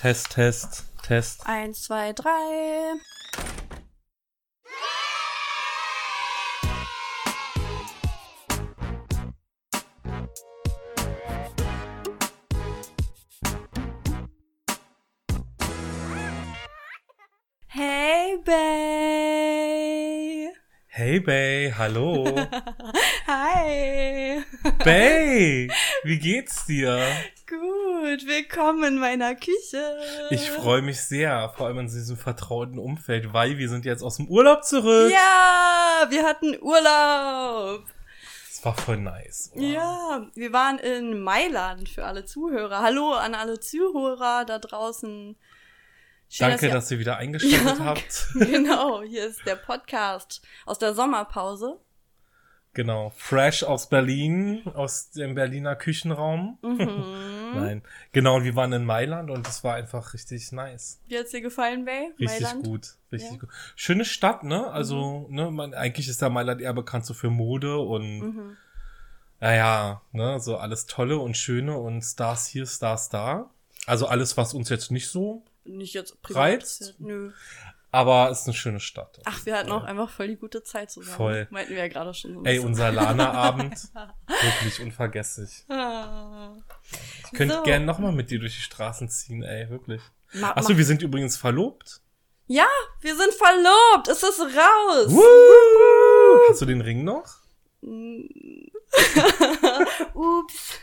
[0.00, 1.46] Test, Test, Test.
[1.46, 2.94] Eins, zwei, drei.
[17.66, 19.60] Hey, Bay.
[20.86, 22.24] Hey Bay, hallo.
[23.26, 24.44] Hi.
[24.82, 25.68] Bay,
[26.04, 27.06] wie geht's dir?
[27.46, 27.59] Gut,
[28.18, 29.96] willkommen in meiner Küche.
[30.30, 34.16] Ich freue mich sehr, vor allem in diesem vertrauten Umfeld, weil wir sind jetzt aus
[34.16, 35.12] dem Urlaub zurück.
[35.12, 37.84] Ja, wir hatten Urlaub.
[38.50, 39.52] Es war voll nice.
[39.54, 39.64] oder?
[39.64, 42.80] Ja, wir waren in Mailand für alle Zuhörer.
[42.82, 45.36] Hallo an alle Zuhörer da draußen.
[46.28, 48.26] Schön, Danke, ihr- dass ihr wieder eingeschaltet Ja, habt.
[48.34, 51.78] Genau, hier ist der Podcast aus der Sommerpause.
[52.72, 56.56] Genau, fresh aus Berlin, aus dem Berliner Küchenraum.
[56.62, 56.76] Mhm.
[57.54, 61.00] Nein, genau, und wir waren in Mailand und es war einfach richtig nice.
[61.08, 62.12] Wie hat's dir gefallen, Bay?
[62.18, 62.64] Richtig Mailand?
[62.64, 63.38] gut, richtig Ja.
[63.38, 63.48] gut.
[63.74, 64.68] Schöne Stadt, ne?
[64.70, 68.56] Also, ne, man, eigentlich ist ja Mailand eher bekannt so für Mode und Mhm.
[69.40, 73.50] naja, ne, so alles Tolle und Schöne und Stars hier, Stars da.
[73.86, 76.94] Also alles, was uns jetzt nicht so, Nicht jetzt Reizt?
[77.00, 77.32] Nö.
[77.92, 79.20] Aber ist eine schöne Stadt.
[79.24, 81.16] Ach, wir hatten auch einfach voll die gute Zeit zusammen.
[81.16, 81.48] Voll.
[81.50, 82.68] Meinten wir ja gerade schon so ein Ey, bisschen.
[82.68, 83.74] unser Lana-Abend,
[84.28, 85.64] wirklich unvergesslich.
[85.68, 86.52] Ah.
[87.24, 87.62] Ich könnte So.
[87.62, 90.00] gern nochmal mit dir durch die Straßen ziehen, ey, wirklich.
[90.34, 92.00] Ma Achso, wir sind übrigens verlobt.
[92.46, 92.66] ja,
[93.00, 94.08] wir sind verlobt.
[94.08, 95.08] Es ist raus.
[95.08, 96.40] Woo!
[96.48, 97.24] Hast du den Ring noch?
[100.14, 100.78] Ups.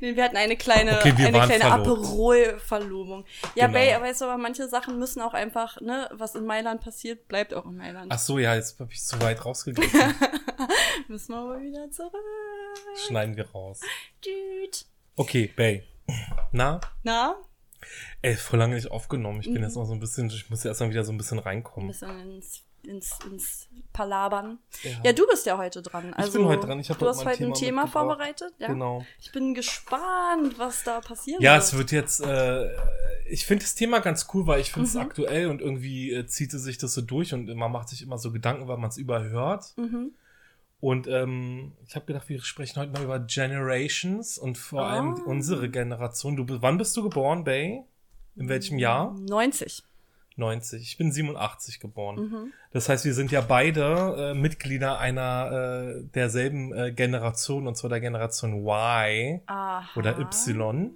[0.00, 1.64] Nee, wir hatten eine kleine, Okay, eine kleine.
[1.66, 3.24] Aperol-Verlobung.
[3.54, 3.78] Ja, Genau.
[3.78, 7.28] Bay, aber weißt du, aber manche Sachen müssen auch einfach, ne, was in Mailand passiert,
[7.28, 8.12] bleibt auch in Mailand.
[8.12, 10.00] Ach so, ja, jetzt hab ich zu weit rausgegriffen.
[11.08, 12.14] Müssen wir aber wieder zurück.
[13.06, 13.80] Schneiden wir raus.
[14.24, 14.86] Düt.
[15.16, 15.84] Okay, Bay.
[16.52, 16.80] Na?
[17.02, 17.36] Na?
[18.22, 19.40] Ey, voll lange nicht aufgenommen.
[19.40, 19.62] Ich bin Mhm.
[19.64, 21.88] jetzt noch so ein bisschen, ich muss erst mal wieder so ein bisschen Ein reinkommen.
[21.88, 24.58] bisschen ins, ins, ins Palabern.
[24.82, 24.90] Ja.
[25.04, 26.12] Ja, du bist ja heute dran.
[26.14, 26.80] Also, bin heute dran.
[26.80, 28.52] Ich du heute hast heute ein Thema vorbereitet.
[28.58, 28.68] Ja?
[28.68, 29.04] Genau.
[29.20, 31.62] Ich bin gespannt, was da passieren Ja, wird.
[31.64, 32.68] es wird jetzt, äh,
[33.28, 35.00] ich finde das Thema ganz cool, weil ich finde es Mhm.
[35.00, 38.18] aktuell und irgendwie äh, zieht es sich das so durch und man macht sich immer
[38.18, 39.72] so Gedanken, weil man es überhört.
[39.76, 40.12] Mhm.
[40.80, 45.22] Und ähm, ich habe gedacht, wir sprechen heute mal über Generations und vor allem Ah.
[45.24, 46.36] unsere Generation.
[46.36, 47.82] Du, wann bist du geboren, Bay?
[48.36, 49.14] In welchem Jahr?
[49.18, 49.82] 90.
[50.36, 50.82] 90.
[50.82, 52.16] Ich bin 87 geboren.
[52.16, 52.52] Mhm.
[52.72, 55.50] Das heißt, wir sind ja beide äh, Mitglieder einer
[56.00, 59.88] äh, derselben äh, Generation, und zwar der Generation Y Aha.
[59.96, 60.90] oder Y.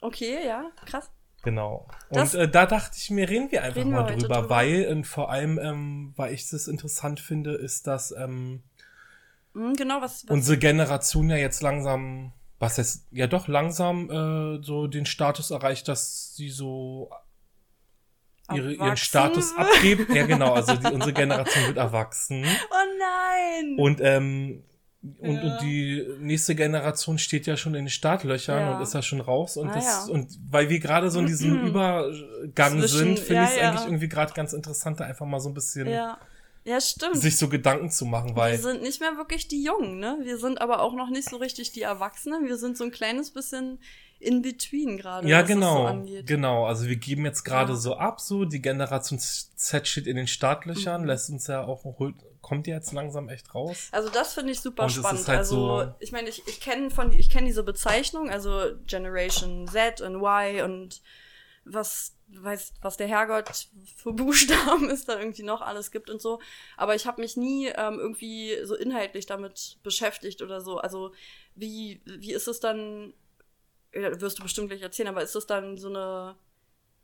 [0.00, 1.10] Okay, ja, krass.
[1.42, 1.86] Genau.
[2.10, 4.34] Das- und äh, da dachte ich mir, reden wir einfach Reden wir mal heute drüber,
[4.36, 4.50] drüber.
[4.50, 8.62] weil und vor allem, ähm, weil ich das interessant finde, ist, dass ähm,
[9.54, 14.62] Mhm, genau, was, was unsere Generation ja jetzt langsam, was heißt, ja doch langsam äh,
[14.62, 17.10] so den Status erreicht, dass sie so
[18.54, 18.96] ihre, ihren?
[18.96, 20.06] Status abgeben.
[20.14, 22.44] Ja, genau, also die, unsere Generation wird erwachsen.
[22.70, 23.76] Oh nein!
[23.78, 24.62] Und, ähm,
[25.20, 25.42] und, Ja.
[25.42, 28.76] und die nächste Generation steht ja schon in den Startlöchern Ja.
[28.76, 29.56] und ist ja schon raus.
[29.56, 30.12] Und, Ah, das, ja.
[30.12, 34.08] und weil wir gerade so in diesem Übergang Zwischen- sind, finde ich es eigentlich irgendwie
[34.08, 36.18] gerade ganz interessant, da einfach mal so ein bisschen ja.
[36.64, 37.16] ja, stimmt.
[37.16, 38.58] sich so Gedanken zu machen, wir weil.
[38.58, 40.18] sind nicht mehr wirklich die Jungen, ne?
[40.22, 42.46] Wir sind aber auch noch nicht so richtig die Erwachsenen.
[42.46, 43.78] Wir sind so ein kleines bisschen
[44.20, 45.28] in between gerade.
[45.28, 46.26] Ja, genau, so angeht.
[46.26, 46.66] genau.
[46.66, 47.78] Also wir geben jetzt gerade Ja.
[47.78, 51.06] so ab, so die Generation Z steht in den Startlöchern, Mhm.
[51.06, 53.88] lässt uns ja auch holt, kommt ja jetzt langsam echt raus.
[53.92, 55.28] Also das finde ich super Und ist spannend.
[55.28, 59.68] halt also so- ich meine, ich, ich kenne von ich kenne diese Bezeichnung, also Generation
[59.68, 61.00] Z und Y und
[61.64, 66.40] was weiß was der Herrgott für Buchstaben es da irgendwie noch alles gibt und so.
[66.76, 70.78] Aber ich habe mich nie ähm, irgendwie so inhaltlich damit beschäftigt oder so.
[70.78, 71.12] Also
[71.54, 73.12] wie wie ist es dann?
[74.20, 76.36] Wirst du bestimmt gleich erzählen, aber ist das dann so eine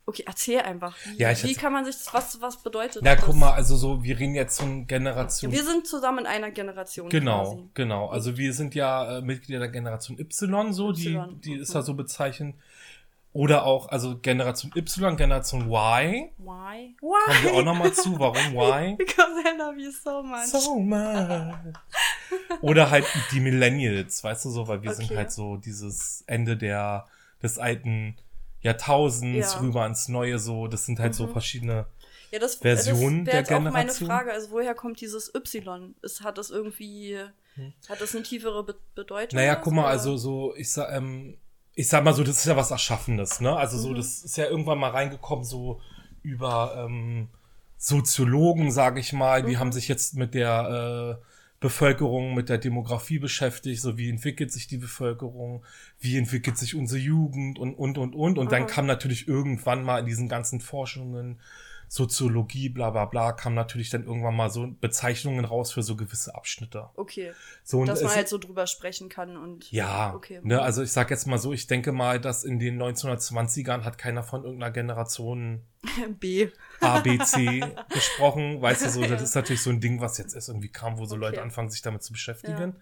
[0.07, 0.95] Okay, erzähl einfach.
[1.03, 3.25] Wie, Ja, wie kann man sich das, was, was bedeutet Na, das?
[3.25, 7.09] guck mal, also so, wir reden jetzt von Generation Wir sind zusammen in einer Generation
[7.09, 7.69] Genau, quasi.
[7.73, 8.07] genau.
[8.09, 11.73] Also wir sind ja äh, Mitglieder der Generation Y, so, die, Y, die ist mhm.
[11.73, 12.55] da so bezeichnet.
[13.33, 16.29] Oder auch, also Generation Y, Generation Y.
[16.37, 16.95] Why?
[16.99, 18.97] Kommen wir auch nochmal zu, warum Y?
[18.97, 20.45] Because I love you so much.
[20.45, 21.55] So much.
[22.65, 25.17] Oder halt die Millennials, weißt du so, weil wir sind Okay.
[25.17, 27.07] halt so dieses Ende der,
[27.43, 28.15] des alten
[28.61, 29.61] Jahrtausends Ja.
[29.61, 31.31] rüber ins Neue, so, das sind halt so Mhm.
[31.31, 31.85] verschiedene,
[32.31, 34.07] ja, das, Version das der wäre jetzt auch meine Generation?
[34.09, 34.31] Frage.
[34.33, 35.93] Also woher kommt dieses Y?
[36.01, 37.19] Ist, hat das irgendwie,
[37.55, 37.73] Hm.
[37.87, 39.37] hat das eine tiefere Be Bedeutung?
[39.37, 39.89] Naja, guck so, mal, oder?
[39.91, 41.37] also so, ich sag, ähm,
[41.75, 43.55] ich sag mal so, das ist ja was Erschaffenes, ne?
[43.55, 43.97] Also so, Mhm.
[43.97, 45.81] das ist ja irgendwann mal reingekommen, so
[46.23, 47.29] über ähm,
[47.77, 49.59] Soziologen, sage ich mal, die Mhm.
[49.59, 51.25] haben sich jetzt mit der äh,
[51.59, 55.63] Bevölkerung mit der Demografie beschäftigt, so wie entwickelt sich die Bevölkerung,
[55.99, 58.37] wie entwickelt sich unsere Jugend und, und, und, und.
[58.37, 58.67] Und dann Mhm.
[58.67, 61.39] kam natürlich irgendwann mal in diesen ganzen Forschungen,
[61.87, 66.35] Soziologie, bla, bla, bla, kam natürlich dann irgendwann mal so Bezeichnungen raus für so gewisse
[66.35, 66.89] Abschnitte.
[66.95, 67.33] Okay.
[67.63, 69.71] So, Dass man halt so drüber sprechen kann und.
[69.71, 70.39] ja, Okay.
[70.43, 73.97] ne, also ich sag jetzt mal so, ich denke mal, dass in den 1920ern hat
[73.97, 75.61] keiner von irgendeiner Generation
[76.19, 76.49] B.
[76.81, 77.61] A, B, C
[77.93, 78.61] gesprochen.
[78.61, 81.05] Weißt du, so, das ist natürlich so ein Ding, was jetzt erst irgendwie kam, wo
[81.05, 81.41] so Leute Okay.
[81.41, 82.75] anfangen, sich damit zu beschäftigen.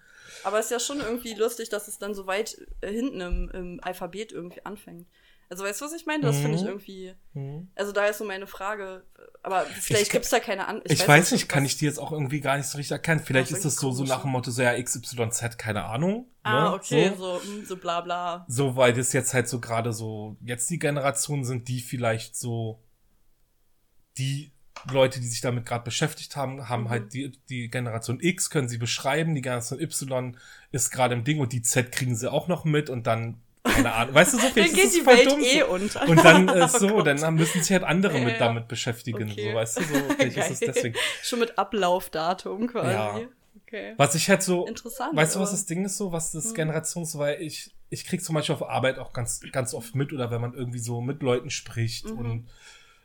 [0.44, 3.50] Aber es ist ja schon irgendwie lustig, dass es dann so weit äh, hinten im,
[3.54, 5.08] im Alphabet irgendwie anfängt.
[5.50, 6.24] Also weißt du, was ich meine?
[6.24, 6.68] Das finde ich Mhm.
[6.68, 7.13] irgendwie.
[7.34, 7.68] Mhm.
[7.75, 9.04] Also da ist so meine Frage.
[9.44, 12.12] Aber vielleicht Ich- gibt's da keine An Ich, weiß nicht, kann ich die jetzt auch
[12.12, 13.19] irgendwie gar nicht so richtig erkennen.
[13.24, 14.31] Vielleicht Das ist es so, so nach dem?
[14.31, 16.28] Motto, so ja, XYZ, keine Ahnung.
[16.44, 16.74] Ah, ne?
[16.74, 17.40] okay, So.
[17.40, 18.45] so, hm, so bla bla.
[18.48, 22.81] so, weil das jetzt halt so gerade so, jetzt die Generationen sind, die vielleicht so,
[24.18, 24.51] die
[24.92, 26.90] Leute, die sich damit gerade beschäftigt haben, haben Mhm.
[26.90, 30.38] halt die, die Generation X, können sie beschreiben, die Generation Y
[30.72, 33.94] ist gerade im Ding und die Z kriegen sie auch noch mit und dann, keine
[33.94, 36.07] Ahnung, weißt du, so Dann vielleicht geht die Welt dumm eh unter.
[36.07, 37.07] Und dann äh, Oh so, Gott.
[37.07, 39.50] dann müssen sich halt andere mit damit beschäftigen, Okay.
[39.51, 40.95] so, weißt du, so, vielleicht ist es deswegen.
[41.24, 42.92] Schon mit Ablaufdatum quasi.
[42.92, 43.19] Ja.
[43.65, 43.94] Okay.
[43.98, 45.15] Was ich halt so, Interessant.
[45.15, 46.54] Weißt du, was das Ding ist so, was das Mhm.
[46.56, 50.30] Generations, weil ich, ich krieg zum Beispiel auf Arbeit auch ganz, ganz oft mit oder
[50.30, 52.18] wenn man irgendwie so mit Leuten spricht Mhm.
[52.19, 52.50] und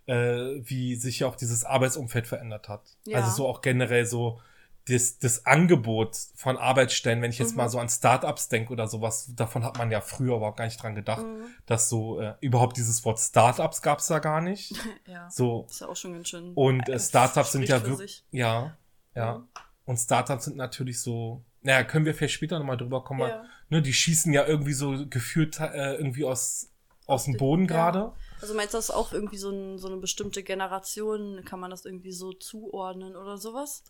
[0.06, 2.82] äh, wie sich ja auch dieses Arbeitsumfeld verändert hat.
[3.04, 3.19] Ja.
[3.19, 4.40] Also so auch generell so
[4.88, 7.56] das, das Angebot von Arbeitsstellen, wenn ich jetzt Mhm.
[7.58, 10.82] mal so an Startups denke oder sowas, davon hat man ja früher überhaupt gar nicht
[10.82, 11.46] dran gedacht, Mhm.
[11.67, 14.73] dass so äh, überhaupt dieses Wort Startups gab's da gar nicht.
[15.06, 15.29] Ja.
[15.31, 16.52] So Ist ja auch schon ganz schön.
[16.55, 18.76] und äh, Es Startups sind ja wirklich, ja,
[19.14, 19.38] ja.
[19.38, 19.49] Mhm.
[19.87, 23.43] Und Startups sind natürlich so, naja, können wir vielleicht später nochmal drüber kommen, Ja.
[23.70, 26.70] ne, die schießen ja irgendwie so gefühlt äh, irgendwie aus,
[27.06, 27.67] aus dem Boden Ja.
[27.90, 28.12] gerade.
[28.40, 31.43] Also meinst du das auch irgendwie so, ein, so eine bestimmte Generation?
[31.44, 33.82] Kann man das irgendwie so zuordnen oder sowas?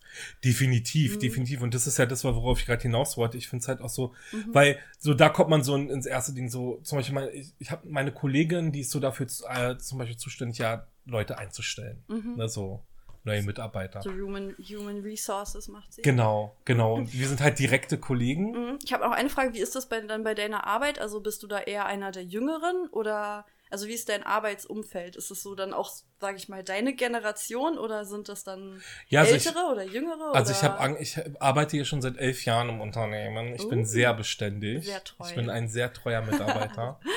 [0.43, 1.19] Definitiv, Mhm.
[1.19, 1.61] definitiv.
[1.61, 3.37] Und das ist ja das, worauf ich gerade hinaus wollte.
[3.37, 4.45] Ich finde es halt auch so, Mhm.
[4.53, 7.53] weil so da kommt man so in- ins erste Ding so, zum Beispiel, meine, ich,
[7.59, 12.03] ich habe meine Kollegin, die ist so dafür äh, zum Beispiel zuständig, ja, Leute einzustellen.
[12.07, 12.35] Mhm.
[12.37, 12.81] Ne, so
[13.25, 14.01] neue Mitarbeiter.
[14.01, 16.01] So Human, Human Resources macht sie.
[16.01, 16.93] Genau, genau.
[16.99, 18.51] Und wir sind halt direkte Kollegen.
[18.51, 18.79] Mhm.
[18.83, 20.99] Ich habe auch eine Frage, wie ist das bei, dann bei deiner Arbeit?
[20.99, 25.15] Also bist du da eher einer der Jüngeren oder also wie ist dein Arbeitsumfeld?
[25.15, 29.21] Ist es so dann auch, sage ich mal, deine Generation oder sind das dann Ja,
[29.21, 30.33] also ich- ältere oder jüngere?
[30.33, 30.59] Also oder?
[30.59, 33.53] ich habe ich arbeite hier schon seit elf Jahren im Unternehmen.
[33.55, 34.85] Ich bin Uh, sehr beständig.
[34.85, 35.25] sehr treu.
[35.27, 36.99] Ich bin ein sehr treuer Mitarbeiter.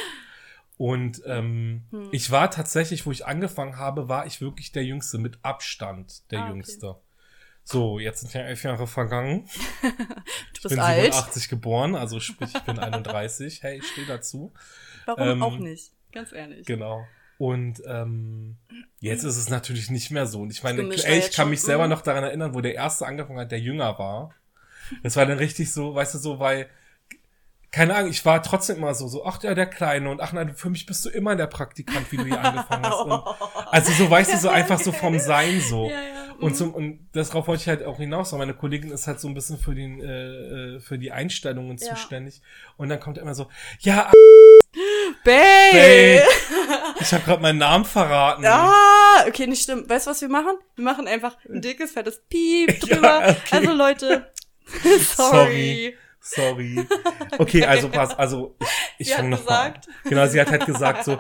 [0.79, 2.09] Und ähm, Hm.
[2.13, 6.41] ich war tatsächlich, wo ich angefangen habe, war ich wirklich der Jüngste, mit Abstand der
[6.41, 6.51] Ah, okay.
[6.53, 6.97] Jüngste.
[7.65, 9.49] So, jetzt sind ja elf Jahre vergangen.
[9.83, 9.89] du
[10.55, 11.15] Ich bist bin alt.
[11.15, 13.63] 87 geboren, also sprich, ich bin 31.
[13.63, 14.53] Hey, ich stehe dazu.
[15.07, 15.93] Warum ähm, auch nicht?
[16.13, 16.67] Ganz ehrlich.
[16.67, 17.07] Genau.
[17.39, 18.57] Und ähm,
[19.01, 20.43] jetzt ist es natürlich nicht mehr so.
[20.43, 21.51] Und ich meine, ey, ich kann schon.
[21.51, 21.91] mich selber Mhm.
[21.91, 24.35] noch daran erinnern, wo der erste angefangen hat, der jünger war.
[25.03, 26.69] Das war dann richtig so, weißt du, so, weil,
[27.71, 30.55] keine Ahnung, ich war trotzdem immer so, so, ach ja, der Kleine und ach nein,
[30.55, 33.01] für mich bist du immer der Praktikant, wie du hier angefangen hast.
[33.01, 33.13] Und,
[33.73, 35.89] also so, weißt du, so einfach so vom Sein so.
[35.89, 36.33] Ja, ja.
[36.39, 36.55] Und, mhm.
[36.57, 39.35] zum, und darauf wollte ich halt auch hinaus, weil meine Kollegin ist halt so ein
[39.35, 41.95] bisschen für, den, äh, äh, für die Einstellungen Ja.
[41.95, 42.43] zuständig.
[42.77, 43.49] Und dann kommt immer so,
[43.81, 44.11] ja,
[45.25, 46.23] Babe!
[47.01, 48.45] Ich habe gerade meinen Namen verraten.
[48.47, 49.89] Ah, okay, nicht stimmt.
[49.91, 50.53] Weißt du, was wir machen?
[50.77, 53.19] Wir machen einfach ein dickes, fettes Piep Ja, drüber.
[53.29, 53.57] okay.
[53.57, 54.33] Also Leute,
[55.17, 55.97] sorry.
[56.21, 56.87] Sorry.
[57.39, 58.55] Okay, also pass, also
[58.99, 59.73] ich, ich fange noch mal an.
[59.75, 61.19] gesagt- Genau, sie hat halt gesagt so,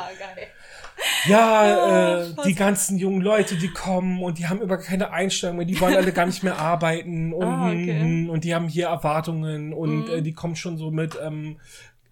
[1.26, 5.56] ja, Ah, äh, die ganzen jungen Leute, die kommen und die haben über keine Einstellung
[5.56, 8.28] mehr, die wollen alle gar nicht mehr arbeiten und, Ah, okay.
[8.30, 10.10] und die haben hier Erwartungen und Mhm.
[10.14, 11.58] äh, die kommen schon so mit ähm,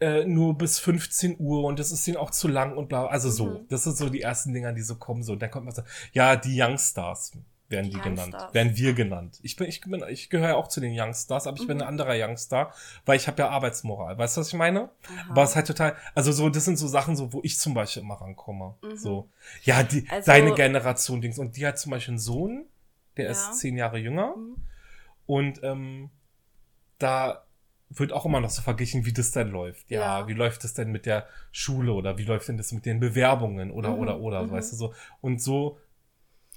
[0.01, 3.07] äh, nur bis 15 Uhr und das ist denen auch zu lang und bla.
[3.07, 3.67] Also so, Mhm.
[3.69, 5.33] das sind so die ersten Dinger, die so kommen so.
[5.35, 7.33] Und dann kommt man so, ja, die Youngstars
[7.69, 8.55] werden die, Die genannt, Youngstars.
[8.55, 9.39] werden wir genannt.
[9.43, 11.83] Ich bin, ich bin, ich gehöre ja auch zu den Youngstars, aber ich bin Mhm.
[11.83, 12.75] ein anderer Youngstar,
[13.07, 14.19] weil ich habe ja Arbeitsmoral.
[14.19, 14.91] Weißt du, was ich meine?
[15.07, 15.31] Aha.
[15.31, 17.75] Aber es ist halt total, also so, das sind so Sachen, so, wo ich zum
[17.75, 18.75] Beispiel immer rankomme.
[18.83, 18.97] Mhm.
[18.97, 19.29] So,
[19.63, 21.39] ja, die, Also- deine Generation Dings.
[21.39, 22.65] Und die hat zum Beispiel einen Sohn,
[23.17, 23.31] der Ja.
[23.33, 24.35] ist zehn Jahre jünger.
[24.37, 24.57] Mhm.
[25.27, 26.11] Und ähm,
[26.99, 27.45] da
[27.93, 29.91] wird auch immer noch so verglichen, wie das denn läuft.
[29.91, 30.29] Ja, Ja.
[30.29, 33.71] wie läuft das denn mit der Schule oder wie läuft denn das mit den Bewerbungen
[33.73, 34.53] oder, Mhm, oder, oder, mhm.
[34.53, 34.95] weißt du so.
[35.21, 35.79] Und so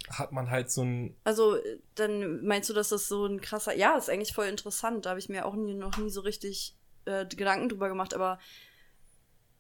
[0.09, 1.57] hat man halt so ein, Also,
[1.95, 3.75] dann meinst du, dass das so ein krasser.
[3.75, 5.05] Ja, ist eigentlich voll interessant.
[5.05, 6.75] Da habe ich mir auch nie, noch nie so richtig
[7.05, 8.37] äh, Gedanken drüber gemacht, aber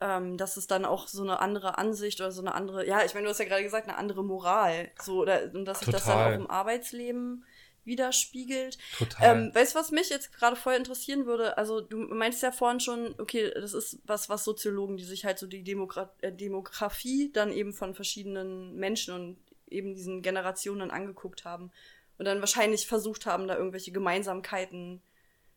[0.01, 3.13] ähm, dass es dann auch so eine andere Ansicht oder so eine andere, ja, ich
[3.13, 4.91] meine, du hast ja gerade gesagt, eine andere Moral.
[5.01, 7.45] So, oder, und dass sich das dann auch im Arbeitsleben
[7.85, 8.77] widerspiegelt.
[8.97, 9.37] total.
[9.47, 11.57] Ähm, weißt du, was mich jetzt gerade voll interessieren würde?
[11.57, 15.39] Also, du meinst ja vorhin schon, okay, das ist was, was Soziologen, die sich halt
[15.39, 19.37] so die Demogra äh, Demografie dann eben von verschiedenen Menschen und
[19.69, 21.71] eben diesen Generationen angeguckt haben
[22.17, 25.01] und dann wahrscheinlich versucht haben, da irgendwelche Gemeinsamkeiten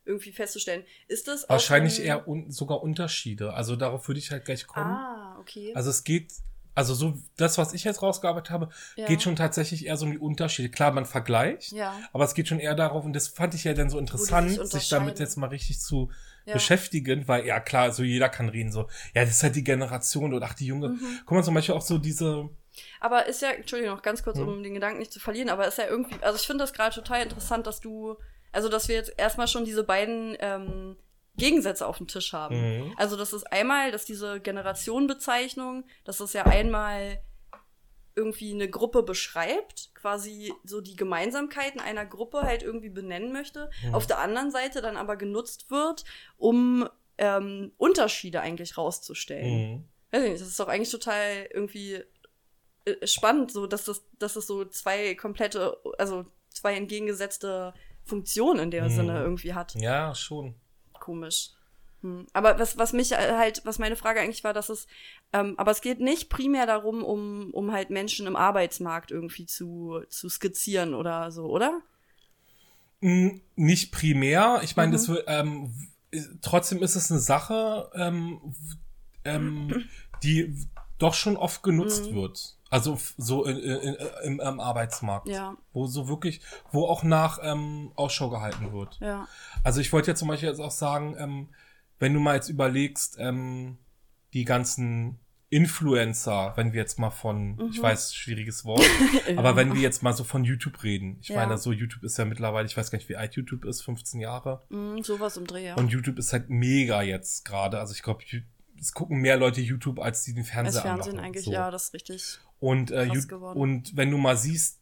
[0.05, 0.85] irgendwie festzustellen.
[1.09, 3.53] Ist das Wahrscheinlich ein- eher un sogar Unterschiede.
[3.55, 4.87] Also darauf würde ich halt gleich kommen.
[4.87, 5.73] Ah, okay.
[5.75, 6.33] Also es geht,
[6.77, 9.07] also so das, was ich jetzt rausgearbeitet habe, Ja.
[9.07, 10.69] geht schon tatsächlich eher so um die Unterschiede.
[10.69, 11.93] Klar, man vergleicht, ja.
[12.13, 14.71] aber es geht schon eher darauf, und das fand ich ja dann so interessant, sich
[14.71, 16.11] sich, damit jetzt mal richtig zu
[16.45, 16.53] Ja.
[16.53, 18.83] beschäftigen, weil ja klar, so jeder kann reden, so,
[19.15, 20.91] ja, das ist halt die Generation und ach, die Junge.
[20.91, 21.19] Mhm.
[21.27, 22.49] Guck mal, zum Beispiel auch so diese,
[23.01, 24.47] Aber ist ja, Entschuldigung, noch ganz kurz, Hm.
[24.49, 26.95] um den Gedanken nicht zu verlieren, aber ist ja irgendwie, also ich finde das gerade
[26.95, 28.17] total interessant, dass du,
[28.53, 30.97] also dass wir jetzt erstmal schon diese beiden ähm,
[31.37, 32.57] Gegensätze auf dem Tisch haben.
[32.87, 32.95] Mhm.
[32.97, 37.21] Also das ist einmal, dass diese Generationenbezeichnung, dass das ja einmal
[38.15, 43.95] irgendwie eine Gruppe beschreibt, quasi so die Gemeinsamkeiten einer Gruppe halt irgendwie benennen möchte, Mhm.
[43.95, 46.05] auf der anderen Seite dann aber genutzt wird,
[46.39, 46.89] um
[47.19, 52.03] ähm, Unterschiede eigentlich rauszustellen mh, weiß ich nicht, das ist doch eigentlich total irgendwie
[52.87, 57.75] äh, spannend, so dass das, dass es so zwei komplette, also zwei entgegengesetzte
[58.05, 58.91] Funktionen in der Mhm.
[58.91, 59.75] Sinne irgendwie hat.
[59.75, 60.55] ja, schon.
[61.07, 61.51] Komisch.
[62.03, 62.27] Hm.
[62.33, 64.89] Aber was, was mich halt, was meine Frage eigentlich war, dass es,
[65.33, 70.03] ähm, aber es geht nicht primär darum, um, um halt Menschen im Arbeitsmarkt irgendwie zu,
[70.09, 71.81] zu skizzieren oder so, oder?
[73.01, 74.61] Mm, Nicht primär.
[74.65, 74.93] Ich meine, Mhm.
[74.93, 75.73] das ähm,
[76.43, 78.41] trotzdem ist es eine Sache, ähm,
[79.25, 79.85] ähm,
[80.25, 80.55] die
[80.99, 82.17] doch schon oft genutzt Mhm.
[82.17, 82.56] wird.
[82.71, 85.29] Also so in, in, im, im Arbeitsmarkt.
[85.29, 86.41] Ja, Wo so wirklich,
[86.73, 88.99] wo auch nach ähm, Ausschau gehalten wird.
[89.01, 89.29] ja.
[89.63, 91.49] Also ich wollte ja zum Beispiel jetzt auch sagen, ähm,
[91.99, 93.79] wenn du mal jetzt überlegst, ähm,
[94.35, 95.19] die ganzen
[95.49, 97.83] Influencer, wenn wir jetzt mal von, ich Mhm.
[97.83, 98.83] weiß, schwieriges Wort,
[99.37, 101.37] aber wenn wir jetzt mal so von YouTube reden, ich Ja.
[101.37, 104.21] meine, so YouTube ist ja mittlerweile, ich weiß gar nicht, wie alt YouTube ist, 15
[104.21, 104.63] Jahre.
[104.71, 105.75] Mm, sowas im Dreh, ja.
[105.77, 107.79] Und YouTube ist halt mega jetzt gerade.
[107.79, 108.25] Also ich glaube,
[108.79, 111.25] es gucken mehr Leute YouTube, als die den Fernseher Fernsehen anmachen.
[111.27, 111.53] eigentlich, so.
[111.53, 112.39] ja, das ist richtig.
[112.59, 113.09] Und, äh,
[113.55, 114.81] und wenn du mal siehst,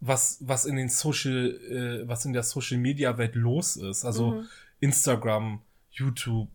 [0.00, 4.32] was, was in den Social, äh, was in der Social Media Welt los ist, also
[4.32, 4.46] Mhm.
[4.80, 6.48] Instagram, YouTube,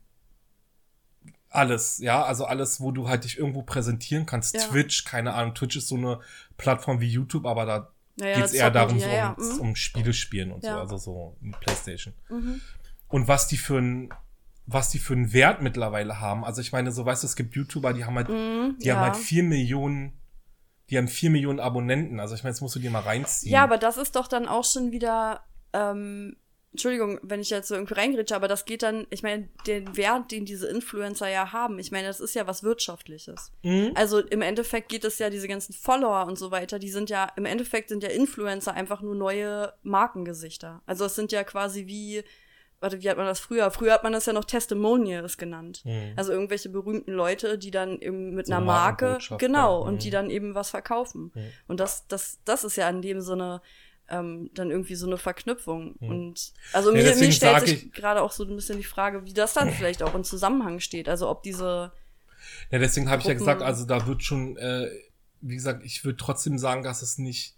[1.49, 4.55] alles, ja, also alles, wo du halt dich irgendwo präsentieren kannst.
[4.55, 4.61] Ja.
[4.67, 6.19] Twitch, keine Ahnung, Twitch ist so eine
[6.57, 9.29] Plattform wie YouTube, aber da Ja, ja, geht's eher darum, die, so ja, ja.
[9.31, 9.59] um, Mhm.
[9.59, 12.13] um Spiele spielen und so, also so Playstation.
[12.29, 12.61] Mhm.
[13.07, 14.13] Und was die für ein,
[14.67, 16.45] was die für einen Wert mittlerweile haben.
[16.45, 19.01] Also ich meine, so weißt du, es gibt YouTuber, die haben halt, Mhm, die haben
[19.01, 20.13] halt vier Millionen,
[20.91, 22.19] die haben vier Millionen Abonnenten.
[22.19, 23.51] Also ich meine, jetzt musst du dir mal reinziehen.
[23.51, 26.35] Ja, aber das ist doch dann auch schon wieder, ähm,
[26.73, 30.31] Entschuldigung, wenn ich jetzt so irgendwie reingrätsche, aber das geht dann, ich meine, den Wert,
[30.31, 33.51] den diese Influencer ja haben, ich meine, das ist ja was Wirtschaftliches.
[33.63, 33.91] Mhm.
[33.95, 37.29] Also im Endeffekt geht es ja, diese ganzen Follower und so weiter, die sind ja,
[37.35, 40.81] im Endeffekt sind ja Influencer einfach nur neue Markengesichter.
[40.85, 42.23] Also es sind ja quasi wie,
[42.81, 43.71] warte, wie hat man das früher?
[43.71, 45.81] Früher hat man das ja noch Testimonials genannt.
[45.85, 46.13] Mhm.
[46.17, 49.87] Also irgendwelche berühmten Leute, die dann eben mit So einer Marke, genau, mhm.
[49.87, 51.31] und die dann eben was verkaufen.
[51.33, 51.41] Mhm.
[51.67, 53.61] Und das, das, das ist ja in dem Sinne
[54.09, 55.95] ähm, dann irgendwie so eine Verknüpfung.
[55.99, 56.09] Mhm.
[56.09, 59.25] Und also Ja, mir, mir stellt sich ich- gerade auch so ein bisschen die Frage,
[59.25, 61.07] wie das dann vielleicht auch in Zusammenhang steht.
[61.07, 61.93] Also ob diese,
[62.71, 64.89] Ja, deswegen habe ich ja gesagt, also da wird schon, äh,
[65.39, 67.55] wie gesagt, ich würde trotzdem sagen, dass es nicht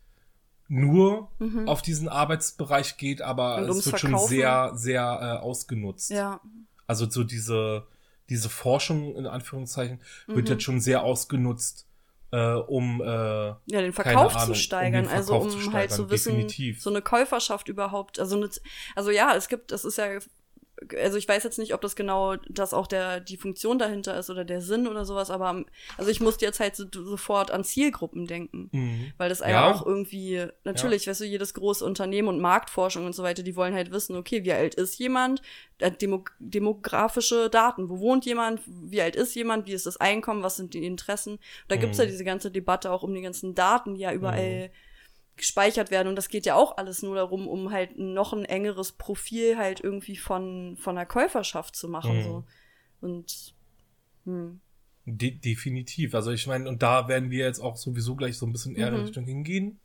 [0.67, 1.67] nur Mhm.
[1.67, 4.29] auf diesen Arbeitsbereich geht, aber Und es wird schon Verkaufen.
[4.29, 6.09] sehr, sehr äh, ausgenutzt.
[6.09, 6.39] ja,
[6.87, 7.85] Also so diese,
[8.29, 10.51] diese Forschung in Anführungszeichen wird Mhm.
[10.51, 11.87] jetzt schon sehr ausgenutzt,
[12.31, 15.91] äh, um äh, ja, den Verkauf Ahnung, zu um steigern, also Verkauf um zu halt
[15.91, 16.81] steigern, zu wissen, definitiv.
[16.81, 18.49] so eine Käuferschaft überhaupt, also eine,
[18.95, 20.07] also ja, es gibt, das ist ja,
[21.01, 24.29] also ich weiß jetzt nicht, ob das genau das auch der die Funktion dahinter ist
[24.29, 25.63] oder der Sinn oder sowas, aber
[25.97, 28.69] also ich musste jetzt halt so, sofort an Zielgruppen denken.
[28.71, 29.11] mhm.
[29.17, 29.71] Weil das Ja.
[29.71, 33.73] auch irgendwie, natürlich, weißt du, jedes große Unternehmen und Marktforschung und so weiter, die wollen
[33.73, 35.41] halt wissen, okay, wie alt ist jemand,
[35.79, 40.43] äh, Demo demografische Daten, wo wohnt jemand, wie alt ist jemand, wie ist das Einkommen,
[40.43, 41.39] was sind die Interessen.
[41.67, 42.09] Da gibt's ja Mhm.
[42.09, 44.71] diese ganze Debatte auch um die ganzen Daten, die ja überall
[45.35, 48.91] gespeichert werden und das geht ja auch alles nur darum, um halt noch ein engeres
[48.91, 52.23] Profil halt irgendwie von, von der Käuferschaft zu machen, Mhm.
[52.23, 52.43] so.
[53.01, 53.53] Und,
[54.25, 54.59] hm.
[55.05, 56.15] De definitiv.
[56.15, 58.87] Also ich meine, und da werden wir jetzt auch sowieso gleich so ein bisschen eher
[58.87, 59.01] in Mhm.
[59.01, 59.79] Richtung hingehen.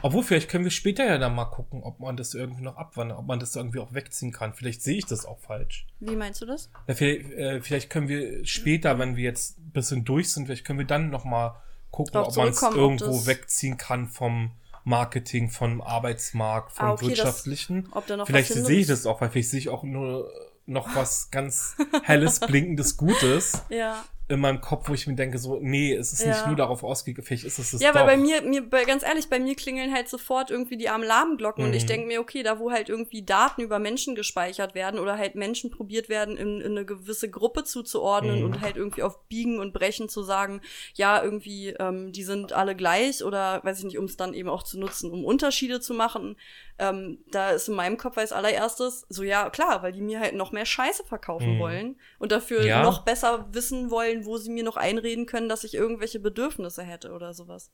[0.00, 3.18] Obwohl, vielleicht können wir später ja dann mal gucken, ob man das irgendwie noch abwandert,
[3.18, 4.54] ob man das irgendwie auch wegziehen kann.
[4.54, 5.86] Vielleicht sehe ich das auch falsch.
[6.00, 6.70] Wie meinst du das?
[6.88, 10.64] Ja, vielleicht, äh, vielleicht können wir später, wenn wir jetzt ein bisschen durch sind, vielleicht
[10.64, 14.52] können wir dann noch mal gucken, Drauf ob man es irgendwo wegziehen kann vom
[14.86, 17.88] Marketing, vom Arbeitsmarkt, vom Ah, okay, das- wirtschaftlichen.
[17.90, 20.30] Ob da noch vielleicht sehe ich das auch, weil vielleicht sehe ich auch nur
[20.64, 23.62] noch was ganz helles, blinkendes Gutes.
[23.68, 24.04] Ja.
[24.28, 26.46] In meinem Kopf, wo ich mir denke, so, nee, es ist nicht Ja.
[26.48, 28.00] nur darauf ausgelegt, vielleicht ist es das Ja, doch.
[28.00, 31.64] weil bei mir, mir, bei, ganz ehrlich, bei mir klingeln halt sofort irgendwie die Alarmglocken
[31.64, 31.88] und ich Mhm.
[31.88, 35.70] denke mir, okay, da wo halt irgendwie Daten über Menschen gespeichert werden oder halt Menschen
[35.70, 38.44] probiert werden, in, in eine gewisse Gruppe zuzuordnen Mhm.
[38.44, 40.60] und halt irgendwie auf Biegen und Brechen zu sagen,
[40.94, 44.48] ja, irgendwie, ähm, die sind alle gleich oder weiß ich nicht, um es dann eben
[44.48, 46.36] auch zu nutzen, um Unterschiede zu machen.
[46.78, 50.34] Ähm, da ist in meinem Kopf als allererstes so, ja, klar, weil die mir halt
[50.34, 51.58] noch mehr Scheiße verkaufen Mhm.
[51.58, 52.82] wollen und dafür Ja.
[52.82, 57.12] noch besser wissen wollen, wo sie mir noch einreden können, dass ich irgendwelche Bedürfnisse hätte
[57.12, 57.70] oder sowas.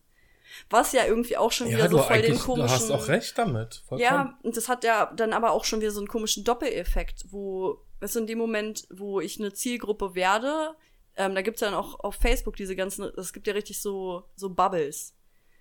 [0.68, 2.66] Was ja irgendwie auch schon ja, wieder so voll den komischen.
[2.66, 3.82] du hast auch recht damit.
[3.86, 4.00] Vollkommen.
[4.02, 7.78] Ja, und das hat ja dann aber auch schon wieder so einen komischen Doppeleffekt, wo,
[8.00, 10.74] weißt du, in dem Moment, wo ich eine Zielgruppe werde,
[11.16, 14.24] ähm, da gibt's ja dann auch auf Facebook diese ganzen, es gibt ja richtig so,
[14.34, 15.14] so Bubbles.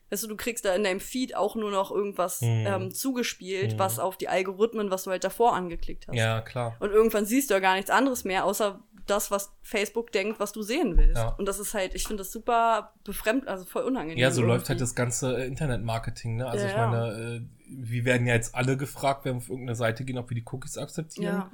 [0.09, 2.65] Weißt du, du kriegst da in deinem Feed auch nur noch irgendwas Hm.
[2.67, 3.79] ähm, zugespielt, Hm.
[3.79, 6.15] was auf die Algorithmen, was du halt davor angeklickt hast.
[6.17, 6.75] Ja, klar.
[6.81, 10.51] Und irgendwann siehst du ja gar nichts anderes mehr, außer das, was Facebook denkt, was
[10.51, 11.17] du sehen willst.
[11.17, 11.29] Ja.
[11.29, 14.17] Und das ist halt, ich finde das super befremd, also voll unangenehm.
[14.17, 14.83] Ja, so läuft halt irgendwie.
[14.83, 16.47] das ganze äh, Internetmarketing, ne?
[16.47, 19.75] Also Ja, ich meine, äh, wir werden ja jetzt alle gefragt, wenn wir auf irgendeine
[19.75, 21.35] Seite gehen, ob wir die Cookies akzeptieren.
[21.35, 21.51] Ja.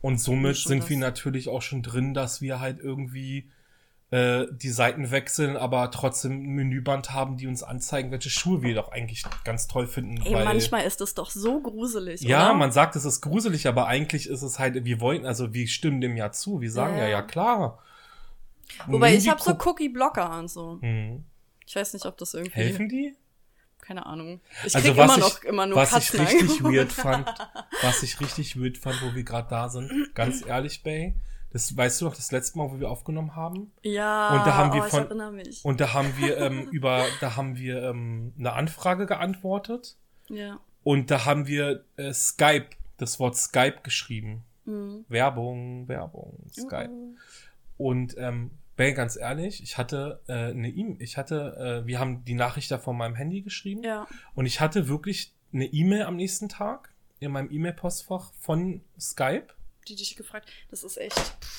[0.00, 0.90] Und somit sind das.
[0.90, 3.50] wir natürlich auch schon drin, dass wir halt irgendwie
[4.10, 8.74] äh, die Seiten wechseln, aber trotzdem ein Menüband haben, die uns anzeigen, welche Schuhe wir
[8.74, 10.22] doch eigentlich ganz toll finden.
[10.24, 12.54] Ey, manchmal ist das doch so gruselig, ja, oder?
[12.54, 16.00] man sagt, es ist gruselig, aber eigentlich ist es halt, wir wollen, also wir stimmen
[16.00, 16.60] dem ja zu.
[16.60, 17.22] Wir sagen Ja, ja, ja.
[17.22, 17.82] klar.
[18.86, 20.78] Wobei Nimm ich habe so Cook- Cookie-Blocker und so.
[20.80, 21.24] Hm.
[21.66, 22.52] Ich weiß nicht, ob das irgendwie.
[22.52, 23.16] Helfen die?
[23.80, 24.40] Keine Ahnung.
[24.64, 26.74] Ich Also krieg was immer ich- noch immer nur was ich Katzen richtig angeboten.
[26.76, 27.34] weird fand,
[27.82, 31.14] was ich richtig weird fand, wo wir gerade da sind, ganz ehrlich, Bay,
[31.52, 34.72] das weißt du noch, das letzte Mal, wo wir aufgenommen haben, Ja, Und da haben
[34.72, 35.64] wir oh, von- ich erinnere mich.
[35.64, 39.96] und da haben wir ähm, über, da haben wir ähm, eine Anfrage geantwortet
[40.28, 40.58] ja.
[40.84, 44.44] und da haben wir äh, Skype, das Wort Skype geschrieben.
[44.64, 45.04] Mhm.
[45.08, 46.90] Werbung, Werbung, Skype.
[47.78, 52.24] Und ähm, Bay, ganz ehrlich, ich hatte äh, eine E-Mail, ich hatte, äh, wir haben
[52.24, 53.82] die Nachricht da von meinem Handy geschrieben.
[53.82, 54.06] Ja.
[54.34, 59.46] Und ich hatte wirklich eine E-Mail am nächsten Tag in meinem E-Mail-Postfach von Skype.
[59.88, 60.48] Die dich gefragt.
[60.70, 61.14] Das ist echt.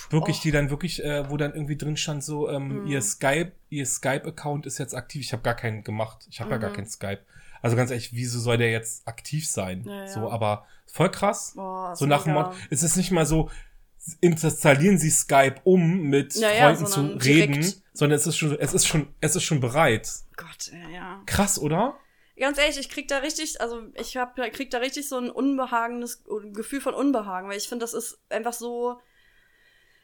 [0.09, 0.41] Wirklich, Oh.
[0.43, 2.87] die dann wirklich, äh, wo dann irgendwie drin stand, so, ähm, Mhm.
[2.87, 5.21] ihr Skype, ihr Skype-Account ist jetzt aktiv.
[5.21, 6.25] Ich habe gar keinen gemacht.
[6.29, 6.75] Ich habe ja gar Mhm.
[6.75, 7.19] keinen Skype.
[7.61, 9.83] Also ganz ehrlich, wieso soll der jetzt aktiv sein?
[9.85, 10.07] Ja, ja.
[10.07, 11.47] So, aber voll krass.
[11.49, 12.33] Ist so nach dem.
[12.33, 13.49] Motto, es ist nicht mal so,
[14.21, 18.85] installieren Sie Skype um mit Ja, Freunden zu reden, sondern es ist schon, es ist
[18.87, 20.09] schon, es ist schon bereit.
[20.35, 21.21] Gott, ja.
[21.25, 21.95] Krass, oder?
[22.39, 26.23] Ganz ehrlich, ich krieg da richtig, also ich hab, krieg da richtig so ein unbehagendes
[26.29, 28.99] ein Gefühl von Unbehagen, weil ich finde, das ist einfach so,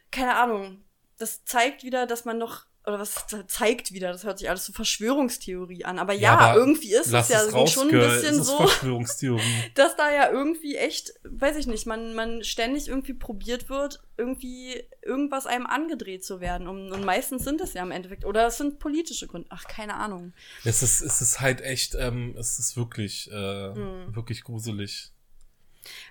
[0.10, 0.84] keine Ahnung,
[1.20, 4.74] das zeigt wieder, dass man noch, oder was zeigt wieder, das hört sich alles so
[4.74, 8.58] Verschwörungstheorie an, aber ja, aber irgendwie ist es ja es schon ein bisschen ist so,
[8.58, 9.42] Verschwörungstheorie.
[9.76, 14.84] dass da ja irgendwie echt, weiß ich nicht, man, man ständig irgendwie probiert wird, irgendwie
[15.02, 16.68] irgendwas einem angedreht zu werden.
[16.68, 19.96] Und, und meistens sind es ja im Endeffekt, oder es sind politische Gründe, ach, keine
[19.96, 20.34] Ahnung.
[20.66, 24.16] Es ist, es ist halt echt, ähm, es ist wirklich, äh, Mhm.
[24.16, 25.12] wirklich gruselig.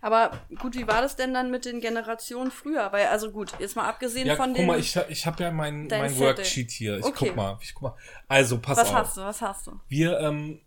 [0.01, 2.93] Aber gut, wie war das denn dann mit den Generationen früher?
[2.93, 4.67] Weil, also gut, jetzt mal abgesehen Ja, von guck den.
[4.67, 6.19] mal, ich, ich habe ja mein, mein.
[6.19, 6.99] Worksheet hier.
[6.99, 7.27] Ich Okay.
[7.29, 7.97] guck mal, ich guck mal.
[8.29, 8.95] Also, pass was auf.
[8.95, 9.81] hast du, was hast du?
[9.89, 10.61] Wir, ähm,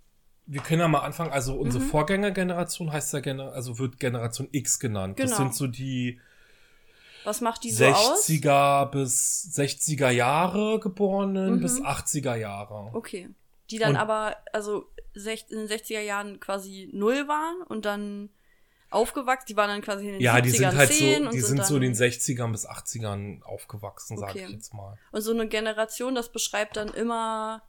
[0.47, 1.31] wir können ja mal anfangen.
[1.31, 1.89] Also, unsere Mhm.
[1.89, 5.19] Vorgängergeneration heißt ja, Gener also wird Generation X genannt.
[5.19, 5.37] Das Genau.
[5.37, 6.19] sind so die
[7.23, 8.27] Was macht die so aus?
[8.27, 11.61] 60er bis 60er Jahre geborenen Mhm.
[11.61, 12.91] bis 80er Jahre.
[12.93, 13.29] Okay.
[13.71, 18.29] Die dann Und- aber, also in den 60er Jahren quasi null waren und dann
[18.95, 19.45] aufgewachsen.
[19.49, 21.65] Die waren dann quasi in den Ja, 70ern die sind halt 10 so, die sind
[21.65, 24.45] so in den 60ern bis 80ern aufgewachsen, sage Okay.
[24.45, 24.97] ich jetzt mal.
[25.11, 27.61] Und so eine Generation, das beschreibt dann immer.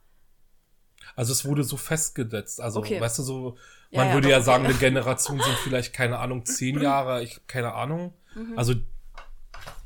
[1.15, 2.59] Also es wurde so festgesetzt.
[2.59, 2.99] Also, Okay.
[2.99, 3.57] weißt du, so,
[3.91, 4.45] Ja, man ja, würde doch, ja okay.
[4.45, 8.13] sagen, eine Generation sind vielleicht, keine Ahnung, zehn Jahre, ich keine Ahnung.
[8.35, 8.57] Mhm.
[8.57, 8.73] Also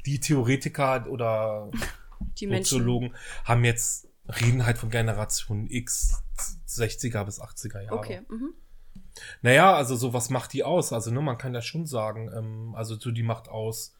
[0.06, 1.70] die Theoretiker oder
[2.40, 2.66] Die Menschen.
[2.80, 6.24] Soziologen haben jetzt, reden halt von Generation X,
[6.68, 7.98] 60er bis 80er Jahre.
[7.98, 8.22] Okay.
[8.30, 8.54] Mhm.
[9.42, 10.94] Naja, also so, was macht die aus?
[10.94, 13.96] Also, ne, man kann ja schon sagen, ähm, also so, die macht aus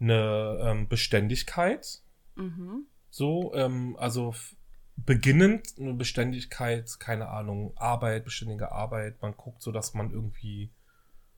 [0.00, 2.00] eine ähm, Beständigkeit,
[2.36, 2.86] Mhm.
[3.10, 4.34] so, ähm, also
[4.96, 9.20] beginnend eine Beständigkeit, keine Ahnung, Arbeit, beständige Arbeit.
[9.22, 10.70] Man guckt so, dass man irgendwie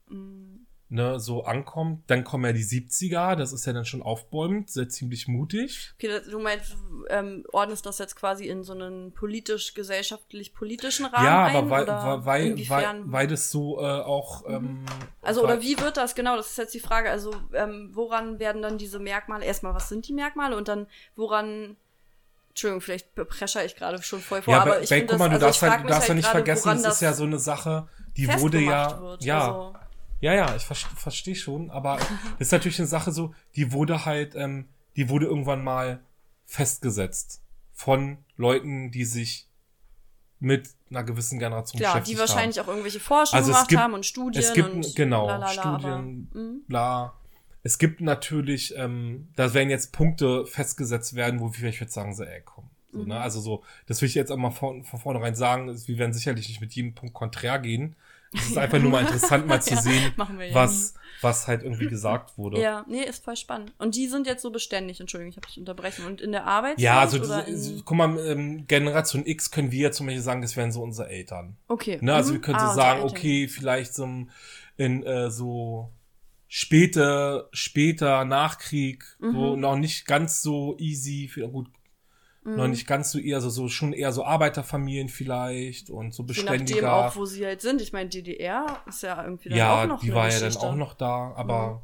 [0.09, 0.65] Mhm.
[0.93, 2.03] Ne, so ankommt.
[2.07, 5.91] Dann kommen ja die 70er, das ist ja dann schon aufbäumend, sehr ziemlich mutig.
[5.97, 6.75] Okay, das- du meinst,
[7.09, 11.55] ähm, ordnest das jetzt quasi in so einen politisch-gesellschaftlich-politischen Rahmen ja, ein?
[11.55, 14.47] aber weil, oder weil, weil, weil, das so äh, auch.
[14.47, 14.85] Ähm,
[15.21, 16.35] Also, weil, oder wie wird das genau?
[16.37, 17.09] Das ist jetzt die Frage.
[17.09, 19.43] Also, ähm, woran werden dann diese Merkmale?
[19.45, 20.55] Erstmal, was sind die Merkmale?
[20.55, 21.75] Und dann, woran.
[22.49, 25.39] Entschuldigung, vielleicht prescher ich gerade schon voll vor, Ja, aber ich finde guck mal, das,
[25.39, 27.39] du also darfst, halt, du darfst ja halt nicht vergessen, das ist ja so eine
[27.39, 29.01] Sache, die wurde ja.
[29.01, 29.23] Wird.
[29.23, 29.73] Ja, Also,
[30.23, 31.97] ja, ja, ich ver verstehe schon, aber
[32.39, 36.01] das ist natürlich eine Sache so, die wurde halt, ähm, die wurde irgendwann mal
[36.45, 37.41] festgesetzt
[37.73, 39.47] von Leuten, die sich
[40.39, 42.65] mit einer gewissen Generation Klar, die beschäftigt wahrscheinlich haben.
[42.65, 46.29] auch irgendwelche Forschung Also gemacht gibt- haben und Studien es gibt und genau lalala, Studien,
[46.31, 46.61] aber, mhm.
[46.67, 47.13] bla.
[47.65, 52.13] Es gibt natürlich, ähm, da werden jetzt Punkte festgesetzt werden, wo wir vielleicht jetzt sagen,
[52.13, 52.69] so, ey, komm.
[52.91, 53.07] So, Mhm.
[53.07, 53.19] ne?
[53.21, 56.47] Also so, das will ich jetzt auch mal von, von vornherein sagen, wir werden sicherlich
[56.49, 57.95] nicht mit jedem Punkt konträr gehen.
[58.33, 60.13] Es ist einfach nur mal interessant, mal zu Ja, sehen,
[60.53, 62.59] was, was halt irgendwie gesagt wurde.
[62.59, 63.73] Ja, nee, ist voll spannend.
[63.77, 66.05] Und die sind jetzt so beständig, Entschuldigung, ich habe dich unterbrechen.
[66.05, 66.79] Und in der Arbeit?
[66.79, 70.55] Ja, also, diese, guck mal, ähm, Generation X können wir ja zum Beispiel sagen, das
[70.57, 71.57] wären so unsere Eltern.
[71.67, 71.99] Okay.
[72.01, 72.13] Ne?
[72.13, 72.35] Also mhm.
[72.35, 74.07] wir können Ah, so sagen, okay, vielleicht so
[74.77, 75.91] in äh, so
[76.47, 79.31] später, später Nachkrieg, Mhm.
[79.33, 81.67] so noch nicht ganz so easy, gut,
[82.45, 82.55] Mhm.
[82.57, 86.43] noch nicht ganz so eher so, so schon eher so Arbeiterfamilien vielleicht und so Je
[86.43, 86.93] nachdem beständiger.
[87.07, 87.81] auch, wo sie halt sind.
[87.81, 90.59] Ich meine, DDR ist ja irgendwie dann ja, auch noch die eine war ja Geschichte.
[90.59, 91.81] dann auch noch da, aber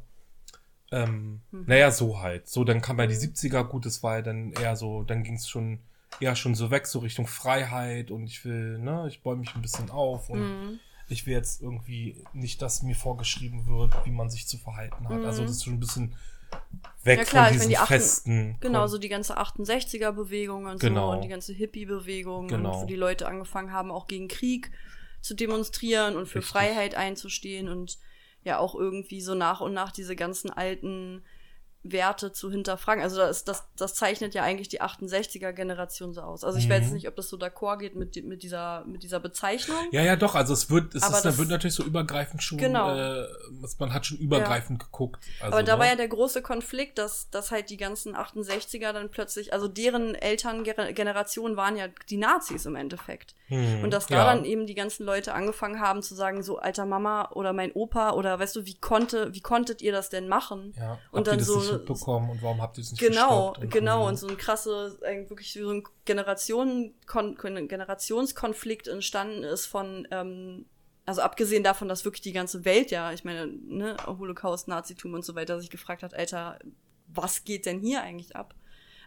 [0.92, 1.64] ähm, Mhm.
[1.66, 2.48] naja, so halt.
[2.48, 5.36] So, dann kam ja die 70er, gut, das war ja dann eher so, dann ging
[5.36, 5.80] es schon
[6.18, 9.62] eher schon so weg, so Richtung Freiheit und ich will, ne, ich bäume mich ein
[9.62, 10.80] bisschen auf und Mhm.
[11.08, 15.24] ich will jetzt irgendwie nicht, dass mir vorgeschrieben wird, wie man sich zu verhalten hat.
[15.24, 16.14] Also das ist schon ein bisschen
[17.04, 17.18] weg.
[17.18, 18.56] Ja, klar, von ich diesen die achten- festen.
[18.60, 21.08] Genau, so die ganze 68er-Bewegung und Genau.
[21.08, 22.74] so und die ganze Hippie-Bewegung Genau.
[22.76, 24.70] und wo die Leute angefangen haben, auch gegen Krieg
[25.20, 26.52] zu demonstrieren und für Richtig.
[26.52, 27.98] Freiheit einzustehen und
[28.44, 31.22] ja auch irgendwie so nach und nach diese ganzen alten
[31.82, 33.02] Werte zu hinterfragen.
[33.02, 36.44] Also das, das, das zeichnet ja eigentlich die 68er-Generation so aus.
[36.44, 36.84] Also ich weiß Mhm.
[36.84, 39.76] jetzt nicht, ob das so d'accord geht mit, mit, dieser, mit dieser Bezeichnung.
[39.90, 40.34] Ja, ja, doch.
[40.34, 42.58] Also es wird, es Aber ist, da das- wird natürlich so übergreifend schon.
[42.58, 42.94] Genau.
[42.94, 43.26] Äh,
[43.78, 45.24] man hat schon übergreifend geguckt.
[45.40, 45.78] Also, Aber da ne?
[45.80, 50.14] war ja der große Konflikt, dass, dass halt die ganzen 68er dann plötzlich, also deren
[50.14, 53.34] Elterngeneration waren ja die Nazis im Endeffekt.
[53.46, 54.24] Hm, Und dass da ja.
[54.24, 58.10] dann eben die ganzen Leute angefangen haben zu sagen, so alter Mama oder mein Opa
[58.12, 60.74] oder weißt du, wie konnte, wie konntet ihr das denn machen?
[60.76, 63.54] Ja, und habt dann so nicht mitbekommen und warum habt ihr es nicht Genau?
[63.54, 64.08] Und, genau.
[64.08, 70.66] Und so ein krasse, ein, wirklich so ein Generationen, Kon Generationskonflikt entstanden ist von, ähm,
[71.06, 75.24] also abgesehen davon, dass wirklich die ganze Welt ja, ich meine, ne, Holocaust, Nazitum und
[75.24, 76.58] so weiter, sich gefragt hat, Alter,
[77.08, 78.54] was geht denn hier eigentlich ab?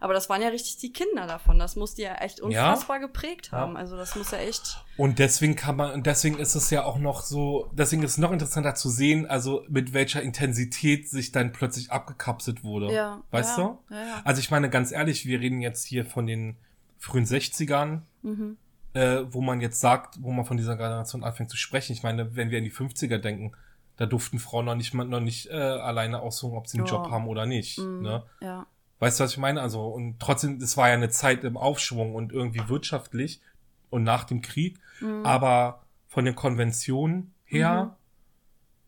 [0.03, 1.57] Aber das waren ja richtig die Kinder davon.
[1.59, 3.73] Das muss die ja echt unfassbar geprägt haben.
[3.73, 3.79] Ja.
[3.79, 4.83] Also das muss ja echt.
[4.97, 8.17] Und deswegen kann man, und deswegen ist es ja auch noch so, deswegen ist es
[8.17, 12.93] noch interessanter zu sehen, also mit welcher Intensität sich dann plötzlich abgekapselt wurde.
[12.93, 13.21] Ja.
[13.31, 13.93] Weißt ja, du?
[13.95, 14.21] Ja, ja.
[14.25, 16.57] Also ich meine, ganz ehrlich, wir reden jetzt hier von den
[16.99, 18.57] frühen 60ern, Mhm.
[18.93, 21.93] äh, wo man jetzt sagt, wo man von dieser Generation anfängt zu sprechen.
[21.93, 23.53] Ich meine, wenn wir an die 50er denken,
[23.95, 26.93] da durften Frauen noch nicht, mal- noch nicht äh, alleine aussuchen, ob sie einen Ja.
[26.93, 27.77] Job haben oder nicht.
[27.79, 28.01] Mhm.
[28.01, 28.23] Ne?
[28.41, 28.65] Ja.
[29.03, 29.61] Weißt du, was ich meine?
[29.61, 33.41] Also, und trotzdem, es war ja eine Zeit im Aufschwung und irgendwie wirtschaftlich
[33.89, 34.79] und nach dem Krieg.
[35.01, 35.25] Mhm.
[35.25, 37.97] Aber von den Konventionen her,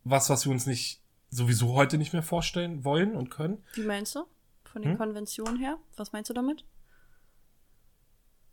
[0.06, 1.02] was, was wir uns nicht
[1.32, 3.62] sowieso heute nicht mehr vorstellen wollen und können.
[3.74, 4.24] Wie meinst du?
[4.64, 4.98] Von den Hm?
[5.00, 5.78] Konventionen her?
[5.98, 6.64] Was meinst du damit?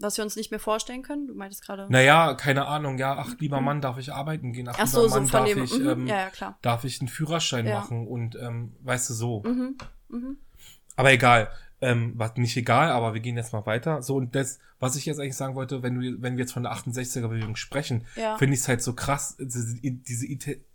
[0.00, 1.28] Was wir uns nicht mehr vorstellen können?
[1.28, 1.86] Du meintest gerade.
[1.88, 4.66] Naja, keine Ahnung, ja, ach, lieber Mann, darf ich arbeiten gehen?
[4.68, 4.82] Ach, Mhm.
[4.82, 5.62] Ach lieber so, so Mann, von darf dem.
[5.62, 6.58] ich, mhm, ähm, ja, ja, klar.
[6.62, 7.78] darf ich einen Führerschein Ja.
[7.78, 9.42] machen und, ähm, weißt du, so.
[9.44, 9.76] Mhm.
[10.08, 10.38] Mhm.
[10.96, 11.50] Aber egal.
[11.80, 14.02] Ähm, was nicht egal, aber wir gehen jetzt mal weiter.
[14.02, 16.62] So, und das, was ich jetzt eigentlich sagen wollte, wenn du, wenn wir jetzt von
[16.62, 18.36] der 68er-Bewegung sprechen, Ja.
[18.38, 20.26] finde ich es halt so krass, diese, diese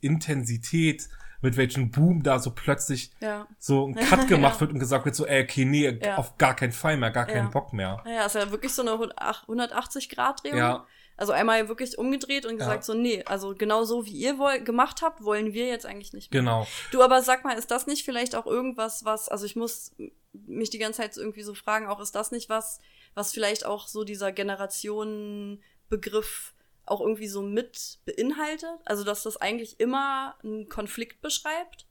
[0.02, 1.08] Intensität,
[1.42, 3.48] mit welchem Boom da so plötzlich Ja.
[3.60, 4.62] so ein Cut gemacht Ja.
[4.62, 6.18] wird und gesagt wird, so, ey, okay, nee, Ja.
[6.18, 7.52] auf gar keinen Fall mehr, gar keinen Ja.
[7.52, 8.02] Bock mehr.
[8.04, 10.58] Naja, ist ja wirklich so eine 180-Grad-Drehung.
[10.58, 10.86] Ja.
[11.18, 12.82] Also einmal wirklich umgedreht und gesagt Ja.
[12.84, 16.32] so, nee, also genau so wie ihr woll gemacht habt, wollen wir jetzt eigentlich nicht
[16.32, 16.42] mehr.
[16.42, 16.68] Genau.
[16.92, 19.96] Du, aber sag mal, ist das nicht vielleicht auch irgendwas, was, also ich muss
[20.34, 22.80] mich die ganze Zeit irgendwie so fragen, auch ist das nicht was,
[23.16, 26.54] was vielleicht auch so dieser Generationenbegriff
[26.86, 28.70] auch irgendwie so mit beinhaltet?
[28.86, 31.86] Also, dass das eigentlich immer einen Konflikt beschreibt?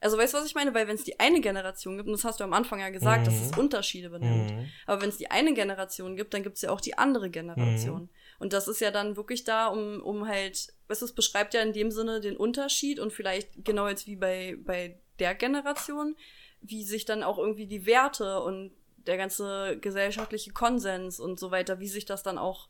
[0.00, 0.74] Also, weißt du, was ich meine?
[0.74, 3.26] Weil wenn es die eine Generation gibt, und das hast du am Anfang ja gesagt,
[3.26, 3.58] dass es Mhm.
[3.58, 4.50] Unterschiede benennt.
[4.52, 4.68] Mhm.
[4.86, 8.02] Aber wenn es die eine Generation gibt, dann gibt es ja auch die andere Generation.
[8.02, 8.08] Mhm.
[8.38, 11.62] Und das ist ja dann wirklich da, um, um halt, weißt du, es beschreibt ja
[11.62, 16.16] in dem Sinne den Unterschied und vielleicht genau jetzt wie bei, bei der Generation,
[16.60, 18.72] wie sich dann auch irgendwie die Werte und
[19.06, 22.68] der ganze gesellschaftliche Konsens und so weiter, wie sich das dann auch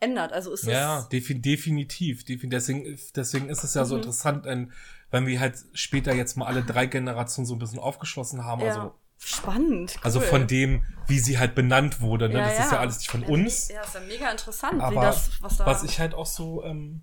[0.00, 0.32] ändert.
[0.32, 0.68] Also ist es.
[0.68, 2.24] Ja, defi definitiv.
[2.24, 4.00] Defin deswegen, deswegen ist es ja so Mhm.
[4.00, 4.72] interessant, wenn,
[5.10, 8.60] wenn wir halt später jetzt mal alle drei Generationen so ein bisschen aufgeschlossen haben.
[8.62, 8.68] ja.
[8.68, 9.94] Also, Spannend.
[9.96, 10.00] Cool.
[10.04, 12.28] also von dem, wie sie halt benannt wurde.
[12.28, 12.38] Ne?
[12.38, 13.68] das ist ja alles nicht von Ja, uns.
[13.68, 15.66] Ja, ist ja mega interessant, Aber das, was da.
[15.66, 17.02] was ich halt auch so, ähm,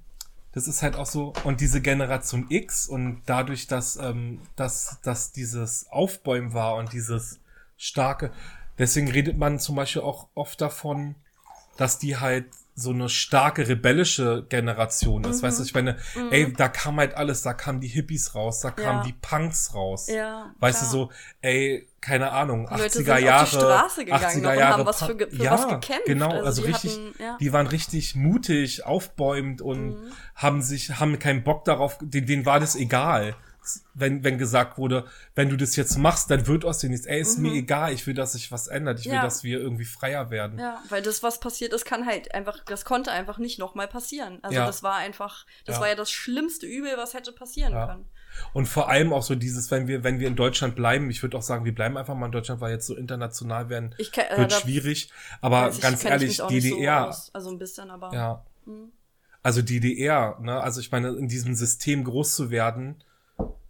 [0.51, 5.31] das ist halt auch so, und diese Generation X und dadurch, dass, ähm, dass, dass
[5.31, 7.39] dieses Aufbäumen war und dieses
[7.77, 8.31] starke,
[8.77, 11.15] deswegen redet man zum Beispiel auch oft davon,
[11.77, 15.43] dass die halt so eine starke rebellische Generation ist.
[15.43, 15.97] Weißt du, ich meine,
[16.31, 19.03] ey, da kam halt alles, da kamen die Hippies raus, da kamen Ja.
[19.03, 20.07] die Punks raus.
[20.07, 20.91] Ja, weißt klar.
[20.91, 24.41] du so, ey, keine Ahnung, Die Leute 80er sind auf die Jahre, Straße gegangen 80er
[24.41, 26.05] noch und Jahre haben was für für ja, was gekämpft.
[26.05, 27.37] Genau, Also also, die richtig, hatten- ja.
[27.39, 30.11] die waren richtig mutig, aufbäumend und Mhm.
[30.35, 33.35] haben sich, haben keinen Bock darauf, denen, denen war das egal.
[33.93, 37.05] Wenn, wenn gesagt wurde, wenn du das jetzt machst, dann wird aus dir nichts.
[37.05, 38.99] Ey, ist mir egal, ich will, dass sich was ändert.
[38.99, 39.17] Ich will, Mhm.
[39.17, 39.23] Ja.
[39.23, 40.59] dass wir irgendwie freier werden.
[40.59, 44.39] Ja, weil das, was passiert ist, kann halt einfach, das konnte einfach nicht nochmal passieren.
[44.41, 44.65] Also Ja.
[44.65, 45.81] das war einfach, das Ja.
[45.81, 48.05] war ja das schlimmste Übel, was hätte passieren können.
[48.51, 51.37] Und vor allem auch so dieses, wenn wir, wenn wir in Deutschland bleiben, ich würde
[51.37, 54.37] auch sagen, wir bleiben einfach mal in Deutschland, weil jetzt so international werden, kenn- äh,
[54.39, 55.11] wird da schwierig.
[55.39, 57.29] Aber ich- ganz ehrlich, so DDR, aus.
[57.33, 58.11] Also ein bisschen, aber.
[58.13, 58.43] ja.
[59.41, 63.03] Also DDR, ne, also ich meine, in diesem System groß zu werden,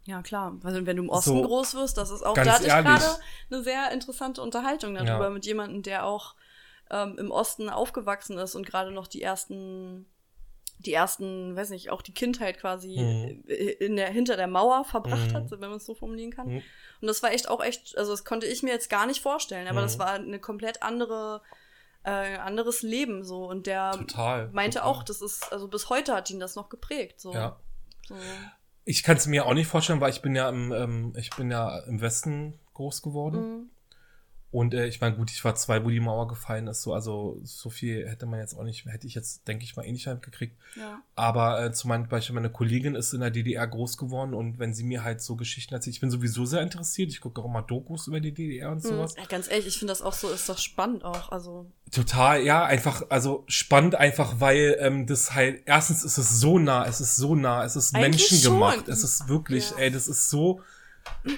[0.05, 0.59] Ja, klar.
[0.63, 3.05] Also wenn du im Osten So, groß wirst, das ist auch, da hatte ich gerade
[3.49, 5.29] eine sehr interessante Unterhaltung darüber Ja.
[5.29, 6.35] mit jemandem, der auch
[6.91, 10.05] ähm, im Osten aufgewachsen ist und gerade noch die ersten,
[10.79, 13.43] die ersten, weiß nicht, auch die Kindheit quasi Mhm.
[13.79, 15.33] in der, hinter der Mauer verbracht Mhm.
[15.35, 16.47] hat, wenn man es so formulieren kann.
[16.49, 16.61] Mhm.
[17.01, 19.67] Und das war echt auch echt, also das konnte ich mir jetzt gar nicht vorstellen,
[19.69, 19.85] aber Mhm.
[19.85, 21.41] das war eine komplett andere,
[22.03, 23.45] äh, anderes Leben so.
[23.45, 24.49] Und der total.
[24.51, 24.91] meinte total.
[24.91, 27.21] auch, das ist, also bis heute hat ihn das noch geprägt.
[27.21, 27.33] So.
[27.33, 27.57] Ja.
[28.09, 28.15] So.
[28.85, 31.49] Ich kann es mir auch nicht vorstellen, weil ich bin ja im, ähm, ich bin
[31.49, 33.37] ja im Westen groß geworden.
[33.37, 33.69] Mhm.
[34.53, 37.39] Und äh, ich meine, gut, ich war zwei, wo die Mauer gefallen ist, so, also
[37.43, 40.05] so viel hätte man jetzt auch nicht, hätte ich jetzt, denke ich mal, eh nicht
[40.21, 40.55] gekriegt.
[40.75, 41.01] Ja.
[41.15, 44.83] Aber äh, zum Beispiel meine Kollegin ist in der DDR groß geworden und wenn sie
[44.83, 48.05] mir halt so Geschichten erzählt, ich bin sowieso sehr interessiert, ich gucke auch immer Dokus
[48.05, 49.15] über die DDR und sowas.
[49.17, 49.21] Mhm.
[49.27, 51.31] Ganz ehrlich, ich finde das auch so, ist doch spannend auch.
[51.31, 56.59] Also, Total, ja, einfach, also spannend einfach, weil ähm, das halt, erstens ist es so
[56.59, 58.93] nah, es ist so nah, es ist Eigentlich menschengemacht, schon.
[58.93, 59.77] es ist wirklich, Ja.
[59.77, 60.61] ey, das ist so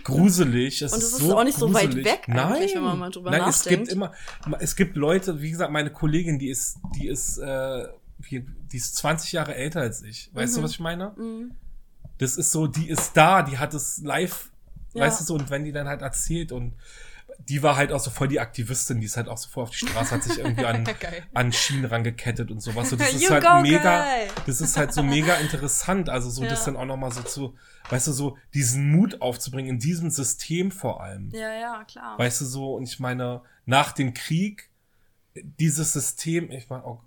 [0.03, 0.81] gruselig.
[0.81, 2.05] Es Und es ist so auch nicht so weit gruselig.
[2.05, 3.91] weg eigentlich, Nein, wenn man mal drüber Nein, es gibt nachdenkt.
[3.91, 4.11] immer,
[4.59, 7.87] es gibt Leute, wie gesagt, meine Kollegin, die ist, die ist, äh,
[8.29, 8.45] die,
[8.77, 10.29] ist 20 Jahre älter als ich.
[10.33, 11.13] Weißt du, was ich meine?
[11.17, 11.51] mhm.
[12.17, 14.49] Das ist so, die ist da, die hat es live,
[14.93, 15.03] Ja.
[15.03, 16.73] weißt du so, und wenn die dann halt erzählt und
[17.39, 19.69] die war halt auch so voll die Aktivistin, die ist halt auch so voll auf
[19.69, 20.83] die Straße, hat sich irgendwie an,
[21.33, 22.89] an Schienen rangekettet und sowas.
[22.89, 24.27] So, das ist halt go, mega, girl.
[24.45, 26.09] das ist halt so mega interessant.
[26.09, 26.65] Also so, das Ja.
[26.65, 27.55] dann auch nochmal so zu,
[27.89, 31.29] weißt du, so diesen Mut aufzubringen in diesem System vor allem.
[31.33, 32.17] Ja, ja, klar.
[32.17, 34.69] Weißt du so, und ich meine, nach dem Krieg,
[35.35, 37.03] dieses System, ich meine, auch,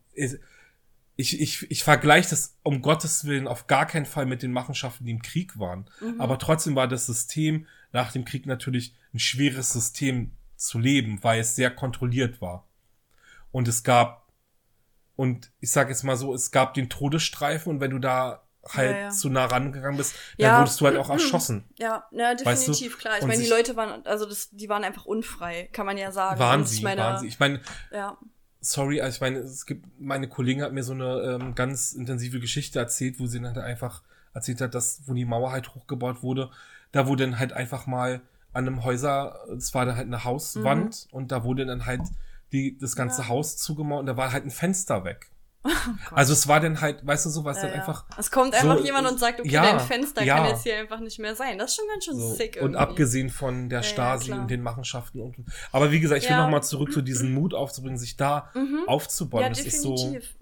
[1.17, 5.05] ich, ich, ich vergleiche das um Gottes Willen auf gar keinen Fall mit den Machenschaften,
[5.05, 5.87] die im Krieg waren.
[6.01, 6.21] Mhm.
[6.21, 11.41] Aber trotzdem war das System nach dem Krieg natürlich ein schweres System zu leben, weil
[11.41, 12.67] es sehr kontrolliert war.
[13.53, 14.29] Und es gab,
[15.17, 18.91] und ich sage jetzt mal so, es gab den Todesstreifen und wenn du da halt
[18.97, 19.11] Ja, ja.
[19.11, 20.49] zu nah rangegangen bist, Ja.
[20.51, 21.65] dann wurdest du halt auch erschossen.
[21.79, 22.73] Ja, ja, Weißt du?
[22.73, 23.19] definitiv, klar.
[23.19, 26.39] Ich meine, die Leute waren, also das, die waren einfach unfrei, kann man ja sagen.
[26.39, 27.29] Waren Und sie, ich meine, waren sie.
[27.29, 27.61] Ich meine,
[27.93, 28.19] Ja,
[28.61, 32.41] sorry, also ich meine, es gibt, meine Kollegin hat mir so eine ähm, ganz intensive
[32.41, 34.03] Geschichte erzählt, wo sie dann halt einfach
[34.35, 36.51] erzählt hat, dass, wo die Mauer halt hochgebaut wurde,
[36.93, 38.23] da wurde dann halt einfach mal
[38.53, 42.03] an einem Häuser, es war da halt eine Hauswand und da wurde dann halt
[42.53, 43.29] die, das ganze Mhm.
[43.29, 43.35] Ja.
[43.35, 45.31] Haus zugemauert und da war halt ein Fenster weg.
[46.13, 47.79] also es war dann halt, weißt du, so was ja, dann ja.
[47.81, 50.79] einfach Es kommt so, einfach jemand und sagt, okay, ja, dein Fenster kann jetzt hier
[50.79, 51.59] einfach nicht mehr sein.
[51.59, 52.33] Das ist schon ganz schön so.
[52.35, 52.79] sick Und irgendwie.
[52.79, 55.37] abgesehen von der Stasi und den Machenschaften und,
[55.73, 56.45] aber wie gesagt, ich will Ja.
[56.45, 58.51] noch mal zurück zu diesem Mut aufzubringen, sich da
[58.87, 59.43] aufzubauen.
[59.43, 60.37] Ja, das ist so, definitiv.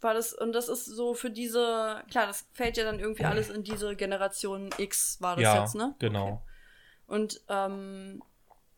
[0.00, 3.50] War das, und das ist so für diese, klar, das fällt ja dann irgendwie alles
[3.50, 5.94] in diese Generation X, war das ja, jetzt, ne?
[5.98, 6.26] genau.
[6.28, 6.40] Okay.
[7.08, 8.22] Und ähm,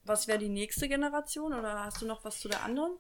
[0.05, 2.93] was wäre die nächste Generation oder hast du noch was zu der anderen?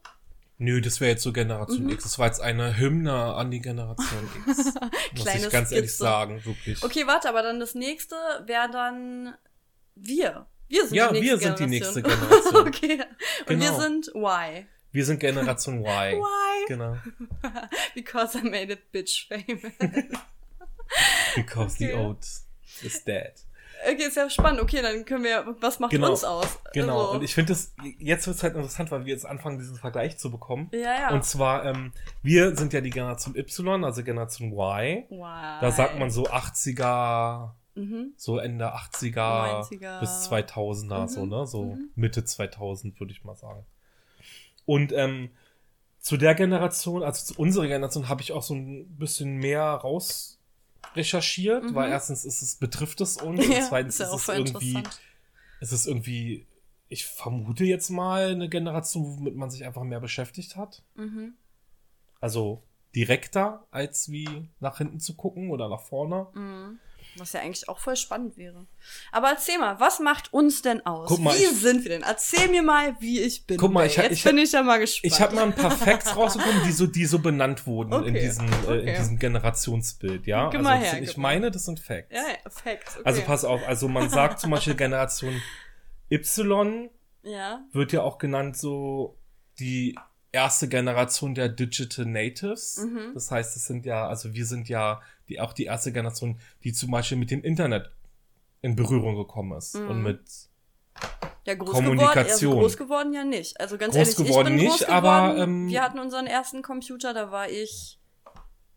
[0.58, 1.90] Nö, das wäre jetzt so Generation Mhm.
[1.92, 2.02] X.
[2.02, 4.74] Das war jetzt eine Hymne an die Generation X.
[5.16, 6.02] muss ich ganz ehrlich Skizze.
[6.02, 6.82] sagen, wirklich.
[6.84, 9.34] Okay, warte, aber dann das nächste wäre dann
[9.94, 10.44] wir.
[10.68, 11.70] Wir sind Ja, die nächste wir sind die Generation.
[11.70, 12.02] nächste
[12.52, 12.68] Generation.
[12.68, 13.04] okay.
[13.48, 13.80] Und wir Genau.
[13.80, 14.66] sind Y.
[14.92, 16.16] Wir sind Generation Y.
[16.18, 16.66] Why?
[16.68, 16.96] Genau.
[17.94, 19.72] Because I made a bitch famous.
[21.36, 21.94] Because the Okay.
[22.04, 22.26] oat
[22.82, 23.32] is dead.
[23.88, 24.60] Okay, ist ja spannend.
[24.60, 26.10] Okay, dann können wir, was macht Genau.
[26.10, 26.58] uns aus?
[26.74, 26.98] Genau.
[27.00, 29.76] Also, Und ich finde es, jetzt wird es halt interessant, weil wir jetzt anfangen, diesen
[29.76, 30.68] Vergleich zu bekommen.
[30.72, 31.10] ja, ja.
[31.12, 35.04] Und zwar, ähm, wir sind ja die Generation Y, also Generation Y.
[35.08, 35.60] Why?
[35.60, 38.12] Da sagt man so 80er, Mhm.
[38.16, 40.00] so Ende 80er 90er.
[40.00, 41.46] bis 2000er, Mhm, so, ne?
[41.46, 41.90] So mhm.
[41.94, 43.64] Mitte 2000, würde ich mal sagen.
[44.66, 45.30] Und ähm,
[45.98, 50.38] zu der Generation, also zu unserer Generation, habe ich auch so ein bisschen mehr raus
[50.94, 51.74] recherchiert, Mhm.
[51.74, 54.82] weil erstens ist es, betrifft es uns, und Ja, zweitens ist ist es irgendwie,
[55.60, 56.46] ist es irgendwie,
[56.88, 60.82] ich vermute jetzt mal eine Generation, womit man sich einfach mehr beschäftigt hat.
[60.94, 61.34] Mhm.
[62.20, 62.62] Also
[62.94, 66.26] direkter, als wie nach hinten zu gucken oder nach vorne.
[66.34, 66.78] Mhm.
[67.16, 68.66] Was ja eigentlich auch voll spannend wäre.
[69.12, 71.08] Aber erzähl mal, was macht uns denn aus?
[71.08, 72.02] Guck mal, wie ich- sind wir denn?
[72.02, 73.56] Erzähl mir mal, wie ich bin.
[73.58, 75.12] Guck mal, ich- Jetzt ich- bin ich ja mal gespannt.
[75.12, 78.20] Ich habe mal ein paar Facts rausgekommen, die so, die so benannt wurden in, Okay,
[78.20, 78.96] diesem, äh, in okay.
[78.98, 80.48] diesem Generationsbild, ja?
[80.50, 82.14] Gib also mal her, sind, ich meine, das sind Facts.
[82.14, 82.94] Ja, ja, Facts.
[82.96, 83.02] Okay.
[83.04, 85.42] Also pass auf, also man sagt zum Beispiel Generation
[86.10, 86.90] Y
[87.22, 87.64] Ja.
[87.72, 89.18] wird ja auch genannt so
[89.58, 89.98] die
[90.32, 92.78] erste Generation der Digital Natives.
[92.78, 93.12] Mhm.
[93.14, 96.72] Das heißt, es sind ja, also wir sind ja die, auch die erste Generation, die
[96.72, 97.90] zum Beispiel mit dem Internet
[98.62, 99.88] in Berührung gekommen ist Mhm.
[99.88, 100.20] und mit
[101.46, 101.96] Ja, groß Kommunikation.
[101.96, 103.58] geworden, also groß geworden ja nicht.
[103.58, 105.42] Also ganz Groß ehrlich, geworden ich bin nicht, groß aber, geworden.
[105.64, 107.96] ähm, wir hatten unseren ersten Computer, da war ich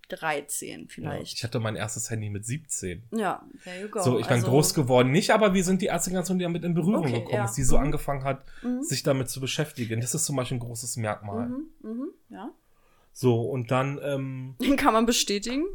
[0.09, 1.33] 13 ja, vielleicht.
[1.37, 3.03] ich hatte mein erstes Handy mit 17.
[3.11, 4.01] Ja, there you go.
[4.01, 6.63] So, ich bin Also, groß geworden nicht, aber wir sind die erste Generation, die damit
[6.63, 7.45] in Berührung Okay, gekommen ja.
[7.45, 7.85] ist, die so Mhm.
[7.85, 8.83] angefangen hat, Mhm.
[8.83, 10.01] sich damit zu beschäftigen.
[10.01, 11.47] Das ist zum Beispiel ein großes Merkmal.
[11.49, 12.49] Mhm, mhm, ja.
[13.13, 15.65] So, und dann, ähm, Den kann man bestätigen.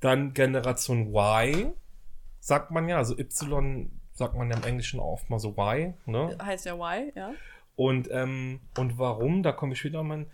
[0.00, 1.72] dann Generation Y,
[2.40, 6.36] sagt man ja, also Y sagt man ja im Englischen oft mal so Y, ne?
[6.40, 7.32] Heißt ja Y, ja.
[7.74, 10.26] Und, ähm, und warum, da komme ich später mal.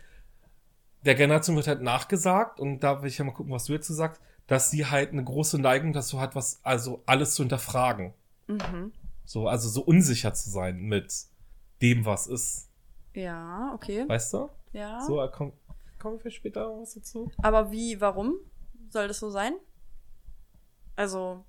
[1.06, 3.87] Der Generation wird halt nachgesagt, und da will ich ja mal gucken, was du jetzt
[3.87, 8.12] so sagst, dass sie halt eine große Neigung dazu hat, was, also alles zu hinterfragen.
[8.48, 8.92] Mhm.
[9.24, 11.14] So, also so unsicher zu sein mit
[11.80, 12.68] dem, was ist.
[13.14, 14.04] Ja, okay.
[14.09, 14.50] Weißt du?
[14.72, 15.00] Ja.
[15.00, 15.52] So, äh, komm,
[15.98, 17.30] kommen wir später was dazu?
[17.38, 18.37] Aber wie, warum
[18.88, 19.54] soll das so sein?
[20.96, 21.44] Also,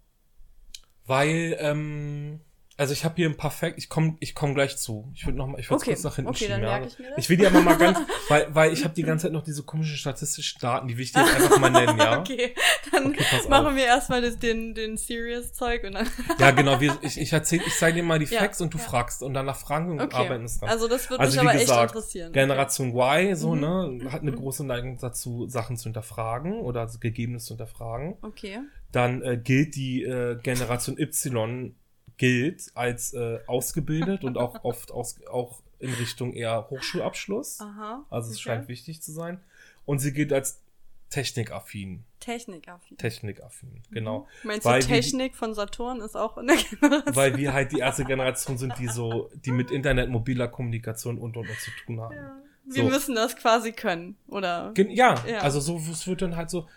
[1.05, 2.41] Weil, ähm,
[2.77, 5.11] also ich habe hier ein paar Facts, ich komme ich komm gleich zu.
[5.13, 6.63] Ich würde noch mal, ich würde Okay, kurz nach hinten okay, dann schieben.
[6.63, 6.69] ja.
[6.79, 7.17] merke ich mir das.
[7.19, 9.63] Ich will dir aber mal ganz, weil, weil ich habe die ganze Zeit noch diese
[9.63, 12.19] komischen statistischen Daten, die will ich dir jetzt einfach mal nennen, ja?
[12.19, 12.55] okay,
[12.91, 13.75] dann Okay, machen auf.
[13.75, 16.07] wir erstmal das, den, den Serious-Zeug und dann.
[16.39, 18.77] Ja, genau, wir, ich, ich erzähl, ich zeige dir mal die Ja, Facts und du
[18.77, 18.83] ja.
[18.83, 20.15] fragst und danach fragen wir und Okay.
[20.25, 20.69] arbeiten es dran.
[20.69, 22.31] Also, das würde Also mich aber gesagt, echt interessieren.
[22.33, 23.59] Generation Y, so, Mhm.
[23.99, 28.15] ne, hat eine große Neigung dazu, Sachen zu hinterfragen oder also Gegebenes zu hinterfragen.
[28.21, 28.59] Okay.
[28.91, 31.75] Dann äh, gilt die äh, Generation Y
[32.21, 37.59] gilt als äh, ausgebildet und auch oft aus, auch in Richtung eher Hochschulabschluss.
[37.61, 38.05] Aha.
[38.11, 38.43] Also es okay.
[38.43, 39.39] scheint wichtig zu sein.
[39.85, 40.61] Und sie gilt als
[41.09, 42.03] technikaffin.
[42.19, 42.97] Technikaffin.
[42.97, 44.27] Technikaffin, genau.
[44.43, 47.15] Meinst Weil du, wir die- Technik von Saturn ist auch in der Generation?
[47.15, 51.35] Weil wir halt die erste Generation sind, die so, die mit Internet, mobiler Kommunikation und
[51.35, 52.15] und und zu tun haben.
[52.15, 52.37] Ja.
[52.65, 52.89] Wir So.
[52.89, 54.71] müssen das quasi können, oder?
[54.75, 55.39] Gen ja, Ja.
[55.39, 56.67] also so es wird dann halt so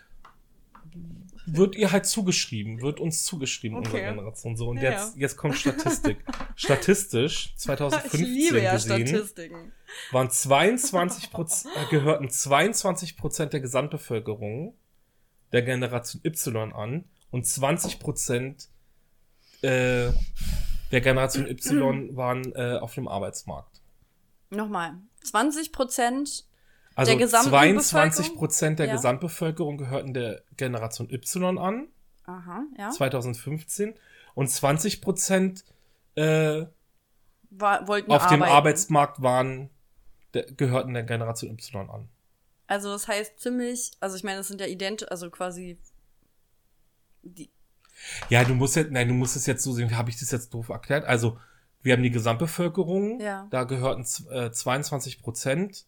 [1.47, 3.87] wird ihr halt zugeschrieben, wird uns zugeschrieben Okay.
[3.87, 6.17] unserer Generation so und Ja, jetzt jetzt kommt Statistik.
[6.55, 9.71] Statistisch Ich 2015 liebe ja gesehen Statistiken.
[10.11, 14.75] waren 22 Prozent, äh, gehörten 22 Prozent der Gesamtbevölkerung
[15.51, 18.69] der Generation Y an und 20 Prozent
[19.61, 20.11] äh,
[20.91, 23.81] der Generation Y waren äh, auf dem Arbeitsmarkt.
[24.49, 24.95] Nochmal.
[25.23, 26.45] 20 Prozent.
[26.95, 28.93] Also Der gesamten 22 Prozent der Ja.
[28.95, 31.87] Gesamtbevölkerung gehörten der Generation Y an,
[32.25, 32.89] Aha, ja.
[32.89, 33.93] 2015,
[34.33, 35.65] und 20 Prozent
[36.15, 36.65] äh,
[37.49, 38.55] War, wollten auf dem arbeiten.
[38.55, 39.69] Arbeitsmarkt waren,
[40.33, 42.09] der, gehörten der Generation Y an.
[42.67, 45.77] Also das heißt ziemlich, also ich meine, das sind ja ident, also quasi
[47.23, 47.49] die,
[48.29, 50.53] Ja, du musst jetzt, nein, du musst es jetzt so sehen, habe ich das jetzt
[50.53, 51.05] doof erklärt?
[51.05, 51.37] Also,
[51.81, 53.47] wir haben die Gesamtbevölkerung, Ja.
[53.51, 55.85] da gehörten äh, 22 Prozent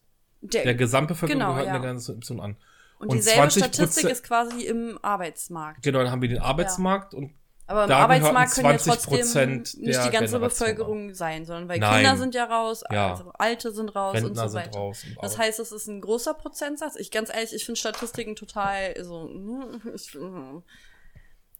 [0.54, 1.74] der, der Gesamtbevölkerung genau, gehörten ja.
[1.74, 2.58] der Generation Y an.
[3.00, 5.84] und und dieselbe 20% Statistik ist quasi im Arbeitsmarkt.
[5.84, 7.32] Genau, dann haben wir den Arbeitsmarkt und
[7.68, 11.68] Aber im Da Arbeitsmarkt können ja trotzdem 20% nicht die ganze Generation Bevölkerung sein, sondern
[11.70, 11.96] weil Nein.
[12.04, 13.12] Kinder sind ja raus, Ja.
[13.12, 14.82] also Alte sind raus und Rentner so sind weiter.
[14.84, 16.96] Und Das heißt, es ist ein großer Prozentsatz.
[16.96, 19.30] Ich ganz ehrlich, ich finde Statistiken total so.
[19.94, 20.60] Ich, mm.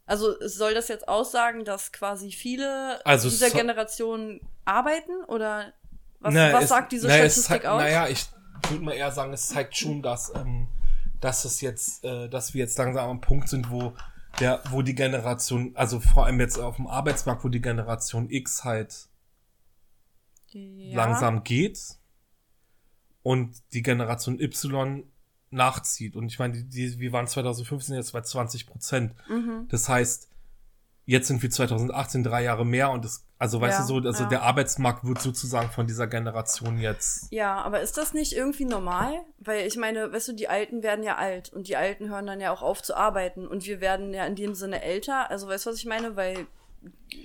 [0.06, 5.72] also soll das jetzt aussagen, dass quasi viele Also dieser so- Generation arbeiten oder
[6.20, 7.82] was, Na, was es- sagt diese na, Statistik zeigt- aus?
[7.82, 8.26] Naja, ich
[8.68, 10.68] würde mal eher sagen, es zeigt schon, dass, ähm,
[11.20, 13.94] dass es jetzt, äh, dass wir jetzt langsam am Punkt sind, wo
[14.40, 18.64] der, wo die Generation, also vor allem jetzt auf dem Arbeitsmarkt, wo die Generation X
[18.64, 19.08] halt
[20.50, 20.96] Ja.
[20.96, 21.78] langsam geht
[23.22, 25.04] und die Generation Y
[25.50, 26.14] nachzieht.
[26.14, 29.14] Und ich meine, die, die, wir waren 2015 jetzt bei 20 Prozent.
[29.28, 29.66] Mhm.
[29.68, 30.27] Das heißt,
[31.08, 34.24] jetzt sind wir 2018 drei Jahre mehr und das, also weißt Ja, du so, also
[34.24, 34.28] ja.
[34.28, 37.32] der Arbeitsmarkt wird sozusagen von dieser Generation jetzt.
[37.32, 39.14] Ja, aber ist das nicht irgendwie normal?
[39.38, 42.40] Weil ich meine, weißt du, die Alten werden ja alt und die Alten hören dann
[42.40, 45.30] ja auch auf zu arbeiten und wir werden ja in dem Sinne älter.
[45.30, 46.14] Also weißt du, was ich meine?
[46.14, 46.46] Weil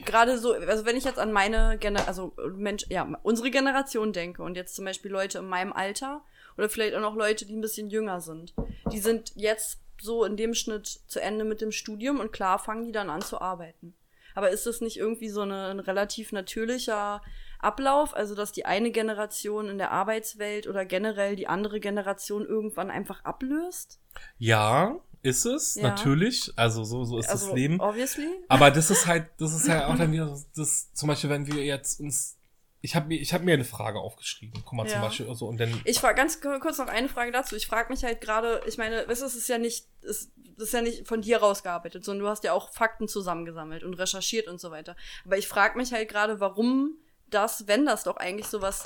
[0.06, 4.44] gerade so, also wenn ich jetzt an meine Generation, also Mensch, ja, unsere Generation denke
[4.44, 6.22] und jetzt zum Beispiel Leute in meinem Alter
[6.58, 8.54] oder vielleicht auch noch Leute, die ein bisschen jünger sind,
[8.94, 12.86] die sind jetzt so in dem Schnitt zu Ende mit dem Studium und klar fangen
[12.86, 13.96] die dann an zu arbeiten.
[14.36, 17.22] Aber ist das nicht irgendwie so eine, ein relativ natürlicher
[17.60, 22.90] Ablauf, also dass die eine Generation in der Arbeitswelt oder generell die andere Generation irgendwann
[22.92, 24.00] einfach ablöst?
[24.38, 25.84] Ja, ist es, Ja.
[25.84, 26.52] natürlich.
[26.58, 27.80] Also so, so ist also, das Leben.
[27.80, 28.28] obviously.
[28.50, 31.64] Aber das ist halt, das ist ja auch dann wieder das, zum Beispiel, wenn wir
[31.64, 32.38] jetzt uns,
[32.86, 34.62] ich habe mir, ich habe mir eine Frage aufgeschrieben.
[34.66, 35.06] Guck mal, zum Ja.
[35.08, 37.56] Beispiel, so, und dann, Ich frage ganz ku- kurz noch eine Frage dazu.
[37.56, 40.68] Ich frage mich halt gerade, ich meine, weißt du, es ist ja nicht, es, das
[40.68, 44.48] ist ja nicht von dir rausgearbeitet, sondern du hast ja auch Fakten zusammengesammelt und recherchiert
[44.50, 44.98] und so weiter.
[45.26, 48.84] Aber ich frage mich halt gerade, warum das, wenn das doch eigentlich sowas